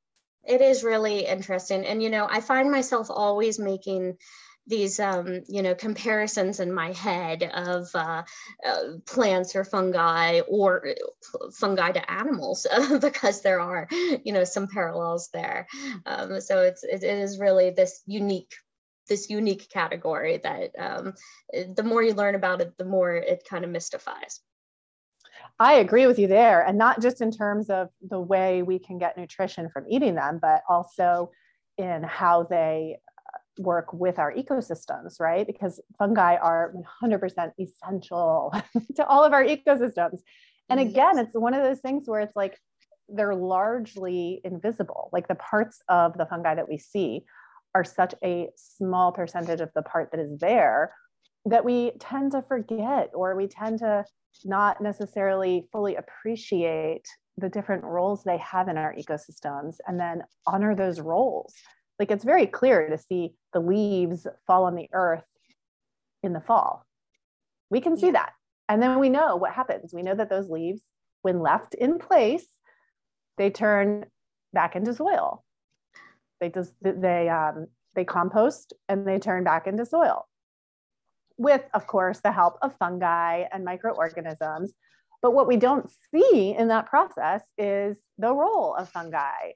It 0.45 0.61
is 0.61 0.83
really 0.83 1.25
interesting. 1.25 1.85
And, 1.85 2.01
you 2.01 2.09
know, 2.09 2.27
I 2.29 2.39
find 2.39 2.71
myself 2.71 3.07
always 3.09 3.59
making 3.59 4.17
these 4.67 4.99
um, 4.99 5.41
you 5.47 5.61
know 5.61 5.75
comparisons 5.75 6.59
in 6.59 6.73
my 6.73 6.91
head 6.93 7.43
of 7.43 7.89
uh, 7.93 8.23
uh, 8.65 8.79
plants 9.05 9.55
or 9.55 9.63
fungi 9.63 10.41
or 10.47 10.87
uh, 10.87 11.51
fungi 11.51 11.91
to 11.91 12.11
animals 12.11 12.65
because 13.01 13.41
there 13.41 13.59
are 13.59 13.87
you 14.23 14.33
know 14.33 14.43
some 14.43 14.67
parallels 14.67 15.29
there 15.33 15.67
um, 16.05 16.41
so 16.41 16.61
it's 16.61 16.83
it, 16.83 17.03
it 17.03 17.17
is 17.17 17.39
really 17.39 17.69
this 17.69 18.01
unique 18.05 18.53
this 19.07 19.29
unique 19.29 19.69
category 19.69 20.37
that 20.37 20.71
um, 20.79 21.13
the 21.75 21.83
more 21.83 22.01
you 22.01 22.13
learn 22.13 22.35
about 22.35 22.61
it, 22.61 22.77
the 22.77 22.85
more 22.85 23.13
it 23.15 23.45
kind 23.47 23.63
of 23.63 23.69
mystifies. 23.69 24.39
I 25.59 25.75
agree 25.75 26.07
with 26.07 26.19
you 26.19 26.27
there. 26.27 26.65
And 26.65 26.77
not 26.77 27.01
just 27.01 27.21
in 27.21 27.31
terms 27.31 27.69
of 27.69 27.89
the 28.01 28.19
way 28.19 28.61
we 28.61 28.79
can 28.79 28.97
get 28.97 29.17
nutrition 29.17 29.69
from 29.69 29.85
eating 29.89 30.15
them, 30.15 30.39
but 30.41 30.63
also 30.67 31.31
in 31.77 32.03
how 32.03 32.43
they 32.43 32.97
work 33.57 33.93
with 33.93 34.19
our 34.19 34.33
ecosystems, 34.33 35.19
right? 35.19 35.45
Because 35.47 35.81
fungi 35.97 36.35
are 36.35 36.73
100% 37.03 37.51
essential 37.59 38.53
to 38.95 39.05
all 39.05 39.23
of 39.23 39.33
our 39.33 39.43
ecosystems. 39.43 40.19
And 40.69 40.79
again, 40.79 41.17
it's 41.19 41.35
one 41.35 41.53
of 41.53 41.63
those 41.63 41.79
things 41.79 42.07
where 42.07 42.21
it's 42.21 42.35
like 42.35 42.57
they're 43.07 43.35
largely 43.35 44.41
invisible, 44.43 45.09
like 45.13 45.27
the 45.27 45.35
parts 45.35 45.81
of 45.87 46.17
the 46.17 46.25
fungi 46.25 46.55
that 46.55 46.67
we 46.67 46.77
see 46.77 47.23
are 47.75 47.83
such 47.83 48.15
a 48.23 48.49
small 48.55 49.11
percentage 49.11 49.61
of 49.61 49.69
the 49.75 49.83
part 49.83 50.09
that 50.11 50.19
is 50.19 50.39
there 50.39 50.93
that 51.45 51.63
we 51.63 51.91
tend 51.99 52.31
to 52.31 52.41
forget 52.41 53.11
or 53.13 53.35
we 53.35 53.47
tend 53.47 53.79
to 53.79 54.03
not 54.43 54.81
necessarily 54.81 55.67
fully 55.71 55.95
appreciate 55.95 57.05
the 57.37 57.49
different 57.49 57.83
roles 57.83 58.23
they 58.23 58.37
have 58.37 58.67
in 58.67 58.77
our 58.77 58.95
ecosystems 58.95 59.75
and 59.87 59.99
then 59.99 60.23
honor 60.47 60.75
those 60.75 60.99
roles. 60.99 61.53
Like 61.99 62.11
it's 62.11 62.25
very 62.25 62.45
clear 62.45 62.89
to 62.89 62.97
see 62.97 63.33
the 63.53 63.59
leaves 63.59 64.27
fall 64.47 64.65
on 64.65 64.75
the 64.75 64.89
earth 64.93 65.23
in 66.23 66.33
the 66.33 66.41
fall. 66.41 66.85
We 67.69 67.81
can 67.81 67.97
see 67.97 68.11
that. 68.11 68.33
And 68.67 68.81
then 68.81 68.99
we 68.99 69.09
know 69.09 69.35
what 69.35 69.53
happens. 69.53 69.93
We 69.93 70.01
know 70.01 70.15
that 70.15 70.29
those 70.29 70.49
leaves, 70.49 70.81
when 71.21 71.39
left 71.39 71.75
in 71.75 71.99
place, 71.99 72.45
they 73.37 73.49
turn 73.49 74.05
back 74.53 74.75
into 74.75 74.93
soil. 74.93 75.43
They 76.41 76.49
just 76.49 76.73
they 76.81 77.29
um, 77.29 77.67
they 77.95 78.05
compost 78.05 78.73
and 78.89 79.07
they 79.07 79.19
turn 79.19 79.43
back 79.43 79.67
into 79.67 79.85
soil, 79.85 80.27
with 81.37 81.61
of 81.73 81.87
course 81.87 82.19
the 82.19 82.31
help 82.31 82.57
of 82.61 82.75
fungi 82.77 83.45
and 83.51 83.63
microorganisms. 83.63 84.73
But 85.21 85.31
what 85.31 85.47
we 85.47 85.57
don't 85.57 85.89
see 86.11 86.55
in 86.57 86.67
that 86.67 86.87
process 86.87 87.41
is 87.57 87.97
the 88.17 88.33
role 88.33 88.75
of 88.75 88.89
fungi, 88.89 89.53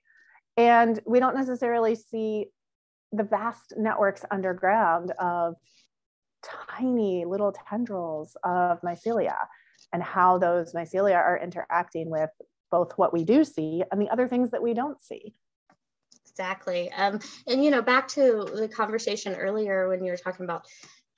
and 0.59 0.99
we 1.05 1.21
don't 1.21 1.35
necessarily 1.35 1.95
see 1.95 2.47
the 3.13 3.23
vast 3.23 3.73
networks 3.77 4.25
underground 4.29 5.11
of 5.11 5.55
tiny 6.43 7.23
little 7.25 7.53
tendrils 7.69 8.35
of 8.43 8.81
mycelia 8.81 9.37
and 9.93 10.03
how 10.03 10.37
those 10.37 10.73
mycelia 10.73 11.15
are 11.15 11.39
interacting 11.41 12.09
with 12.09 12.29
both 12.69 12.91
what 12.97 13.13
we 13.13 13.23
do 13.23 13.45
see 13.45 13.83
and 13.89 14.01
the 14.01 14.09
other 14.09 14.27
things 14.27 14.51
that 14.51 14.61
we 14.61 14.73
don't 14.73 15.01
see. 15.01 15.33
Exactly. 16.29 16.91
Um, 16.91 17.19
and, 17.47 17.63
you 17.63 17.71
know, 17.71 17.81
back 17.81 18.09
to 18.09 18.45
the 18.53 18.67
conversation 18.67 19.35
earlier 19.35 19.87
when 19.87 20.03
you 20.03 20.11
were 20.11 20.17
talking 20.17 20.43
about 20.43 20.65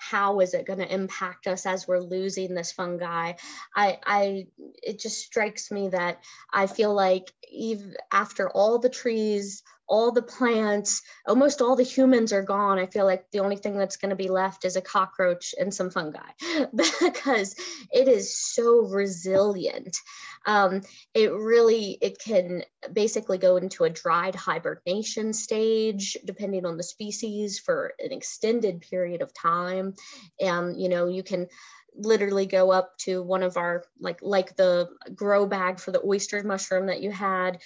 how 0.01 0.39
is 0.39 0.55
it 0.55 0.65
going 0.65 0.79
to 0.79 0.93
impact 0.93 1.45
us 1.45 1.67
as 1.67 1.87
we're 1.87 1.99
losing 1.99 2.55
this 2.55 2.71
fungi? 2.71 3.33
I 3.75 3.99
i 4.05 4.47
it 4.81 4.99
just 4.99 5.19
strikes 5.19 5.69
me 5.71 5.89
that 5.89 6.23
i 6.51 6.65
feel 6.65 6.93
like 6.93 7.31
even 7.49 7.95
after 8.11 8.49
all 8.49 8.79
the 8.79 8.89
trees 8.89 9.63
all 9.91 10.13
the 10.13 10.21
plants, 10.21 11.01
almost 11.27 11.61
all 11.61 11.75
the 11.75 11.83
humans 11.83 12.31
are 12.31 12.41
gone. 12.41 12.79
I 12.79 12.85
feel 12.85 13.05
like 13.05 13.29
the 13.31 13.41
only 13.41 13.57
thing 13.57 13.77
that's 13.77 13.97
going 13.97 14.11
to 14.11 14.15
be 14.15 14.29
left 14.29 14.63
is 14.63 14.77
a 14.77 14.81
cockroach 14.81 15.53
and 15.59 15.73
some 15.73 15.89
fungi 15.89 16.29
because 16.75 17.55
it 17.91 18.07
is 18.07 18.35
so 18.35 18.87
resilient. 18.87 19.97
Um, 20.45 20.81
it 21.13 21.33
really, 21.33 21.97
it 22.01 22.19
can 22.19 22.63
basically 22.93 23.37
go 23.37 23.57
into 23.57 23.83
a 23.83 23.89
dried 23.89 24.33
hibernation 24.33 25.33
stage, 25.33 26.17
depending 26.23 26.65
on 26.65 26.77
the 26.77 26.83
species 26.83 27.59
for 27.59 27.93
an 27.99 28.13
extended 28.13 28.79
period 28.79 29.21
of 29.21 29.33
time. 29.33 29.93
And, 30.39 30.81
you 30.81 30.87
know, 30.87 31.07
you 31.07 31.21
can, 31.21 31.47
literally 31.93 32.45
go 32.45 32.71
up 32.71 32.97
to 32.97 33.21
one 33.21 33.43
of 33.43 33.57
our 33.57 33.83
like 33.99 34.17
like 34.21 34.55
the 34.55 34.89
grow 35.13 35.45
bag 35.45 35.77
for 35.77 35.91
the 35.91 36.01
oyster 36.05 36.41
mushroom 36.41 36.85
that 36.85 37.01
you 37.01 37.11
had 37.11 37.59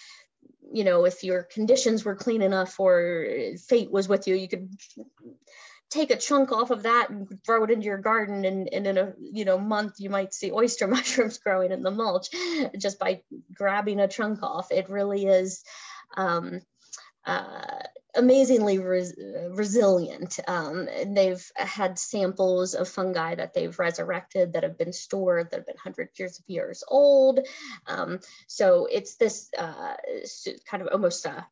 you 0.76 0.84
know, 0.84 1.06
if 1.06 1.24
your 1.24 1.44
conditions 1.44 2.04
were 2.04 2.16
clean 2.16 2.42
enough 2.42 2.78
or 2.82 3.26
fate 3.70 3.90
was 3.90 4.10
with 4.10 4.28
you, 4.28 4.36
you 4.36 4.50
could 4.50 4.70
take 5.90 6.12
a 6.12 6.18
chunk 6.18 6.52
off 6.52 6.70
of 6.70 6.84
that 6.84 7.10
and 7.10 7.30
throw 7.46 7.64
it 7.64 7.72
into 7.72 7.86
your 7.86 7.98
garden 7.98 8.44
and, 8.44 8.68
and 8.74 8.86
in 8.86 8.98
a 8.98 9.14
you 9.18 9.46
know 9.46 9.58
month 9.58 9.94
you 10.00 10.10
might 10.10 10.34
see 10.34 10.52
oyster 10.52 10.88
mushrooms 10.96 11.38
growing 11.38 11.72
in 11.72 11.82
the 11.82 11.92
mulch 11.92 12.28
just 12.78 13.00
by 13.00 13.22
grabbing 13.54 14.02
a 14.02 14.08
chunk 14.10 14.44
off. 14.44 14.70
It 14.70 14.90
really 14.90 15.26
is 15.26 15.64
um, 16.18 16.60
uh, 17.26 17.84
amazingly 18.16 18.80
res 18.80 19.14
resilient. 19.50 20.40
Um, 20.48 20.88
they've 21.08 21.52
had 21.56 22.00
samples 22.00 22.74
of 22.74 22.88
fungi 22.88 23.36
that 23.36 23.54
they've 23.54 23.78
resurrected 23.78 24.54
that 24.54 24.64
have 24.64 24.78
been 24.78 24.94
stored 24.94 25.52
that 25.52 25.58
have 25.58 25.68
been 25.68 25.78
hundreds 25.82 26.20
years 26.20 26.40
of 26.40 26.46
years 26.48 26.84
old. 26.88 27.40
Um, 27.88 28.20
so 28.48 28.88
it's 28.92 29.16
this 29.16 29.50
uh, 29.58 29.96
kind 30.70 30.84
of 30.84 30.90
almost 30.92 31.26
a, 31.26 31.46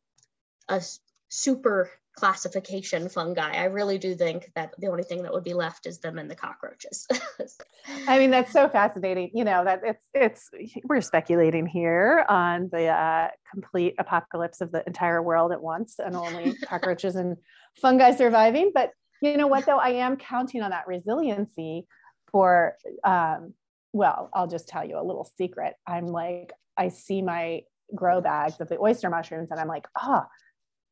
a 0.68 0.82
super 1.28 1.90
classification 2.16 3.08
fungi. 3.08 3.52
I 3.52 3.64
really 3.64 3.98
do 3.98 4.14
think 4.14 4.50
that 4.54 4.72
the 4.78 4.86
only 4.86 5.02
thing 5.02 5.22
that 5.22 5.32
would 5.32 5.44
be 5.44 5.54
left 5.54 5.86
is 5.86 5.98
them 5.98 6.18
and 6.18 6.30
the 6.30 6.36
cockroaches. 6.36 7.06
I 8.06 8.18
mean, 8.18 8.30
that's 8.30 8.52
so 8.52 8.68
fascinating. 8.68 9.30
You 9.34 9.44
know, 9.44 9.64
that 9.64 9.80
it's 9.84 10.06
it's 10.14 10.50
we're 10.84 11.00
speculating 11.00 11.66
here 11.66 12.24
on 12.28 12.68
the 12.70 12.86
uh, 12.86 13.28
complete 13.50 13.96
apocalypse 13.98 14.60
of 14.60 14.70
the 14.70 14.84
entire 14.86 15.22
world 15.22 15.52
at 15.52 15.60
once, 15.60 15.96
and 15.98 16.14
only 16.14 16.54
cockroaches 16.66 17.16
and 17.16 17.36
fungi 17.80 18.14
surviving. 18.14 18.70
But 18.72 18.90
you 19.20 19.36
know 19.36 19.48
what, 19.48 19.66
though, 19.66 19.78
I 19.78 19.90
am 19.90 20.16
counting 20.16 20.62
on 20.62 20.70
that 20.70 20.86
resiliency 20.86 21.86
for. 22.30 22.76
Um, 23.02 23.54
well, 23.92 24.28
I'll 24.34 24.48
just 24.48 24.66
tell 24.66 24.84
you 24.84 24.98
a 24.98 25.04
little 25.04 25.30
secret. 25.38 25.74
I'm 25.86 26.08
like, 26.08 26.52
I 26.76 26.88
see 26.88 27.22
my 27.22 27.62
grow 27.94 28.20
bags 28.20 28.60
of 28.60 28.68
the 28.68 28.80
oyster 28.80 29.10
mushrooms, 29.10 29.50
and 29.50 29.60
I'm 29.60 29.68
like, 29.68 29.86
oh 30.00 30.24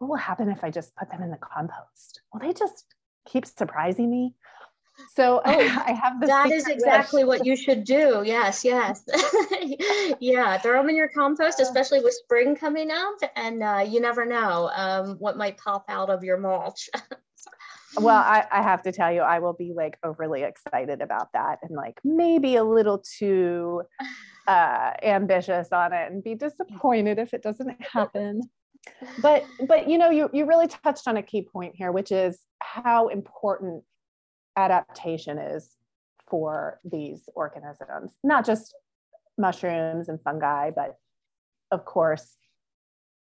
what 0.02 0.08
will 0.08 0.16
happen 0.16 0.50
if 0.50 0.64
I 0.64 0.70
just 0.70 0.96
put 0.96 1.08
them 1.10 1.22
in 1.22 1.30
the 1.30 1.36
compost? 1.36 2.22
Well, 2.32 2.40
they 2.40 2.52
just 2.52 2.86
keep 3.24 3.46
surprising 3.46 4.10
me. 4.10 4.34
So 5.14 5.40
oh, 5.44 5.50
I 5.50 5.92
have 5.92 6.20
this. 6.20 6.28
That 6.28 6.50
is 6.50 6.66
exactly 6.66 7.22
wish. 7.22 7.38
what 7.38 7.46
you 7.46 7.54
should 7.54 7.84
do. 7.84 8.24
Yes, 8.26 8.64
yes. 8.64 9.04
yeah, 10.20 10.58
throw 10.58 10.80
them 10.80 10.90
in 10.90 10.96
your 10.96 11.08
compost, 11.08 11.60
especially 11.60 12.00
with 12.00 12.14
spring 12.14 12.56
coming 12.56 12.90
up, 12.90 13.14
and 13.36 13.62
uh, 13.62 13.84
you 13.88 14.00
never 14.00 14.26
know 14.26 14.70
um, 14.74 15.14
what 15.20 15.36
might 15.36 15.56
pop 15.56 15.84
out 15.88 16.10
of 16.10 16.24
your 16.24 16.36
mulch. 16.36 16.90
well, 17.96 18.18
I, 18.18 18.44
I 18.50 18.60
have 18.60 18.82
to 18.82 18.92
tell 18.92 19.12
you, 19.12 19.20
I 19.20 19.38
will 19.38 19.54
be 19.54 19.72
like 19.72 19.98
overly 20.02 20.42
excited 20.42 21.00
about 21.00 21.28
that 21.32 21.60
and 21.62 21.76
like 21.76 22.00
maybe 22.02 22.56
a 22.56 22.64
little 22.64 22.98
too 22.98 23.82
uh, 24.48 24.90
ambitious 25.00 25.68
on 25.70 25.92
it 25.92 26.10
and 26.10 26.24
be 26.24 26.34
disappointed 26.34 27.20
if 27.20 27.32
it 27.32 27.42
doesn't 27.42 27.80
happen 27.80 28.42
but 29.20 29.44
but 29.66 29.88
you 29.88 29.98
know 29.98 30.10
you 30.10 30.28
you 30.32 30.44
really 30.44 30.66
touched 30.66 31.06
on 31.06 31.16
a 31.16 31.22
key 31.22 31.42
point 31.42 31.74
here 31.76 31.92
which 31.92 32.10
is 32.10 32.40
how 32.60 33.08
important 33.08 33.84
adaptation 34.56 35.38
is 35.38 35.76
for 36.28 36.80
these 36.84 37.22
organisms 37.34 38.12
not 38.24 38.44
just 38.44 38.74
mushrooms 39.38 40.08
and 40.08 40.20
fungi 40.22 40.70
but 40.70 40.96
of 41.70 41.84
course 41.84 42.36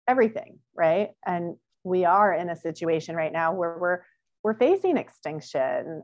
everything 0.08 0.60
right 0.76 1.10
and 1.26 1.56
we 1.84 2.06
are 2.06 2.34
in 2.34 2.50
a 2.50 2.56
situation 2.56 3.16
right 3.16 3.32
now 3.32 3.54
where 3.54 3.78
we're 3.80 4.02
we're 4.44 4.58
facing 4.58 4.98
extinction. 4.98 6.04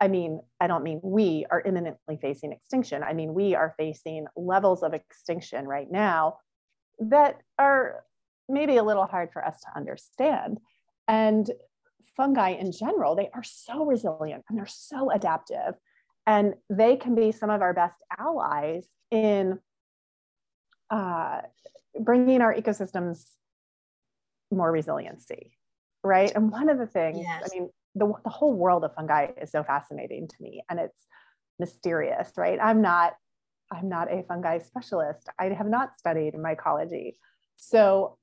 I 0.00 0.08
mean, 0.08 0.40
I 0.60 0.66
don't 0.66 0.84
mean 0.84 1.00
we 1.02 1.46
are 1.50 1.60
imminently 1.60 2.18
facing 2.20 2.52
extinction. 2.52 3.02
I 3.02 3.14
mean, 3.14 3.32
we 3.32 3.54
are 3.54 3.74
facing 3.78 4.26
levels 4.36 4.82
of 4.82 4.92
extinction 4.92 5.66
right 5.66 5.90
now 5.90 6.38
that 6.98 7.38
are 7.58 8.04
maybe 8.48 8.76
a 8.76 8.82
little 8.82 9.06
hard 9.06 9.32
for 9.32 9.44
us 9.44 9.60
to 9.60 9.66
understand. 9.76 10.58
And 11.08 11.50
fungi 12.16 12.50
in 12.50 12.72
general, 12.72 13.14
they 13.14 13.30
are 13.34 13.42
so 13.42 13.84
resilient 13.84 14.44
and 14.48 14.58
they're 14.58 14.66
so 14.66 15.10
adaptive. 15.10 15.74
And 16.26 16.54
they 16.70 16.96
can 16.96 17.14
be 17.14 17.32
some 17.32 17.50
of 17.50 17.60
our 17.60 17.74
best 17.74 17.96
allies 18.18 18.86
in 19.10 19.58
uh, 20.90 21.42
bringing 22.00 22.40
our 22.40 22.54
ecosystems 22.54 23.24
more 24.50 24.70
resiliency, 24.70 25.56
right? 26.02 26.32
And 26.34 26.50
one 26.50 26.68
of 26.68 26.78
the 26.78 26.86
things, 26.86 27.18
yes. 27.20 27.42
I 27.44 27.58
mean, 27.58 27.70
the, 27.94 28.12
the 28.24 28.30
whole 28.30 28.54
world 28.54 28.84
of 28.84 28.94
fungi 28.94 29.28
is 29.40 29.50
so 29.50 29.62
fascinating 29.62 30.28
to 30.28 30.34
me 30.40 30.62
and 30.68 30.80
it's 30.80 31.06
mysterious, 31.58 32.32
right? 32.36 32.58
I'm 32.60 32.80
not, 32.80 33.14
I'm 33.70 33.88
not 33.88 34.12
a 34.12 34.24
fungi 34.26 34.58
specialist. 34.58 35.28
I 35.38 35.46
have 35.46 35.68
not 35.68 35.96
studied 35.96 36.34
mycology. 36.34 37.14
So 37.56 38.18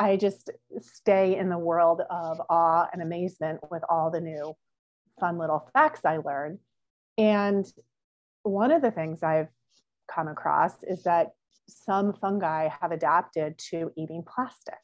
I 0.00 0.16
just 0.16 0.50
stay 0.78 1.36
in 1.36 1.50
the 1.50 1.58
world 1.58 2.00
of 2.08 2.40
awe 2.48 2.88
and 2.90 3.02
amazement 3.02 3.60
with 3.70 3.82
all 3.90 4.10
the 4.10 4.20
new 4.20 4.56
fun 5.20 5.36
little 5.36 5.68
facts 5.74 6.06
I 6.06 6.16
learn. 6.16 6.58
And 7.18 7.66
one 8.42 8.72
of 8.72 8.80
the 8.80 8.90
things 8.90 9.22
I've 9.22 9.50
come 10.10 10.26
across 10.26 10.72
is 10.82 11.02
that 11.02 11.32
some 11.68 12.14
fungi 12.14 12.68
have 12.80 12.92
adapted 12.92 13.58
to 13.70 13.92
eating 13.94 14.24
plastic 14.26 14.78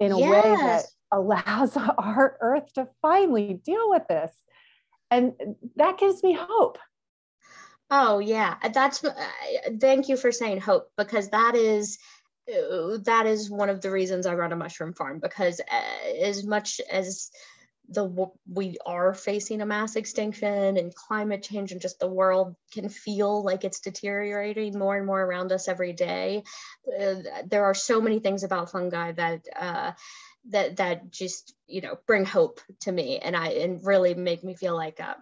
in 0.00 0.12
a 0.12 0.18
yes. 0.18 0.30
way 0.30 0.56
that 0.56 0.84
allows 1.12 1.76
our 1.98 2.38
earth 2.40 2.72
to 2.76 2.88
finally 3.02 3.60
deal 3.62 3.90
with 3.90 4.08
this. 4.08 4.32
And 5.10 5.34
that 5.76 5.98
gives 5.98 6.22
me 6.22 6.32
hope. 6.32 6.78
Oh, 7.90 8.20
yeah. 8.20 8.56
That's 8.72 9.04
uh, 9.04 9.12
thank 9.78 10.08
you 10.08 10.16
for 10.16 10.32
saying 10.32 10.60
hope 10.60 10.88
because 10.96 11.28
that 11.30 11.56
is 11.56 11.98
that 12.46 13.24
is 13.26 13.50
one 13.50 13.68
of 13.68 13.80
the 13.80 13.90
reasons 13.90 14.26
I 14.26 14.34
run 14.34 14.52
a 14.52 14.56
mushroom 14.56 14.92
farm 14.92 15.20
because 15.20 15.60
uh, 15.60 16.22
as 16.22 16.44
much 16.44 16.80
as 16.90 17.30
the 17.90 18.28
we 18.48 18.78
are 18.86 19.14
facing 19.14 19.60
a 19.60 19.66
mass 19.66 19.96
extinction 19.96 20.76
and 20.76 20.94
climate 20.94 21.42
change 21.42 21.72
and 21.72 21.80
just 21.80 21.98
the 21.98 22.08
world 22.08 22.54
can 22.72 22.88
feel 22.88 23.42
like 23.42 23.64
it's 23.64 23.80
deteriorating 23.80 24.78
more 24.78 24.96
and 24.96 25.06
more 25.06 25.20
around 25.20 25.50
us 25.50 25.66
every 25.66 25.92
day 25.92 26.42
uh, 27.00 27.14
there 27.46 27.64
are 27.64 27.74
so 27.74 28.00
many 28.00 28.20
things 28.20 28.44
about 28.44 28.70
fungi 28.70 29.10
that 29.12 29.40
uh, 29.58 29.92
that 30.48 30.76
that 30.76 31.10
just 31.10 31.54
you 31.66 31.80
know 31.80 31.98
bring 32.06 32.24
hope 32.24 32.60
to 32.80 32.92
me. 32.92 33.18
And 33.18 33.36
i 33.36 33.48
and 33.48 33.84
really 33.84 34.14
make 34.14 34.42
me 34.42 34.54
feel 34.54 34.74
like 34.74 35.00
um, 35.00 35.16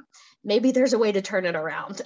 maybe 0.44 0.70
there's 0.70 0.92
a 0.92 0.98
way 0.98 1.12
to 1.12 1.22
turn 1.22 1.44
it 1.46 1.57
around 1.57 2.00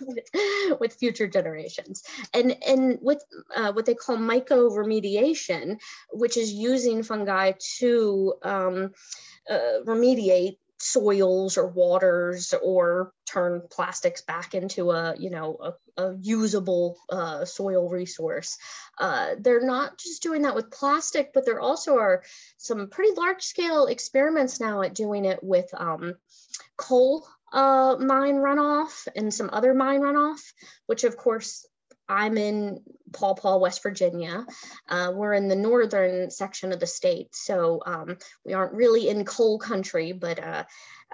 with, 0.80 0.94
future 0.94 1.26
generations. 1.26 2.02
And 2.34 2.56
and 2.66 2.98
with 3.00 3.24
uh, 3.56 3.72
what 3.72 3.86
they 3.86 3.94
call 3.94 4.16
mycoremediation 4.16 5.78
which 6.12 6.36
is 6.36 6.52
using 6.52 7.02
fungi 7.02 7.52
to 7.78 8.34
um, 8.42 8.92
uh, 9.50 9.80
remediate 9.86 10.58
soils 10.82 11.56
or 11.56 11.68
waters 11.68 12.52
or 12.60 13.12
turn 13.24 13.62
plastics 13.70 14.20
back 14.22 14.52
into 14.52 14.90
a 14.90 15.14
you 15.16 15.30
know 15.30 15.56
a, 15.96 16.02
a 16.02 16.16
usable 16.16 16.98
uh, 17.08 17.44
soil 17.44 17.88
resource. 17.88 18.58
Uh, 18.98 19.36
they're 19.38 19.64
not 19.64 19.96
just 19.96 20.22
doing 20.22 20.42
that 20.42 20.56
with 20.56 20.72
plastic 20.72 21.32
but 21.32 21.46
there 21.46 21.60
also 21.60 21.98
are 21.98 22.24
some 22.56 22.88
pretty 22.88 23.14
large 23.16 23.42
scale 23.42 23.86
experiments 23.86 24.58
now 24.60 24.82
at 24.82 24.94
doing 24.94 25.24
it 25.24 25.38
with 25.42 25.68
um, 25.76 26.14
coal 26.76 27.26
uh, 27.52 27.96
mine 28.00 28.36
runoff 28.36 29.06
and 29.14 29.32
some 29.32 29.50
other 29.52 29.74
mine 29.74 30.00
runoff 30.00 30.40
which 30.86 31.04
of 31.04 31.16
course 31.16 31.64
I'm 32.08 32.36
in 32.36 32.82
Paw 33.12 33.34
Paw, 33.34 33.58
West 33.58 33.82
Virginia. 33.82 34.46
Uh, 34.88 35.12
we're 35.14 35.34
in 35.34 35.48
the 35.48 35.56
northern 35.56 36.30
section 36.30 36.72
of 36.72 36.80
the 36.80 36.86
state, 36.86 37.34
so 37.34 37.82
um, 37.84 38.16
we 38.44 38.52
aren't 38.52 38.74
really 38.74 39.08
in 39.08 39.24
coal 39.24 39.58
country, 39.58 40.12
but 40.12 40.42
uh, 40.42 40.64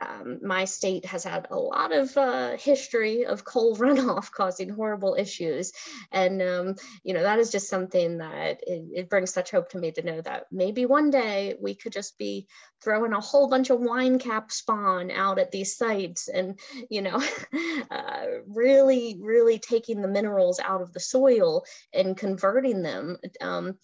um, 0.01 0.39
my 0.43 0.65
state 0.65 1.05
has 1.07 1.25
had 1.25 1.49
a 1.51 1.57
lot 1.57 1.93
of 1.93 2.17
uh, 2.17 2.57
history 2.57 3.27
of 3.27 3.45
coal 3.45 3.77
runoff 3.79 4.31
causing 4.31 4.69
horrible 4.69 5.17
issues. 5.19 5.73
And, 6.13 6.41
um, 6.43 6.75
you 7.03 7.15
know, 7.15 7.23
that 7.23 7.39
is 7.39 7.51
just 7.51 7.69
something 7.69 8.19
that 8.19 8.61
it, 8.67 8.85
it, 8.93 9.11
brings 9.11 9.33
such 9.33 9.51
hope 9.51 9.71
to 9.71 9.79
me 9.79 9.91
to 9.93 10.03
know 10.03 10.21
that 10.21 10.47
maybe 10.53 10.87
one 10.87 11.11
day 11.11 11.57
we 11.61 11.75
could 11.75 11.93
just 11.93 12.19
be 12.19 12.47
throwing 12.83 13.13
a 13.13 13.21
whole 13.21 13.49
bunch 13.49 13.71
of 13.71 13.81
wine 13.81 14.19
cap 14.19 14.53
spawn 14.53 15.11
out 15.11 15.39
at 15.39 15.51
these 15.51 15.77
sites 15.77 16.29
and, 16.29 16.59
you 16.91 17.03
know, 17.03 17.23
uh, 17.91 18.25
really, 18.47 19.19
really 19.21 19.59
taking 19.59 20.03
the 20.03 20.09
minerals 20.09 20.61
out 20.61 20.83
of 20.83 20.93
the 20.93 21.01
soil 21.01 21.65
and 21.93 22.17
converting 22.17 22.83
them. 22.83 23.19
Um, 23.41 23.79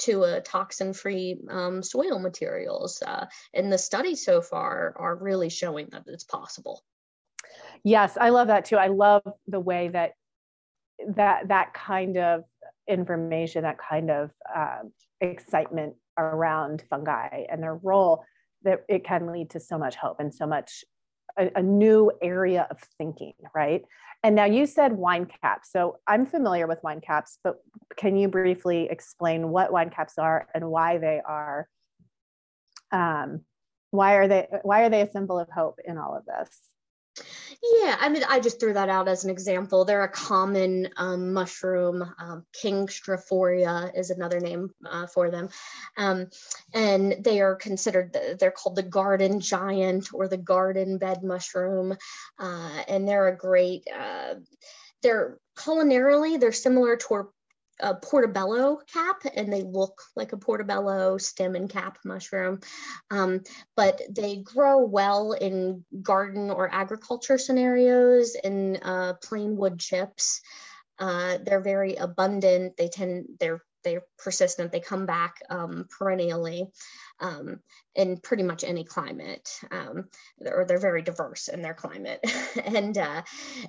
to 0.00 0.24
a 0.24 0.40
toxin-free 0.40 1.40
um, 1.50 1.82
soil 1.82 2.18
materials. 2.18 3.02
Uh, 3.06 3.26
and 3.54 3.72
the 3.72 3.78
studies 3.78 4.24
so 4.24 4.40
far 4.40 4.94
are 4.96 5.16
really 5.16 5.50
showing 5.50 5.88
that 5.92 6.04
it's 6.06 6.24
possible. 6.24 6.82
Yes, 7.84 8.16
I 8.20 8.30
love 8.30 8.48
that 8.48 8.64
too. 8.64 8.76
I 8.76 8.88
love 8.88 9.22
the 9.46 9.60
way 9.60 9.88
that 9.88 10.12
that 11.16 11.48
that 11.48 11.72
kind 11.72 12.18
of 12.18 12.44
information, 12.88 13.62
that 13.62 13.78
kind 13.78 14.10
of 14.10 14.30
uh, 14.54 14.80
excitement 15.20 15.94
around 16.18 16.84
fungi 16.90 17.44
and 17.50 17.62
their 17.62 17.76
role, 17.76 18.24
that 18.62 18.84
it 18.88 19.04
can 19.04 19.32
lead 19.32 19.50
to 19.50 19.60
so 19.60 19.78
much 19.78 19.96
hope 19.96 20.20
and 20.20 20.34
so 20.34 20.46
much 20.46 20.84
a, 21.38 21.50
a 21.56 21.62
new 21.62 22.12
area 22.22 22.66
of 22.70 22.78
thinking, 22.98 23.34
right? 23.54 23.84
And 24.22 24.34
now 24.34 24.44
you 24.44 24.66
said 24.66 24.92
wine 24.92 25.26
caps. 25.42 25.72
So 25.72 25.98
I'm 26.06 26.26
familiar 26.26 26.66
with 26.66 26.82
wine 26.82 27.00
caps, 27.00 27.38
but 27.42 27.56
can 27.96 28.16
you 28.16 28.28
briefly 28.28 28.88
explain 28.90 29.48
what 29.48 29.72
wine 29.72 29.90
caps 29.90 30.18
are 30.18 30.46
and 30.54 30.70
why 30.70 30.98
they 30.98 31.20
are 31.24 31.68
um, 32.92 33.42
why 33.90 34.14
are 34.14 34.28
they 34.28 34.46
why 34.62 34.82
are 34.82 34.90
they 34.90 35.02
a 35.02 35.10
symbol 35.10 35.38
of 35.38 35.48
hope 35.50 35.78
in 35.84 35.98
all 35.98 36.16
of 36.16 36.24
this? 36.24 36.58
Yeah, 37.62 37.96
I 38.00 38.08
mean, 38.08 38.22
I 38.28 38.40
just 38.40 38.58
threw 38.58 38.72
that 38.72 38.88
out 38.88 39.06
as 39.06 39.24
an 39.24 39.30
example. 39.30 39.84
They're 39.84 40.04
a 40.04 40.08
common 40.08 40.88
um, 40.96 41.32
mushroom. 41.32 42.02
Um, 42.18 42.46
King 42.52 42.86
Stropharia 42.86 43.96
is 43.96 44.10
another 44.10 44.40
name 44.40 44.70
uh, 44.86 45.06
for 45.06 45.30
them. 45.30 45.50
Um, 45.96 46.28
and 46.72 47.16
they 47.22 47.40
are 47.40 47.56
considered, 47.56 48.16
they're 48.38 48.50
called 48.50 48.76
the 48.76 48.82
garden 48.82 49.40
giant 49.40 50.08
or 50.14 50.26
the 50.26 50.38
garden 50.38 50.98
bed 50.98 51.22
mushroom. 51.22 51.96
Uh, 52.38 52.82
and 52.88 53.06
they're 53.06 53.28
a 53.28 53.36
great, 53.36 53.86
uh, 53.94 54.34
they're 55.02 55.38
culinarily, 55.56 56.40
they're 56.40 56.52
similar 56.52 56.96
to 56.96 57.14
a 57.82 57.94
portobello 57.94 58.80
cap 58.92 59.22
and 59.34 59.52
they 59.52 59.62
look 59.62 60.02
like 60.16 60.32
a 60.32 60.36
portobello 60.36 61.18
stem 61.18 61.54
and 61.54 61.68
cap 61.68 61.98
mushroom, 62.04 62.60
um, 63.10 63.40
but 63.76 64.00
they 64.10 64.36
grow 64.36 64.84
well 64.84 65.32
in 65.32 65.84
garden 66.02 66.50
or 66.50 66.72
agriculture 66.72 67.38
scenarios 67.38 68.36
in 68.36 68.76
uh, 68.82 69.14
plain 69.22 69.56
wood 69.56 69.78
chips. 69.78 70.40
Uh, 70.98 71.38
they're 71.44 71.62
very 71.62 71.94
abundant. 71.94 72.76
They 72.76 72.88
tend, 72.88 73.26
they're 73.38 73.62
they're 73.82 74.02
persistent. 74.18 74.72
They 74.72 74.80
come 74.80 75.06
back 75.06 75.36
um, 75.48 75.86
perennially 75.98 76.66
um, 77.18 77.60
in 77.94 78.16
pretty 78.18 78.42
much 78.42 78.62
any 78.62 78.84
climate, 78.84 79.50
um, 79.72 80.04
or 80.46 80.64
they're 80.64 80.78
very 80.78 81.02
diverse 81.02 81.48
in 81.48 81.60
their 81.60 81.74
climate. 81.74 82.20
and 82.64 82.96
uh, 82.96 83.22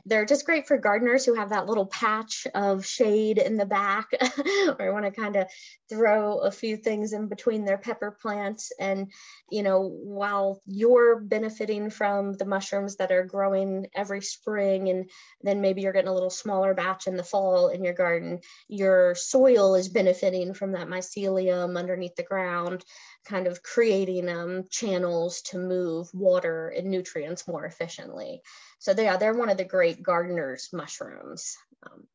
they're 0.06 0.26
just 0.26 0.46
great 0.46 0.68
for 0.68 0.78
gardeners 0.78 1.26
who 1.26 1.34
have 1.34 1.50
that 1.50 1.66
little 1.66 1.88
patch 1.88 2.46
of 2.54 2.86
shade 2.86 3.40
in 3.40 3.58
the 3.58 3.66
back, 3.66 4.08
or 4.80 4.94
want 4.94 5.06
to 5.06 5.12
kind 5.12 5.36
of 5.36 5.48
throw 5.90 6.38
a 6.40 6.52
few 6.52 6.78
things 6.78 7.14
in 7.14 7.28
between 7.28 7.66
their 7.66 7.78
pepper 7.78 8.12
plants. 8.22 8.72
And, 8.80 9.12
you 9.50 9.64
know, 9.64 9.82
while 9.82 10.62
you're 10.66 11.20
benefiting 11.20 11.90
from 11.90 12.34
the 12.34 12.46
mushrooms 12.46 12.98
that 12.98 13.12
are 13.12 13.26
growing 13.26 13.88
every 13.96 14.22
spring, 14.22 14.90
and 14.90 15.10
then 15.42 15.62
maybe 15.62 15.82
you're 15.82 15.94
getting 15.94 16.10
a 16.10 16.14
little 16.14 16.30
smaller 16.30 16.74
batch 16.74 17.08
in 17.08 17.18
the 17.18 17.24
fall 17.24 17.70
in 17.70 17.84
your 17.84 17.94
garden, 17.94 18.40
your 18.68 19.16
soil 19.16 19.76
is 19.76 19.90
benefiting 19.90 20.54
from 20.54 20.74
that 20.74 20.88
mycelium 20.88 21.78
underneath 21.78 22.16
the 22.16 22.24
ground 22.24 22.86
kind 23.26 23.48
of 23.48 23.64
creating 23.64 24.30
um, 24.30 24.66
channels 24.70 25.42
to 25.44 25.58
move 25.58 26.10
water 26.14 26.70
and 26.70 26.90
nutrients 26.90 27.48
more 27.48 27.66
efficiently. 27.66 28.42
So 28.80 28.94
they 28.94 29.08
are, 29.08 29.18
they're 29.18 29.34
one 29.34 29.50
of 29.50 29.58
the 29.58 29.66
great 29.66 30.02
gardeners 30.02 30.70
mushrooms. 30.74 31.56
Um, 31.86 32.08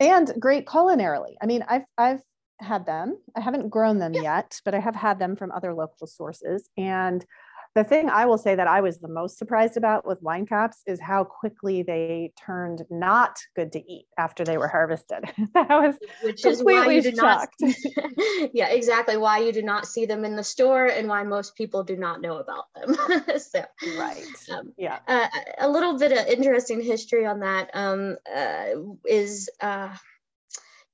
and 0.00 0.32
great 0.38 0.66
culinarily. 0.66 1.34
I 1.40 1.46
mean, 1.46 1.64
I've, 1.68 1.84
I've 1.96 2.22
had 2.60 2.86
them. 2.86 3.18
I 3.36 3.40
haven't 3.40 3.68
grown 3.68 3.98
them 3.98 4.14
yeah. 4.14 4.22
yet, 4.22 4.60
but 4.64 4.74
I 4.74 4.80
have 4.80 4.94
had 4.94 5.18
them 5.18 5.36
from 5.36 5.52
other 5.52 5.74
local 5.74 6.06
sources. 6.06 6.68
And 6.76 7.24
the 7.74 7.82
thing 7.82 8.08
I 8.08 8.24
will 8.26 8.38
say 8.38 8.54
that 8.54 8.68
I 8.68 8.80
was 8.80 9.00
the 9.00 9.08
most 9.08 9.36
surprised 9.36 9.76
about 9.76 10.06
with 10.06 10.22
wine 10.22 10.46
caps 10.46 10.82
is 10.86 11.00
how 11.00 11.24
quickly 11.24 11.82
they 11.82 12.32
turned 12.38 12.84
not 12.88 13.40
good 13.56 13.72
to 13.72 13.92
eat 13.92 14.06
after 14.16 14.44
they 14.44 14.56
were 14.56 14.68
harvested. 14.68 15.24
that 15.54 15.68
was 15.68 15.96
which 16.22 16.46
is 16.46 16.62
why 16.62 16.88
you 16.88 17.02
do 17.02 17.16
shocked. 17.16 17.56
not. 17.60 17.74
yeah, 18.54 18.68
exactly. 18.68 19.16
Why 19.16 19.38
you 19.38 19.50
do 19.50 19.62
not 19.62 19.86
see 19.88 20.06
them 20.06 20.24
in 20.24 20.36
the 20.36 20.44
store 20.44 20.86
and 20.86 21.08
why 21.08 21.24
most 21.24 21.56
people 21.56 21.82
do 21.82 21.96
not 21.96 22.20
know 22.20 22.36
about 22.36 22.66
them. 22.76 22.94
so 23.40 23.64
right. 23.98 24.24
Um, 24.52 24.72
yeah. 24.76 25.00
Uh, 25.08 25.26
a 25.58 25.68
little 25.68 25.98
bit 25.98 26.12
of 26.12 26.26
interesting 26.28 26.80
history 26.80 27.26
on 27.26 27.40
that 27.40 27.70
um, 27.74 28.16
uh, 28.34 28.66
is. 29.04 29.50
Uh, 29.60 29.94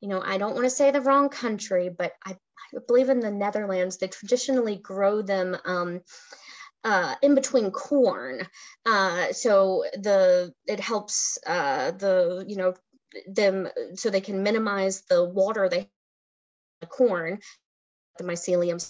you 0.01 0.09
know, 0.09 0.22
I 0.24 0.39
don't 0.39 0.55
want 0.55 0.64
to 0.64 0.70
say 0.70 0.91
the 0.91 1.03
wrong 1.03 1.28
country, 1.28 1.91
but 1.91 2.14
I, 2.24 2.31
I 2.31 2.78
believe 2.89 3.11
in 3.11 3.20
the 3.20 3.31
Netherlands, 3.31 3.99
they 3.99 4.09
traditionally 4.09 4.76
grow 4.76 5.20
them 5.20 5.59
um, 5.66 6.01
uh, 6.85 7.14
in 7.22 7.35
between 7.35 7.70
corn. 7.70 8.47
Uh, 8.87 9.33
so 9.33 9.85
the 9.95 10.53
it 10.66 10.81
helps 10.81 11.39
uh, 11.47 11.91
the 11.93 12.45
you 12.47 12.57
know 12.57 12.74
them 13.26 13.68
so 13.95 14.09
they 14.11 14.20
can 14.20 14.43
minimize 14.43 15.03
the 15.03 15.24
water 15.24 15.68
they 15.68 15.89
the 16.81 16.87
corn 16.87 17.41
the 18.18 18.24
mycelium 18.24 18.85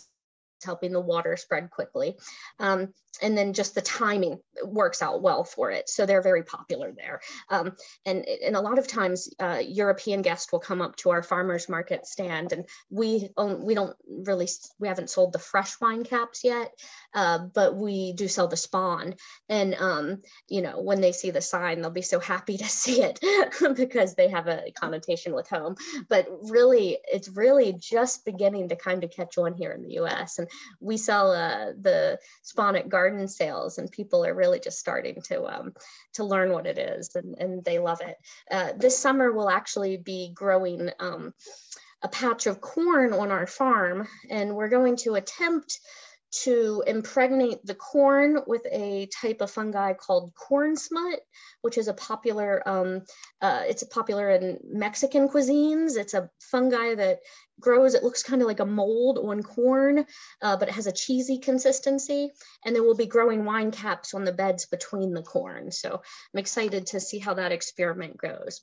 helping 0.65 0.93
the 0.93 1.01
water 1.01 1.37
spread 1.37 1.71
quickly. 1.71 2.17
Um, 2.59 2.93
and 3.23 3.37
then 3.37 3.53
just 3.53 3.75
the 3.75 3.81
timing 3.81 4.39
works 4.65 5.03
out 5.03 5.23
well 5.23 5.45
for 5.45 5.71
it. 5.71 5.89
So 5.89 6.07
they're 6.07 6.23
very 6.23 6.43
popular 6.43 6.93
there. 6.97 7.21
Um, 7.49 7.73
and, 8.07 8.25
and 8.45 8.57
a 8.57 8.61
lot 8.61 8.79
of 8.79 8.87
times 8.87 9.29
uh, 9.39 9.61
European 9.67 10.23
guests 10.23 10.53
will 10.53 10.61
come 10.61 10.81
up 10.81 10.97
to 10.97 11.11
our 11.11 11.23
farmer's 11.23 11.69
market 11.69 12.07
stand 12.07 12.53
and 12.53 12.67
we 12.91 13.31
own, 13.37 13.65
we 13.65 13.75
don't 13.75 13.97
really, 14.09 14.49
we 14.79 14.89
haven't 14.89 15.11
sold 15.11 15.33
the 15.33 15.39
fresh 15.39 15.81
wine 15.81 16.05
caps 16.05 16.45
yet, 16.45 16.73
uh, 17.15 17.39
but 17.39 17.77
we 17.77 18.13
do 18.13 18.29
sell 18.29 18.49
the 18.49 18.57
spawn. 18.57 19.15
And, 19.49 19.75
um, 19.75 20.23
you 20.49 20.63
know, 20.63 20.81
when 20.81 21.01
they 21.01 21.13
see 21.13 21.31
the 21.31 21.43
sign, 21.43 21.81
they'll 21.81 21.91
be 21.91 22.03
so 22.03 22.21
happy 22.21 22.57
to 22.59 22.69
see 22.69 23.03
it 23.03 23.21
because 23.77 24.15
they 24.15 24.29
have 24.29 24.47
a 24.47 24.73
connotation 24.73 25.35
with 25.35 25.49
home. 25.49 25.77
But 26.09 26.29
really, 26.43 26.99
it's 27.11 27.29
really 27.29 27.73
just 27.73 28.25
beginning 28.25 28.69
to 28.69 28.77
kind 28.77 29.05
of 29.05 29.11
catch 29.11 29.37
on 29.39 29.55
here 29.55 29.73
in 29.73 29.83
the 29.83 30.01
US. 30.01 30.39
And 30.39 30.49
we 30.81 30.97
sell 30.97 31.33
uh, 31.33 31.73
the 31.81 32.19
spawn 32.43 32.77
at 32.77 32.89
garden 32.89 33.00
sales 33.29 33.79
and 33.79 33.91
people 33.91 34.25
are 34.25 34.35
really 34.35 34.61
just 34.61 34.79
starting 34.79 35.21
to 35.23 35.45
um, 35.45 35.73
to 36.15 36.25
learn 36.25 36.53
what 36.53 36.67
it 36.67 36.79
is 36.79 37.15
and, 37.15 37.37
and 37.39 37.65
they 37.65 37.79
love 37.79 38.01
it. 38.01 38.17
Uh, 38.51 38.73
this 38.77 38.99
summer 38.99 39.33
we'll 39.33 39.51
actually 39.51 39.97
be 39.97 40.31
growing 40.35 40.91
um, 41.01 41.33
a 42.03 42.09
patch 42.09 42.47
of 42.47 42.61
corn 42.61 43.13
on 43.13 43.31
our 43.31 43.47
farm 43.47 44.09
and 44.31 44.55
we're 44.55 44.69
going 44.69 44.97
to 44.97 45.15
attempt 45.15 45.81
to 46.31 46.83
impregnate 46.87 47.65
the 47.65 47.75
corn 47.75 48.39
with 48.47 48.65
a 48.71 49.07
type 49.07 49.41
of 49.41 49.51
fungi 49.51 49.93
called 49.95 50.33
corn 50.35 50.77
smut, 50.77 51.21
which 51.63 51.77
is 51.77 51.89
a 51.89 51.95
popular, 51.95 52.67
um, 52.69 53.03
uh, 53.41 53.63
it's 53.67 53.83
popular 53.85 54.31
in 54.31 54.59
Mexican 54.65 55.29
cuisines. 55.29 55.97
It's 55.97 56.15
a 56.15 56.31
fungi 56.41 56.95
that 56.95 57.19
grows, 57.59 57.95
it 57.95 58.05
looks 58.05 58.23
kind 58.23 58.43
of 58.43 58.49
like 58.49 58.61
a 58.61 58.67
mold 58.67 59.19
on 59.19 59.43
corn, 59.43 60.07
uh, 60.43 60.57
but 60.57 60.69
it 60.69 60.75
has 60.75 60.87
a 60.87 60.93
cheesy 60.93 61.39
consistency. 61.39 62.31
And 62.65 62.75
then 62.75 62.83
we'll 62.83 62.97
be 62.97 63.07
growing 63.07 63.45
wine 63.45 63.71
caps 63.73 64.15
on 64.15 64.25
the 64.25 64.33
beds 64.33 64.67
between 64.67 65.13
the 65.13 65.23
corn. 65.23 65.73
So 65.73 66.01
I'm 66.35 66.39
excited 66.39 66.87
to 66.89 67.01
see 67.01 67.19
how 67.19 67.35
that 67.35 67.53
experiment 67.53 68.17
goes. 68.17 68.63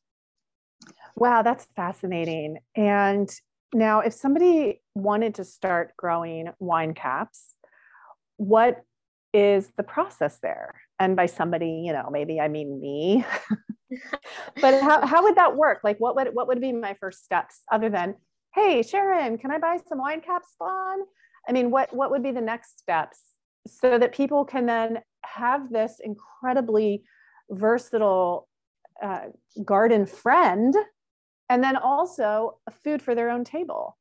Wow, 1.15 1.41
that's 1.41 1.67
fascinating. 1.75 2.59
And 2.75 3.29
now, 3.73 3.99
if 3.99 4.13
somebody 4.13 4.81
wanted 4.95 5.35
to 5.35 5.43
start 5.43 5.97
growing 5.97 6.49
wine 6.59 6.93
caps, 6.93 7.56
what 8.37 8.83
is 9.33 9.71
the 9.77 9.83
process 9.83 10.39
there? 10.41 10.81
And 10.99 11.15
by 11.15 11.25
somebody, 11.25 11.83
you 11.85 11.93
know, 11.93 12.09
maybe 12.11 12.39
I 12.39 12.47
mean 12.47 12.79
me. 12.79 13.25
but 14.61 14.81
how, 14.81 15.05
how 15.05 15.23
would 15.23 15.35
that 15.35 15.55
work? 15.55 15.81
Like 15.83 15.97
what 15.99 16.15
would 16.15 16.29
what 16.33 16.47
would 16.47 16.61
be 16.61 16.71
my 16.71 16.95
first 16.99 17.23
steps 17.23 17.61
other 17.71 17.89
than, 17.89 18.15
hey, 18.55 18.81
Sharon, 18.81 19.37
can 19.37 19.51
I 19.51 19.59
buy 19.59 19.77
some 19.87 19.99
wine 19.99 20.21
cap 20.21 20.43
spawn? 20.49 20.99
I 21.47 21.51
mean, 21.51 21.71
what 21.71 21.93
what 21.95 22.11
would 22.11 22.23
be 22.23 22.31
the 22.31 22.41
next 22.41 22.79
steps 22.79 23.19
so 23.67 23.99
that 23.99 24.13
people 24.13 24.45
can 24.45 24.65
then 24.65 24.99
have 25.23 25.71
this 25.71 25.99
incredibly 26.03 27.03
versatile 27.49 28.47
uh, 29.01 29.27
garden 29.63 30.05
friend 30.05 30.75
and 31.49 31.63
then 31.63 31.75
also 31.77 32.57
food 32.83 33.01
for 33.01 33.15
their 33.15 33.29
own 33.29 33.43
table? 33.43 33.97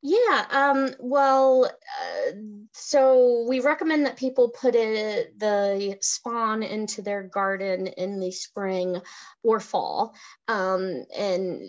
Yeah, 0.00 0.46
um, 0.50 0.94
well, 1.00 1.64
uh, 1.64 2.32
so 2.72 3.44
we 3.48 3.58
recommend 3.58 4.06
that 4.06 4.16
people 4.16 4.48
put 4.50 4.76
it, 4.76 5.36
the 5.40 5.98
spawn 6.00 6.62
into 6.62 7.02
their 7.02 7.24
garden 7.24 7.88
in 7.88 8.20
the 8.20 8.30
spring 8.30 9.00
or 9.42 9.58
fall. 9.58 10.14
Um, 10.46 11.04
and 11.16 11.60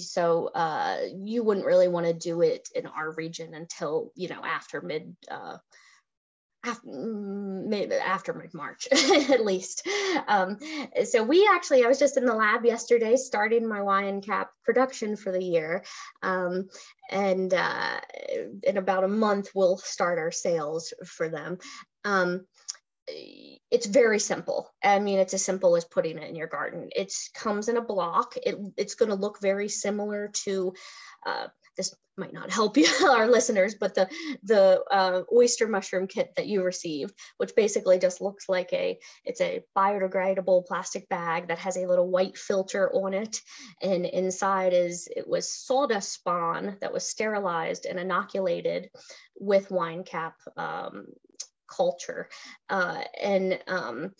so 0.00 0.50
uh, 0.54 0.98
you 1.16 1.42
wouldn't 1.42 1.66
really 1.66 1.88
want 1.88 2.06
to 2.06 2.12
do 2.12 2.42
it 2.42 2.68
in 2.76 2.86
our 2.86 3.10
region 3.12 3.54
until, 3.54 4.12
you 4.14 4.28
know, 4.28 4.40
after 4.44 4.80
mid 4.80 5.16
uh, 5.28 5.56
after, 6.64 6.86
mm, 6.88 7.66
maybe 7.66 7.94
after 7.94 8.32
mid-March 8.32 8.88
at 9.30 9.44
least. 9.44 9.86
Um, 10.26 10.58
so 11.04 11.22
we 11.22 11.48
actually, 11.52 11.84
I 11.84 11.88
was 11.88 11.98
just 11.98 12.16
in 12.16 12.26
the 12.26 12.34
lab 12.34 12.64
yesterday 12.64 13.16
starting 13.16 13.66
my 13.66 13.82
wine 13.82 14.20
cap 14.20 14.50
production 14.64 15.16
for 15.16 15.32
the 15.32 15.42
year. 15.42 15.84
Um, 16.22 16.68
and 17.10 17.52
uh, 17.52 18.00
in 18.62 18.76
about 18.76 19.04
a 19.04 19.08
month, 19.08 19.50
we'll 19.54 19.78
start 19.78 20.18
our 20.18 20.32
sales 20.32 20.92
for 21.04 21.28
them. 21.28 21.58
Um, 22.04 22.46
it's 23.06 23.86
very 23.86 24.18
simple. 24.18 24.72
I 24.82 24.98
mean, 24.98 25.18
it's 25.18 25.34
as 25.34 25.44
simple 25.44 25.76
as 25.76 25.84
putting 25.84 26.18
it 26.18 26.28
in 26.28 26.36
your 26.36 26.46
garden. 26.46 26.88
It 26.94 27.12
comes 27.34 27.68
in 27.68 27.76
a 27.76 27.82
block. 27.82 28.34
It, 28.36 28.56
it's 28.76 28.94
going 28.94 29.10
to 29.10 29.14
look 29.14 29.40
very 29.40 29.68
similar 29.68 30.30
to 30.44 30.72
uh, 31.26 31.48
this 31.76 31.94
might 32.16 32.32
not 32.32 32.50
help 32.50 32.76
you 32.76 32.86
our 33.10 33.28
listeners 33.28 33.74
but 33.78 33.94
the 33.94 34.08
the 34.44 34.82
uh, 34.90 35.22
oyster 35.32 35.66
mushroom 35.66 36.06
kit 36.06 36.32
that 36.36 36.46
you 36.46 36.62
received 36.62 37.14
which 37.38 37.54
basically 37.56 37.98
just 37.98 38.20
looks 38.20 38.48
like 38.48 38.72
a 38.72 38.98
it's 39.24 39.40
a 39.40 39.62
biodegradable 39.76 40.66
plastic 40.66 41.08
bag 41.08 41.48
that 41.48 41.58
has 41.58 41.76
a 41.76 41.86
little 41.86 42.08
white 42.08 42.36
filter 42.36 42.90
on 42.94 43.14
it. 43.14 43.40
And 43.82 44.06
inside 44.06 44.72
is 44.72 45.08
it 45.14 45.26
was 45.28 45.52
sawdust 45.52 46.12
spawn 46.12 46.76
that 46.80 46.92
was 46.92 47.08
sterilized 47.08 47.86
and 47.86 47.98
inoculated 47.98 48.90
with 49.38 49.70
wine 49.70 50.04
cap 50.04 50.36
um, 50.56 51.06
culture. 51.66 52.28
Uh, 52.68 53.02
and 53.20 53.58
um, 53.66 54.12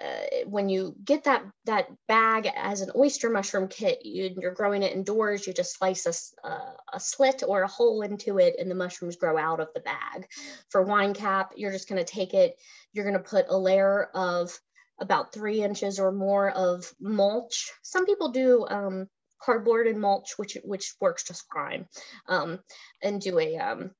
uh, 0.00 0.44
when 0.46 0.68
you 0.68 0.94
get 1.04 1.24
that 1.24 1.44
that 1.66 1.88
bag 2.08 2.48
as 2.56 2.80
an 2.80 2.90
oyster 2.96 3.28
mushroom 3.28 3.68
kit, 3.68 4.04
you, 4.04 4.34
are 4.42 4.54
growing 4.54 4.82
it 4.82 4.92
indoors. 4.92 5.46
You 5.46 5.52
just 5.52 5.76
slice 5.76 6.06
a, 6.06 6.46
uh, 6.46 6.72
a 6.92 7.00
slit 7.00 7.42
or 7.46 7.62
a 7.62 7.68
hole 7.68 8.02
into 8.02 8.38
it, 8.38 8.56
and 8.58 8.70
the 8.70 8.74
mushrooms 8.74 9.16
grow 9.16 9.36
out 9.36 9.60
of 9.60 9.68
the 9.74 9.80
bag. 9.80 10.26
For 10.70 10.82
wine 10.82 11.14
cap, 11.14 11.52
you're 11.56 11.72
just 11.72 11.88
going 11.88 12.02
to 12.02 12.10
take 12.10 12.32
it. 12.32 12.56
You're 12.92 13.04
going 13.04 13.22
to 13.22 13.30
put 13.30 13.46
a 13.48 13.58
layer 13.58 14.04
of 14.14 14.58
about 14.98 15.32
three 15.32 15.62
inches 15.62 15.98
or 15.98 16.12
more 16.12 16.50
of 16.50 16.90
mulch. 17.00 17.70
Some 17.82 18.06
people 18.06 18.30
do 18.30 18.66
um, 18.68 19.08
cardboard 19.42 19.86
and 19.88 20.00
mulch, 20.00 20.34
which 20.36 20.56
which 20.64 20.94
works 21.00 21.24
just 21.24 21.44
fine, 21.52 21.86
um, 22.28 22.60
and 23.02 23.20
do 23.20 23.38
a 23.38 23.58
um, 23.58 23.90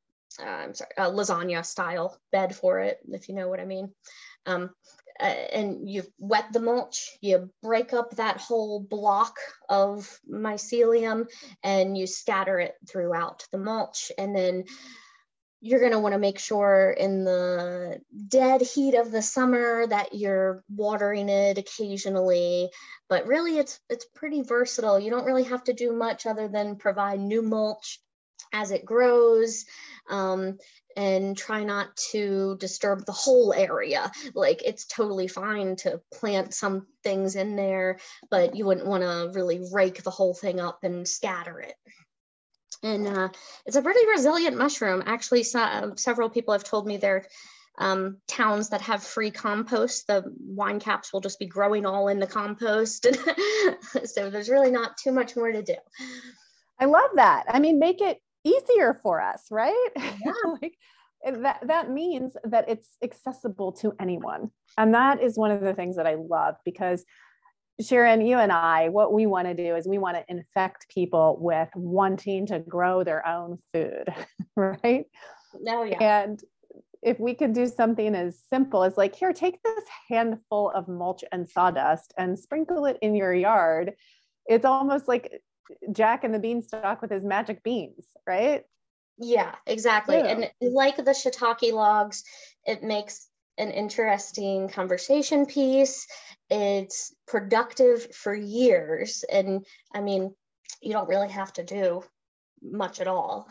uh, 0.40 0.45
I'm 0.45 0.74
sorry, 0.74 0.90
a 0.97 1.11
lasagna 1.11 1.64
style 1.64 2.18
bed 2.30 2.55
for 2.55 2.80
it, 2.80 2.99
if 3.11 3.28
you 3.28 3.34
know 3.34 3.49
what 3.49 3.61
I 3.61 3.64
mean. 3.64 3.93
Um, 4.47 4.70
uh, 5.21 5.25
and 5.25 5.89
you 5.89 6.03
wet 6.19 6.53
the 6.53 6.61
mulch, 6.61 7.11
you 7.21 7.51
break 7.63 7.93
up 7.93 8.17
that 8.17 8.39
whole 8.39 8.81
block 8.81 9.37
of 9.69 10.21
mycelium 10.31 11.29
and 11.63 11.97
you 11.97 12.07
scatter 12.07 12.59
it 12.59 12.75
throughout 12.89 13.47
the 13.53 13.59
mulch. 13.59 14.13
And 14.19 14.35
then 14.35 14.65
you're 15.65 15.81
going 15.81 15.93
to 15.93 16.01
want 16.01 16.13
to 16.13 16.19
make 16.19 16.41
sure 16.41 16.91
in 16.91 17.25
the 17.25 18.01
dead 18.29 18.61
heat 18.61 18.95
of 18.97 19.13
the 19.13 19.23
summer 19.23 19.87
that 19.87 20.13
you're 20.13 20.65
watering 20.69 21.29
it 21.29 21.57
occasionally 21.57 22.69
but 23.09 23.29
really 23.29 23.59
it's 23.59 23.79
it's 23.89 24.05
pretty 24.15 24.43
versatile 24.43 24.99
you 24.99 25.09
don't 25.09 25.25
really 25.25 25.45
have 25.45 25.63
to 25.63 25.73
do 25.73 25.93
much 25.93 26.27
other 26.27 26.49
than 26.49 26.75
provide 26.75 27.21
new 27.21 27.43
mulch 27.43 28.01
as 28.53 28.70
it 28.70 28.84
grows 28.84 29.64
um, 30.09 30.59
and 30.96 31.36
try 31.36 31.64
not 31.64 31.96
to 32.11 32.57
disturb 32.59 33.05
the 33.05 33.12
whole 33.12 33.53
area. 33.53 34.11
Like 34.34 34.62
it's 34.62 34.86
totally 34.86 35.28
fine 35.28 35.76
to 35.76 36.00
plant 36.12 36.55
some 36.55 36.86
things 37.03 37.36
in 37.36 37.57
there, 37.57 37.98
but 38.30 38.57
you 38.57 38.66
wouldn't 38.66 38.86
want 38.86 39.03
to 39.03 39.30
really 39.34 39.61
rake 39.72 40.03
the 40.03 40.11
whole 40.11 40.34
thing 40.34 40.61
up 40.61 40.80
and 40.82 41.07
scatter 41.09 41.61
it. 41.61 41.74
And 42.82 43.07
uh, 43.07 43.28
it's 43.64 43.76
a 43.76 43.82
pretty 43.82 44.07
resilient 44.09 44.57
mushroom. 44.57 45.05
Actually, 45.07 45.44
so, 45.44 45.92
several 45.96 46.30
people 46.30 46.53
have 46.53 46.64
told 46.64 46.86
me 46.86 46.96
they're 46.96 47.26
um, 47.78 48.18
towns 48.28 48.68
that 48.70 48.82
have 48.82 49.03
free 49.03 49.30
compost, 49.30 50.07
the 50.07 50.24
wine 50.38 50.78
caps 50.78 51.12
will 51.12 51.20
just 51.20 51.38
be 51.38 51.46
growing 51.46 51.86
all 51.86 52.09
in 52.09 52.18
the 52.18 52.26
compost. 52.26 53.07
so 54.05 54.30
there's 54.30 54.50
really 54.50 54.70
not 54.70 54.96
too 54.96 55.12
much 55.12 55.36
more 55.36 55.50
to 55.50 55.62
do. 55.62 55.76
I 56.78 56.84
love 56.84 57.11
that. 57.14 57.44
I 57.48 57.61
mean, 57.61 57.78
make 57.78 58.00
it 58.00 58.18
easier 58.45 58.99
for 59.03 59.20
us, 59.20 59.47
right? 59.51 59.88
Yeah. 59.97 60.32
like 60.62 60.76
that 61.24 61.61
that 61.66 61.90
means 61.90 62.36
that 62.45 62.68
it's 62.68 62.97
accessible 63.03 63.72
to 63.72 63.93
anyone 64.01 64.51
and 64.76 64.95
that 64.95 65.22
is 65.22 65.38
one 65.38 65.51
of 65.51 65.61
the 65.61 65.74
things 65.74 65.97
that 65.97 66.07
i 66.07 66.14
love 66.14 66.57
because 66.64 67.05
sharon 67.80 68.20
you 68.20 68.38
and 68.38 68.53
i 68.53 68.88
what 68.88 69.12
we 69.12 69.26
want 69.26 69.47
to 69.47 69.55
do 69.55 69.76
is 69.76 69.86
we 69.86 69.99
want 69.99 70.16
to 70.16 70.24
infect 70.28 70.88
people 70.88 71.36
with 71.40 71.68
wanting 71.74 72.47
to 72.47 72.59
grow 72.59 73.05
their 73.05 73.26
own 73.26 73.57
food 73.72 74.12
right 74.57 75.07
no 75.61 75.80
oh, 75.80 75.84
yeah 75.84 76.22
and 76.24 76.43
if 77.03 77.18
we 77.18 77.34
could 77.34 77.53
do 77.53 77.66
something 77.66 78.14
as 78.14 78.38
simple 78.49 78.84
as 78.84 78.97
like 78.97 79.14
here 79.14 79.32
take 79.32 79.62
this 79.62 79.84
handful 80.09 80.70
of 80.74 80.88
mulch 80.88 81.24
and 81.32 81.49
sawdust 81.49 82.12
and 82.18 82.38
sprinkle 82.38 82.84
it 82.86 82.99
in 83.01 83.14
your 83.14 83.34
yard 83.34 83.93
it's 84.47 84.64
almost 84.64 85.09
like 85.09 85.40
jack 85.93 86.25
and 86.25 86.35
the 86.35 86.39
beanstalk 86.39 87.01
with 87.01 87.11
his 87.11 87.25
magic 87.25 87.63
beans 87.63 88.07
right 88.27 88.65
yeah, 89.19 89.55
exactly. 89.67 90.17
Yeah. 90.17 90.27
And 90.27 90.51
like 90.61 90.97
the 90.97 91.03
shiitake 91.03 91.73
logs, 91.73 92.25
it 92.65 92.83
makes 92.83 93.29
an 93.59 93.71
interesting 93.71 94.69
conversation 94.69 95.47
piece. 95.47 96.07
It's 96.51 97.15
productive 97.27 98.15
for 98.15 98.35
years. 98.35 99.25
And 99.31 99.65
I 99.95 100.01
mean, 100.01 100.35
you 100.81 100.93
don't 100.93 101.09
really 101.09 101.29
have 101.29 101.53
to 101.55 101.63
do 101.63 102.03
much 102.63 103.01
at 103.01 103.09
all. 103.09 103.49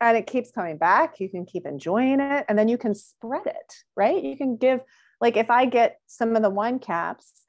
And 0.00 0.16
it 0.16 0.26
keeps 0.26 0.50
coming 0.50 0.78
back. 0.78 1.20
You 1.20 1.28
can 1.28 1.44
keep 1.44 1.66
enjoying 1.66 2.20
it. 2.20 2.46
And 2.48 2.58
then 2.58 2.68
you 2.68 2.78
can 2.78 2.94
spread 2.94 3.46
it, 3.46 3.74
right? 3.96 4.22
You 4.22 4.36
can 4.36 4.56
give, 4.56 4.82
like, 5.20 5.36
if 5.36 5.50
I 5.50 5.66
get 5.66 5.98
some 6.06 6.36
of 6.36 6.42
the 6.42 6.48
wine 6.48 6.78
caps, 6.78 7.42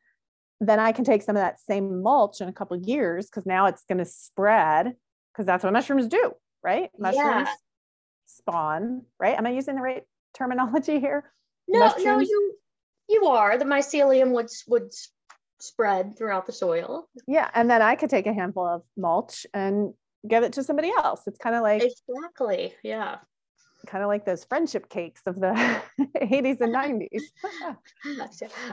then 0.67 0.79
I 0.79 0.91
can 0.91 1.03
take 1.03 1.23
some 1.23 1.35
of 1.35 1.41
that 1.41 1.59
same 1.59 2.01
mulch 2.01 2.39
in 2.39 2.47
a 2.47 2.53
couple 2.53 2.77
years 2.77 3.25
because 3.25 3.45
now 3.45 3.65
it's 3.65 3.83
going 3.85 3.97
to 3.97 4.05
spread 4.05 4.93
because 5.33 5.45
that's 5.45 5.63
what 5.63 5.73
mushrooms 5.73 6.07
do 6.07 6.33
right? 6.63 6.89
Mushrooms 6.97 7.47
yeah. 7.47 7.53
spawn, 8.25 9.03
right? 9.19 9.37
Am 9.37 9.45
I 9.45 9.51
using 9.51 9.75
the 9.75 9.81
right 9.81 10.03
terminology 10.33 10.99
here? 10.99 11.31
No, 11.67 11.79
Mushrooms. 11.79 12.05
no, 12.05 12.19
you 12.19 12.55
you 13.09 13.25
are. 13.25 13.57
The 13.57 13.65
mycelium 13.65 14.31
would 14.31 14.49
would 14.67 14.91
spread 15.59 16.17
throughout 16.17 16.45
the 16.45 16.51
soil. 16.51 17.07
Yeah, 17.27 17.49
and 17.53 17.69
then 17.69 17.81
I 17.81 17.95
could 17.95 18.09
take 18.09 18.27
a 18.27 18.33
handful 18.33 18.65
of 18.65 18.83
mulch 18.97 19.45
and 19.53 19.93
give 20.27 20.43
it 20.43 20.53
to 20.53 20.63
somebody 20.63 20.91
else. 20.91 21.21
It's 21.27 21.37
kind 21.37 21.55
of 21.55 21.61
like 21.61 21.83
exactly, 21.83 22.73
yeah 22.83 23.17
kind 23.87 24.03
of 24.03 24.07
like 24.07 24.25
those 24.25 24.43
friendship 24.45 24.89
cakes 24.89 25.21
of 25.25 25.39
the 25.39 25.81
80s 25.99 26.61
and 26.61 26.73
90s. 26.73 27.21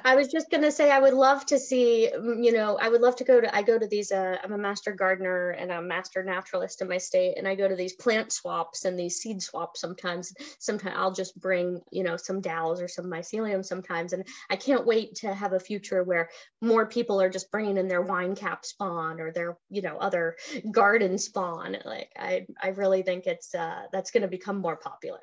I 0.05 0.17
was 0.17 0.29
just 0.29 0.51
going 0.51 0.63
to 0.63 0.71
say, 0.71 0.91
I 0.91 0.99
would 0.99 1.15
love 1.15 1.47
to 1.47 1.59
see, 1.59 2.11
mm, 2.15 2.45
you 2.45 2.53
know, 2.53 2.79
I 2.81 2.89
would 2.89 3.01
love 3.01 3.17
to 3.17 3.25
go 3.25 3.41
to, 3.41 3.55
I 3.55 3.63
go 3.63 3.79
to 3.79 3.87
these, 3.87 4.13
uh, 4.13 4.37
I'm 4.43 4.53
a 4.53 4.59
master 4.59 4.93
gardener 4.93 5.51
and 5.51 5.71
a 5.71 5.81
master 5.81 6.23
naturalist 6.23 6.83
in 6.83 6.89
my 6.89 6.99
state. 6.99 7.39
And 7.39 7.49
I 7.49 7.55
go 7.55 7.69
to 7.69 7.77
these 7.77 7.95
plant 7.95 8.33
swaps 8.33 8.85
and 8.85 8.99
these 8.99 9.17
seed 9.17 9.43
swaps 9.43 9.81
sometimes. 9.81 10.35
Sometimes 10.59 10.97
I'll 10.97 11.13
just 11.13 11.41
bring, 11.41 11.81
you 11.91 12.05
know, 12.05 12.17
some 12.17 12.41
dowels 12.41 12.81
or 12.81 12.89
some 12.89 13.07
mycelium 13.07 13.65
sometimes. 13.65 14.13
And 14.13 14.27
I 14.51 14.57
can't 14.57 14.87
wait 14.87 15.17
to 15.17 15.33
have 15.33 15.53
a 15.53 15.61
future 15.61 16.05
where 16.05 16.29
more 16.61 16.87
people 16.87 17.21
are 17.21 17.31
just 17.31 17.51
bringing 17.51 17.77
in 17.77 17.89
their 17.89 18.03
wine 18.03 18.35
cap 18.35 18.65
spawn 18.65 19.21
or 19.21 19.33
their, 19.33 19.57
you 19.71 19.83
know, 19.83 19.97
other 19.97 20.37
garden 20.71 21.19
spawn. 21.19 21.77
Like 21.85 22.11
I, 22.19 22.47
I 22.63 22.69
really 22.69 23.03
think 23.03 23.27
it's, 23.27 23.55
uh, 23.55 23.85
that's 23.93 24.11
going 24.11 24.23
to 24.23 24.29
become 24.29 24.59
more 24.59 24.77
popular 24.77 24.98
popular. 24.99 25.21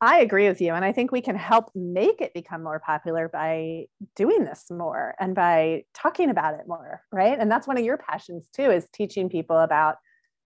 I 0.00 0.20
agree 0.20 0.48
with 0.48 0.60
you. 0.60 0.74
And 0.74 0.84
I 0.84 0.92
think 0.92 1.12
we 1.12 1.20
can 1.20 1.36
help 1.36 1.70
make 1.74 2.20
it 2.20 2.34
become 2.34 2.62
more 2.62 2.80
popular 2.80 3.28
by 3.28 3.86
doing 4.16 4.44
this 4.44 4.66
more 4.70 5.14
and 5.18 5.34
by 5.34 5.84
talking 5.94 6.30
about 6.30 6.54
it 6.54 6.66
more, 6.66 7.02
right? 7.12 7.38
And 7.38 7.50
that's 7.50 7.66
one 7.66 7.78
of 7.78 7.84
your 7.84 7.96
passions 7.96 8.48
too, 8.54 8.70
is 8.70 8.88
teaching 8.92 9.28
people 9.28 9.58
about 9.58 9.96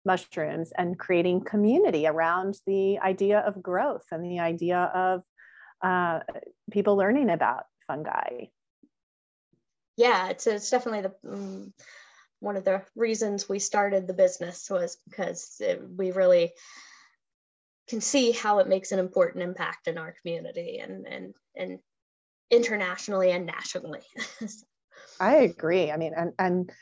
mushrooms 0.05 0.73
and 0.77 0.99
creating 0.99 1.45
community 1.45 2.07
around 2.07 2.59
the 2.67 2.99
idea 3.01 3.41
of 3.41 3.63
growth 3.63 4.05
and 4.11 4.25
the 4.25 4.41
idea 4.41 4.79
of 4.95 5.23
uh, 5.83 6.21
people 6.71 6.97
learning 6.97 7.31
about 7.31 7.65
fungi. 7.87 8.47
Yeah, 9.97 10.29
it's, 10.29 10.47
it's 10.47 10.71
definitely 10.71 11.03
the 11.03 11.15
um, 11.31 11.73
one 12.41 12.57
of 12.57 12.65
the 12.65 12.83
reasons 12.97 13.49
we 13.49 13.59
started 13.59 14.07
the 14.07 14.15
business 14.15 14.69
was 14.71 14.97
because 15.09 15.57
it, 15.61 15.83
we 15.97 16.11
really 16.11 16.53
can 17.91 18.01
see 18.01 18.31
how 18.31 18.61
it 18.61 18.69
makes 18.69 18.93
an 18.93 19.01
important 19.01 19.43
impact 19.43 19.89
in 19.89 19.99
our 19.99 20.15
community 20.23 20.79
and 20.79 21.07
and 21.07 21.35
and 21.57 21.79
internationally 22.51 23.33
and 23.33 23.45
nationally. 23.45 24.03
I 25.21 25.37
agree. 25.37 25.91
I 25.91 25.97
mean, 25.97 26.13
and 26.17 26.33
and 26.39 26.73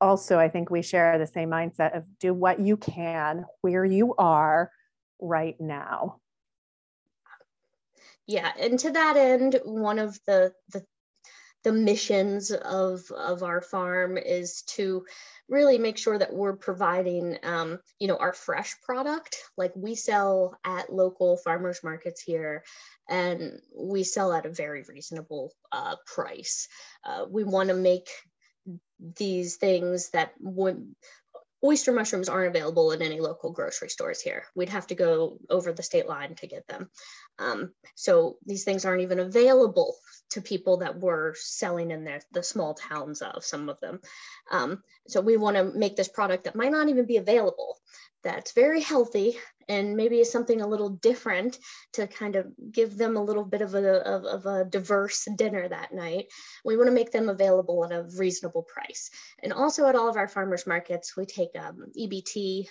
also 0.00 0.38
I 0.38 0.48
think 0.48 0.70
we 0.70 0.82
share 0.82 1.18
the 1.18 1.26
same 1.26 1.50
mindset 1.50 1.96
of 1.96 2.04
do 2.20 2.32
what 2.32 2.60
you 2.60 2.76
can 2.76 3.44
where 3.60 3.84
you 3.84 4.14
are 4.16 4.70
right 5.20 5.56
now. 5.60 6.20
Yeah, 8.26 8.52
and 8.58 8.78
to 8.80 8.90
that 8.90 9.16
end, 9.16 9.60
one 9.64 9.98
of 9.98 10.18
the 10.26 10.52
the 10.72 10.84
the 11.66 11.72
missions 11.72 12.52
of 12.52 13.10
of 13.10 13.42
our 13.42 13.60
farm 13.60 14.16
is 14.16 14.62
to 14.62 15.04
really 15.48 15.78
make 15.78 15.98
sure 15.98 16.16
that 16.16 16.32
we're 16.32 16.54
providing, 16.54 17.38
um, 17.42 17.80
you 17.98 18.06
know, 18.06 18.16
our 18.18 18.32
fresh 18.32 18.80
product. 18.82 19.36
Like 19.56 19.72
we 19.74 19.96
sell 19.96 20.56
at 20.64 20.92
local 20.92 21.36
farmers 21.38 21.80
markets 21.82 22.22
here, 22.22 22.62
and 23.08 23.60
we 23.76 24.04
sell 24.04 24.32
at 24.32 24.46
a 24.46 24.50
very 24.50 24.84
reasonable 24.88 25.52
uh, 25.72 25.96
price. 26.06 26.68
Uh, 27.02 27.24
we 27.28 27.42
want 27.42 27.70
to 27.70 27.74
make 27.74 28.10
these 29.18 29.56
things 29.56 30.10
that 30.10 30.34
would 30.38 30.94
oyster 31.64 31.92
mushrooms 31.92 32.28
aren't 32.28 32.54
available 32.54 32.92
in 32.92 33.02
any 33.02 33.20
local 33.20 33.52
grocery 33.52 33.88
stores 33.88 34.20
here. 34.20 34.44
We'd 34.54 34.68
have 34.68 34.86
to 34.88 34.94
go 34.94 35.38
over 35.48 35.72
the 35.72 35.82
state 35.82 36.08
line 36.08 36.34
to 36.36 36.46
get 36.46 36.66
them. 36.68 36.90
Um, 37.38 37.72
so 37.94 38.36
these 38.44 38.64
things 38.64 38.84
aren't 38.84 39.02
even 39.02 39.20
available 39.20 39.96
to 40.30 40.40
people 40.40 40.78
that 40.78 40.98
we're 40.98 41.34
selling 41.34 41.90
in 41.90 42.04
their, 42.04 42.20
the 42.32 42.42
small 42.42 42.74
towns 42.74 43.22
of 43.22 43.44
some 43.44 43.68
of 43.68 43.80
them. 43.80 44.00
Um, 44.50 44.82
so 45.08 45.20
we 45.20 45.36
want 45.36 45.56
to 45.56 45.64
make 45.64 45.96
this 45.96 46.08
product 46.08 46.44
that 46.44 46.56
might 46.56 46.72
not 46.72 46.88
even 46.88 47.06
be 47.06 47.16
available, 47.16 47.78
that's 48.22 48.52
very 48.52 48.80
healthy 48.80 49.38
and 49.68 49.96
maybe 49.96 50.22
something 50.24 50.60
a 50.60 50.66
little 50.66 50.90
different 50.90 51.58
to 51.94 52.06
kind 52.06 52.36
of 52.36 52.46
give 52.70 52.96
them 52.96 53.16
a 53.16 53.22
little 53.22 53.44
bit 53.44 53.62
of 53.62 53.74
a, 53.74 54.00
of, 54.02 54.24
of 54.24 54.46
a 54.46 54.64
diverse 54.64 55.26
dinner 55.36 55.68
that 55.68 55.92
night. 55.92 56.26
We 56.64 56.76
want 56.76 56.88
to 56.88 56.94
make 56.94 57.10
them 57.10 57.28
available 57.28 57.84
at 57.84 57.92
a 57.92 58.06
reasonable 58.16 58.62
price. 58.62 59.10
And 59.42 59.52
also 59.52 59.86
at 59.86 59.96
all 59.96 60.08
of 60.08 60.16
our 60.16 60.28
farmers 60.28 60.66
markets, 60.66 61.16
we 61.16 61.26
take 61.26 61.50
um, 61.58 61.86
EBT 61.98 62.66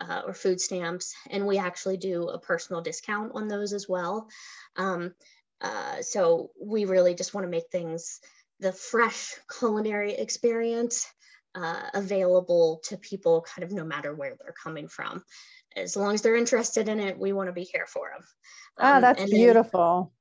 uh, 0.00 0.22
or 0.26 0.34
food 0.34 0.60
stamps, 0.60 1.14
and 1.28 1.46
we 1.46 1.58
actually 1.58 1.96
do 1.96 2.28
a 2.28 2.38
personal 2.38 2.82
discount 2.82 3.32
on 3.34 3.48
those 3.48 3.72
as 3.72 3.88
well. 3.88 4.28
Um, 4.76 5.14
uh, 5.60 6.00
so 6.00 6.50
we 6.60 6.86
really 6.86 7.14
just 7.14 7.34
want 7.34 7.44
to 7.44 7.50
make 7.50 7.68
things 7.70 8.20
the 8.60 8.72
fresh 8.72 9.34
culinary 9.58 10.14
experience 10.14 11.06
uh, 11.54 11.82
available 11.94 12.80
to 12.84 12.96
people 12.96 13.42
kind 13.42 13.64
of 13.64 13.72
no 13.72 13.84
matter 13.84 14.14
where 14.14 14.36
they're 14.38 14.54
coming 14.62 14.88
from. 14.88 15.22
As 15.76 15.96
long 15.96 16.14
as 16.14 16.22
they're 16.22 16.36
interested 16.36 16.88
in 16.88 17.00
it, 17.00 17.18
we 17.18 17.32
want 17.32 17.48
to 17.48 17.52
be 17.52 17.62
here 17.62 17.86
for 17.86 18.10
them. 18.12 18.24
Ah, 18.78 18.92
um, 18.92 18.98
oh, 18.98 19.00
that's 19.00 19.30
beautiful. 19.30 20.12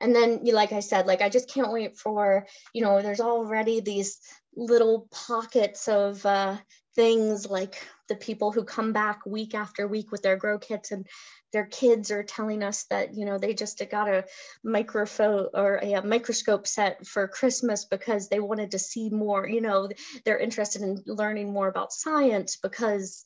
Then, 0.00 0.14
and 0.14 0.16
then, 0.16 0.54
like 0.54 0.72
I 0.72 0.80
said, 0.80 1.06
like 1.06 1.22
I 1.22 1.28
just 1.28 1.50
can't 1.50 1.72
wait 1.72 1.96
for, 1.96 2.46
you 2.72 2.82
know, 2.82 3.02
there's 3.02 3.20
already 3.20 3.80
these 3.80 4.18
little 4.56 5.06
pockets 5.10 5.88
of 5.88 6.24
uh, 6.24 6.56
things 6.96 7.48
like 7.48 7.86
the 8.08 8.16
people 8.16 8.50
who 8.50 8.64
come 8.64 8.92
back 8.92 9.20
week 9.24 9.54
after 9.54 9.86
week 9.86 10.10
with 10.10 10.22
their 10.22 10.36
grow 10.36 10.58
kits 10.58 10.90
and 10.90 11.06
their 11.52 11.66
kids 11.66 12.10
are 12.10 12.22
telling 12.22 12.62
us 12.62 12.84
that 12.90 13.14
you 13.14 13.24
know 13.24 13.38
they 13.38 13.54
just 13.54 13.82
got 13.90 14.08
a 14.08 14.24
microphone 14.64 15.48
or 15.54 15.78
a, 15.82 16.02
microscope 16.02 16.66
set 16.66 17.06
for 17.06 17.28
christmas 17.28 17.84
because 17.84 18.28
they 18.28 18.40
wanted 18.40 18.72
to 18.72 18.78
see 18.78 19.08
more 19.08 19.48
you 19.48 19.60
know 19.60 19.88
they're 20.24 20.38
interested 20.38 20.82
in 20.82 21.00
learning 21.06 21.52
more 21.52 21.68
about 21.68 21.92
science 21.92 22.56
because 22.56 23.24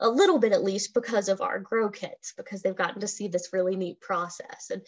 a 0.00 0.08
little 0.08 0.38
bit 0.38 0.52
at 0.52 0.64
least 0.64 0.94
because 0.94 1.28
of 1.28 1.40
our 1.40 1.58
grow 1.58 1.88
kits 1.88 2.34
because 2.36 2.62
they've 2.62 2.74
gotten 2.74 3.00
to 3.00 3.08
see 3.08 3.28
this 3.28 3.52
really 3.52 3.76
neat 3.76 4.00
process 4.00 4.70
and 4.70 4.82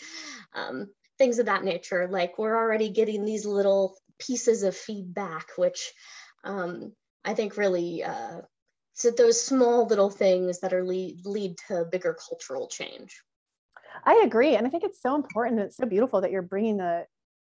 um, 0.54 0.88
things 1.18 1.38
of 1.38 1.46
that 1.46 1.64
nature. 1.64 2.08
Like 2.10 2.38
we're 2.38 2.56
already 2.56 2.90
getting 2.90 3.24
these 3.24 3.46
little 3.46 3.96
pieces 4.20 4.62
of 4.62 4.76
feedback 4.76 5.48
which 5.56 5.92
um, 6.44 6.92
i 7.24 7.34
think 7.34 7.56
really 7.56 8.04
uh, 8.04 8.40
so 8.92 9.10
those 9.10 9.42
small 9.42 9.86
little 9.86 10.10
things 10.10 10.60
that 10.60 10.72
are 10.72 10.84
lead 10.84 11.24
lead 11.24 11.56
to 11.68 11.86
bigger 11.90 12.14
cultural 12.28 12.68
change. 12.68 13.22
I 14.04 14.22
agree 14.24 14.54
and 14.54 14.66
i 14.66 14.70
think 14.70 14.84
it's 14.84 15.02
so 15.02 15.14
important 15.14 15.60
it's 15.60 15.76
so 15.76 15.86
beautiful 15.86 16.20
that 16.20 16.30
you're 16.30 16.42
bringing 16.42 16.76
the 16.76 17.06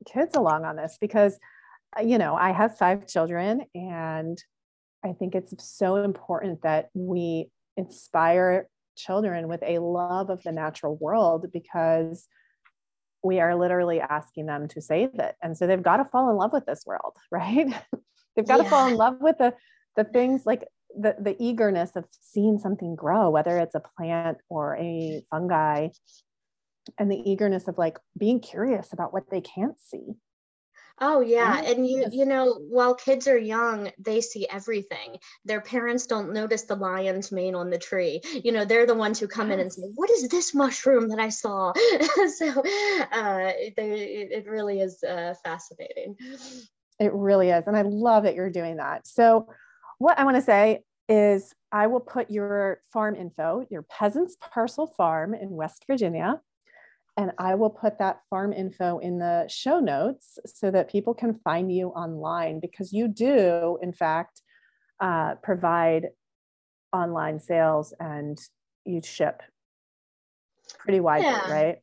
kids 0.05 0.35
along 0.35 0.65
on 0.65 0.75
this 0.75 0.97
because 0.99 1.37
uh, 1.97 2.01
you 2.01 2.17
know 2.17 2.35
i 2.35 2.51
have 2.51 2.77
five 2.77 3.07
children 3.07 3.65
and 3.75 4.41
i 5.03 5.13
think 5.13 5.35
it's 5.35 5.53
so 5.63 5.97
important 5.97 6.61
that 6.61 6.89
we 6.93 7.49
inspire 7.77 8.67
children 8.95 9.47
with 9.47 9.63
a 9.63 9.79
love 9.79 10.29
of 10.29 10.41
the 10.43 10.51
natural 10.51 10.95
world 10.97 11.47
because 11.51 12.27
we 13.23 13.39
are 13.39 13.55
literally 13.55 14.01
asking 14.01 14.45
them 14.45 14.67
to 14.67 14.81
save 14.81 15.09
it 15.15 15.35
and 15.41 15.57
so 15.57 15.65
they've 15.65 15.83
got 15.83 15.97
to 15.97 16.05
fall 16.05 16.29
in 16.29 16.37
love 16.37 16.53
with 16.53 16.65
this 16.65 16.83
world 16.85 17.15
right 17.31 17.73
they've 18.35 18.47
got 18.47 18.57
yeah. 18.57 18.63
to 18.63 18.69
fall 18.69 18.87
in 18.87 18.95
love 18.95 19.15
with 19.19 19.37
the 19.37 19.53
the 19.95 20.03
things 20.03 20.43
like 20.45 20.67
the, 20.95 21.15
the 21.19 21.35
eagerness 21.39 21.95
of 21.95 22.05
seeing 22.21 22.59
something 22.59 22.95
grow, 22.95 23.29
whether 23.29 23.57
it's 23.57 23.75
a 23.75 23.81
plant 23.97 24.37
or 24.49 24.77
a 24.77 25.23
fungi, 25.29 25.89
and 26.99 27.11
the 27.11 27.29
eagerness 27.29 27.67
of 27.67 27.77
like 27.77 27.97
being 28.17 28.39
curious 28.39 28.93
about 28.93 29.13
what 29.13 29.29
they 29.29 29.41
can't 29.41 29.79
see. 29.79 30.13
Oh 30.99 31.21
yeah, 31.21 31.61
and 31.61 31.87
you 31.87 32.05
you 32.11 32.25
know 32.25 32.53
while 32.69 32.93
kids 32.93 33.27
are 33.27 33.37
young, 33.37 33.91
they 33.97 34.21
see 34.21 34.47
everything. 34.47 35.17
Their 35.43 35.59
parents 35.59 36.05
don't 36.05 36.31
notice 36.31 36.63
the 36.63 36.75
lion's 36.75 37.31
mane 37.31 37.55
on 37.55 37.71
the 37.71 37.79
tree. 37.79 38.21
You 38.43 38.51
know, 38.51 38.63
they're 38.63 38.85
the 38.85 38.93
ones 38.93 39.19
who 39.19 39.27
come 39.27 39.49
yes. 39.49 39.55
in 39.55 39.59
and 39.61 39.73
say, 39.73 39.81
"What 39.95 40.11
is 40.11 40.27
this 40.29 40.53
mushroom 40.53 41.09
that 41.09 41.19
I 41.19 41.29
saw?" 41.29 41.73
so 42.37 42.47
uh, 43.11 43.51
they, 43.75 44.27
it 44.31 44.47
really 44.47 44.81
is 44.81 45.03
uh, 45.03 45.33
fascinating. 45.43 46.15
It 46.99 47.11
really 47.11 47.49
is, 47.49 47.65
and 47.65 47.75
I 47.75 47.81
love 47.81 48.23
that 48.23 48.35
you're 48.35 48.51
doing 48.51 48.77
that. 48.77 49.07
So, 49.07 49.47
what 49.97 50.19
I 50.19 50.25
want 50.25 50.35
to 50.37 50.43
say 50.43 50.83
is, 51.09 51.55
I 51.71 51.87
will 51.87 52.01
put 52.01 52.29
your 52.29 52.81
farm 52.93 53.15
info, 53.15 53.65
your 53.71 53.81
Peasant's 53.81 54.37
Parcel 54.39 54.85
Farm 54.85 55.33
in 55.33 55.49
West 55.49 55.85
Virginia, 55.87 56.39
and 57.17 57.31
I 57.37 57.55
will 57.55 57.69
put 57.69 57.99
that 57.99 58.21
farm 58.29 58.53
info 58.53 58.97
in 58.97 59.19
the 59.19 59.47
show 59.47 59.79
notes 59.79 60.39
so 60.45 60.71
that 60.71 60.89
people 60.89 61.13
can 61.13 61.39
find 61.43 61.71
you 61.71 61.89
online 61.89 62.59
because 62.59 62.91
you 62.91 63.07
do, 63.07 63.77
in 63.81 63.93
fact, 63.93 64.41
uh, 64.99 65.35
provide 65.43 66.09
online 66.91 67.39
sales 67.39 67.93
and 67.99 68.39
you 68.85 69.01
ship 69.03 69.41
pretty 70.79 70.99
widely, 70.99 71.27
yeah. 71.27 71.51
right? 71.51 71.77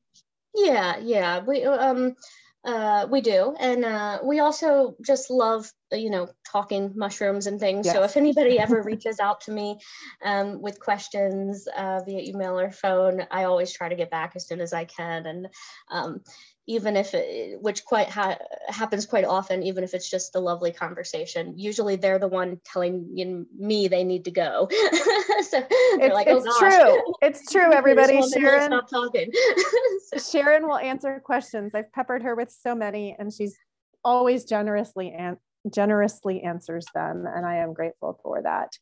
Yeah, 0.54 0.98
yeah. 0.98 1.40
We 1.46 1.64
um 1.64 2.16
uh, 2.64 3.06
we 3.10 3.20
do. 3.20 3.54
And 3.58 3.84
uh, 3.84 4.18
we 4.22 4.40
also 4.40 4.94
just 5.04 5.30
love, 5.30 5.70
you 5.92 6.10
know, 6.10 6.28
talking 6.50 6.92
mushrooms 6.94 7.46
and 7.46 7.58
things. 7.58 7.86
Yes. 7.86 7.94
So 7.94 8.02
if 8.02 8.16
anybody 8.16 8.58
ever 8.58 8.82
reaches 8.84 9.18
out 9.18 9.40
to 9.42 9.52
me 9.52 9.78
um, 10.24 10.60
with 10.60 10.78
questions 10.78 11.66
uh, 11.76 12.00
via 12.04 12.20
email 12.20 12.58
or 12.58 12.70
phone, 12.70 13.26
I 13.30 13.44
always 13.44 13.72
try 13.72 13.88
to 13.88 13.96
get 13.96 14.10
back 14.10 14.32
as 14.36 14.46
soon 14.46 14.60
as 14.60 14.72
I 14.72 14.84
can. 14.84 15.26
And 15.26 15.48
um, 15.90 16.20
even 16.66 16.96
if 16.96 17.14
it, 17.14 17.60
which 17.60 17.84
quite 17.84 18.08
ha- 18.08 18.38
happens 18.68 19.06
quite 19.06 19.24
often, 19.24 19.62
even 19.62 19.82
if 19.82 19.94
it's 19.94 20.08
just 20.08 20.36
a 20.36 20.40
lovely 20.40 20.72
conversation, 20.72 21.58
usually 21.58 21.96
they're 21.96 22.18
the 22.18 22.28
one 22.28 22.60
telling 22.64 23.08
you, 23.14 23.46
me 23.58 23.88
they 23.88 24.04
need 24.04 24.24
to 24.24 24.30
go. 24.30 24.68
so 24.70 25.62
it's, 25.70 26.14
like, 26.14 26.28
oh, 26.28 26.36
it's 26.36 26.58
true. 26.58 27.14
It's 27.22 27.46
true, 27.52 27.72
everybody. 27.72 28.22
Sharon, 28.30 28.70
stop 28.70 28.88
talking. 28.88 29.32
Sharon 30.30 30.66
will 30.66 30.78
answer 30.78 31.20
questions. 31.24 31.74
I've 31.74 31.92
peppered 31.92 32.22
her 32.22 32.34
with 32.34 32.50
so 32.50 32.74
many, 32.74 33.16
and 33.18 33.32
she's 33.32 33.56
always 34.04 34.44
generously 34.44 35.10
and 35.10 35.38
generously 35.72 36.42
answers 36.42 36.86
them, 36.94 37.26
and 37.26 37.44
I 37.44 37.56
am 37.56 37.74
grateful 37.74 38.18
for 38.22 38.42
that. 38.42 38.72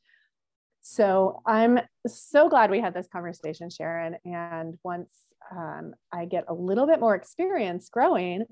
So 0.81 1.43
I'm 1.45 1.81
so 2.07 2.49
glad 2.49 2.71
we 2.71 2.81
had 2.81 2.95
this 2.95 3.09
conversation, 3.09 3.69
Sharon. 3.69 4.17
And 4.25 4.79
once 4.83 5.11
um, 5.51 5.95
I 6.13 6.25
get 6.25 6.45
a 6.49 6.55
little 6.55 6.87
bit 6.87 7.01
more 7.01 7.15
experience 7.15 7.89
growing, 7.89 8.45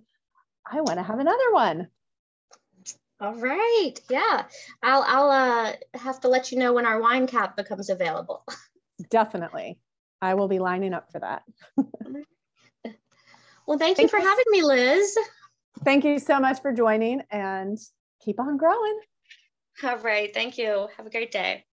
I 0.70 0.80
want 0.80 0.98
to 0.98 1.02
have 1.02 1.18
another 1.18 1.52
one. 1.52 1.88
All 3.20 3.34
right. 3.34 3.94
Yeah. 4.10 4.44
I'll 4.82 5.04
I'll 5.06 5.30
uh, 5.30 5.72
have 5.94 6.20
to 6.20 6.28
let 6.28 6.52
you 6.52 6.58
know 6.58 6.72
when 6.74 6.84
our 6.84 7.00
wine 7.00 7.26
cap 7.26 7.56
becomes 7.56 7.88
available. 7.88 8.44
Definitely. 9.10 9.78
I 10.20 10.34
will 10.34 10.48
be 10.48 10.58
lining 10.58 10.92
up 10.92 11.10
for 11.12 11.20
that. 11.20 11.42
well, 13.66 13.78
thank, 13.78 13.96
thank 13.96 14.00
you 14.00 14.08
for 14.08 14.18
having 14.18 14.44
me, 14.50 14.62
Liz. 14.62 15.16
Thank 15.84 16.04
you 16.04 16.18
so 16.18 16.40
much 16.40 16.60
for 16.60 16.72
joining 16.72 17.22
and 17.30 17.78
keep 18.22 18.40
on 18.40 18.56
growing. 18.56 18.98
All 19.82 19.98
right. 19.98 20.32
Thank 20.32 20.58
you. 20.58 20.88
Have 20.96 21.06
a 21.06 21.10
great 21.10 21.30
day. 21.30 21.64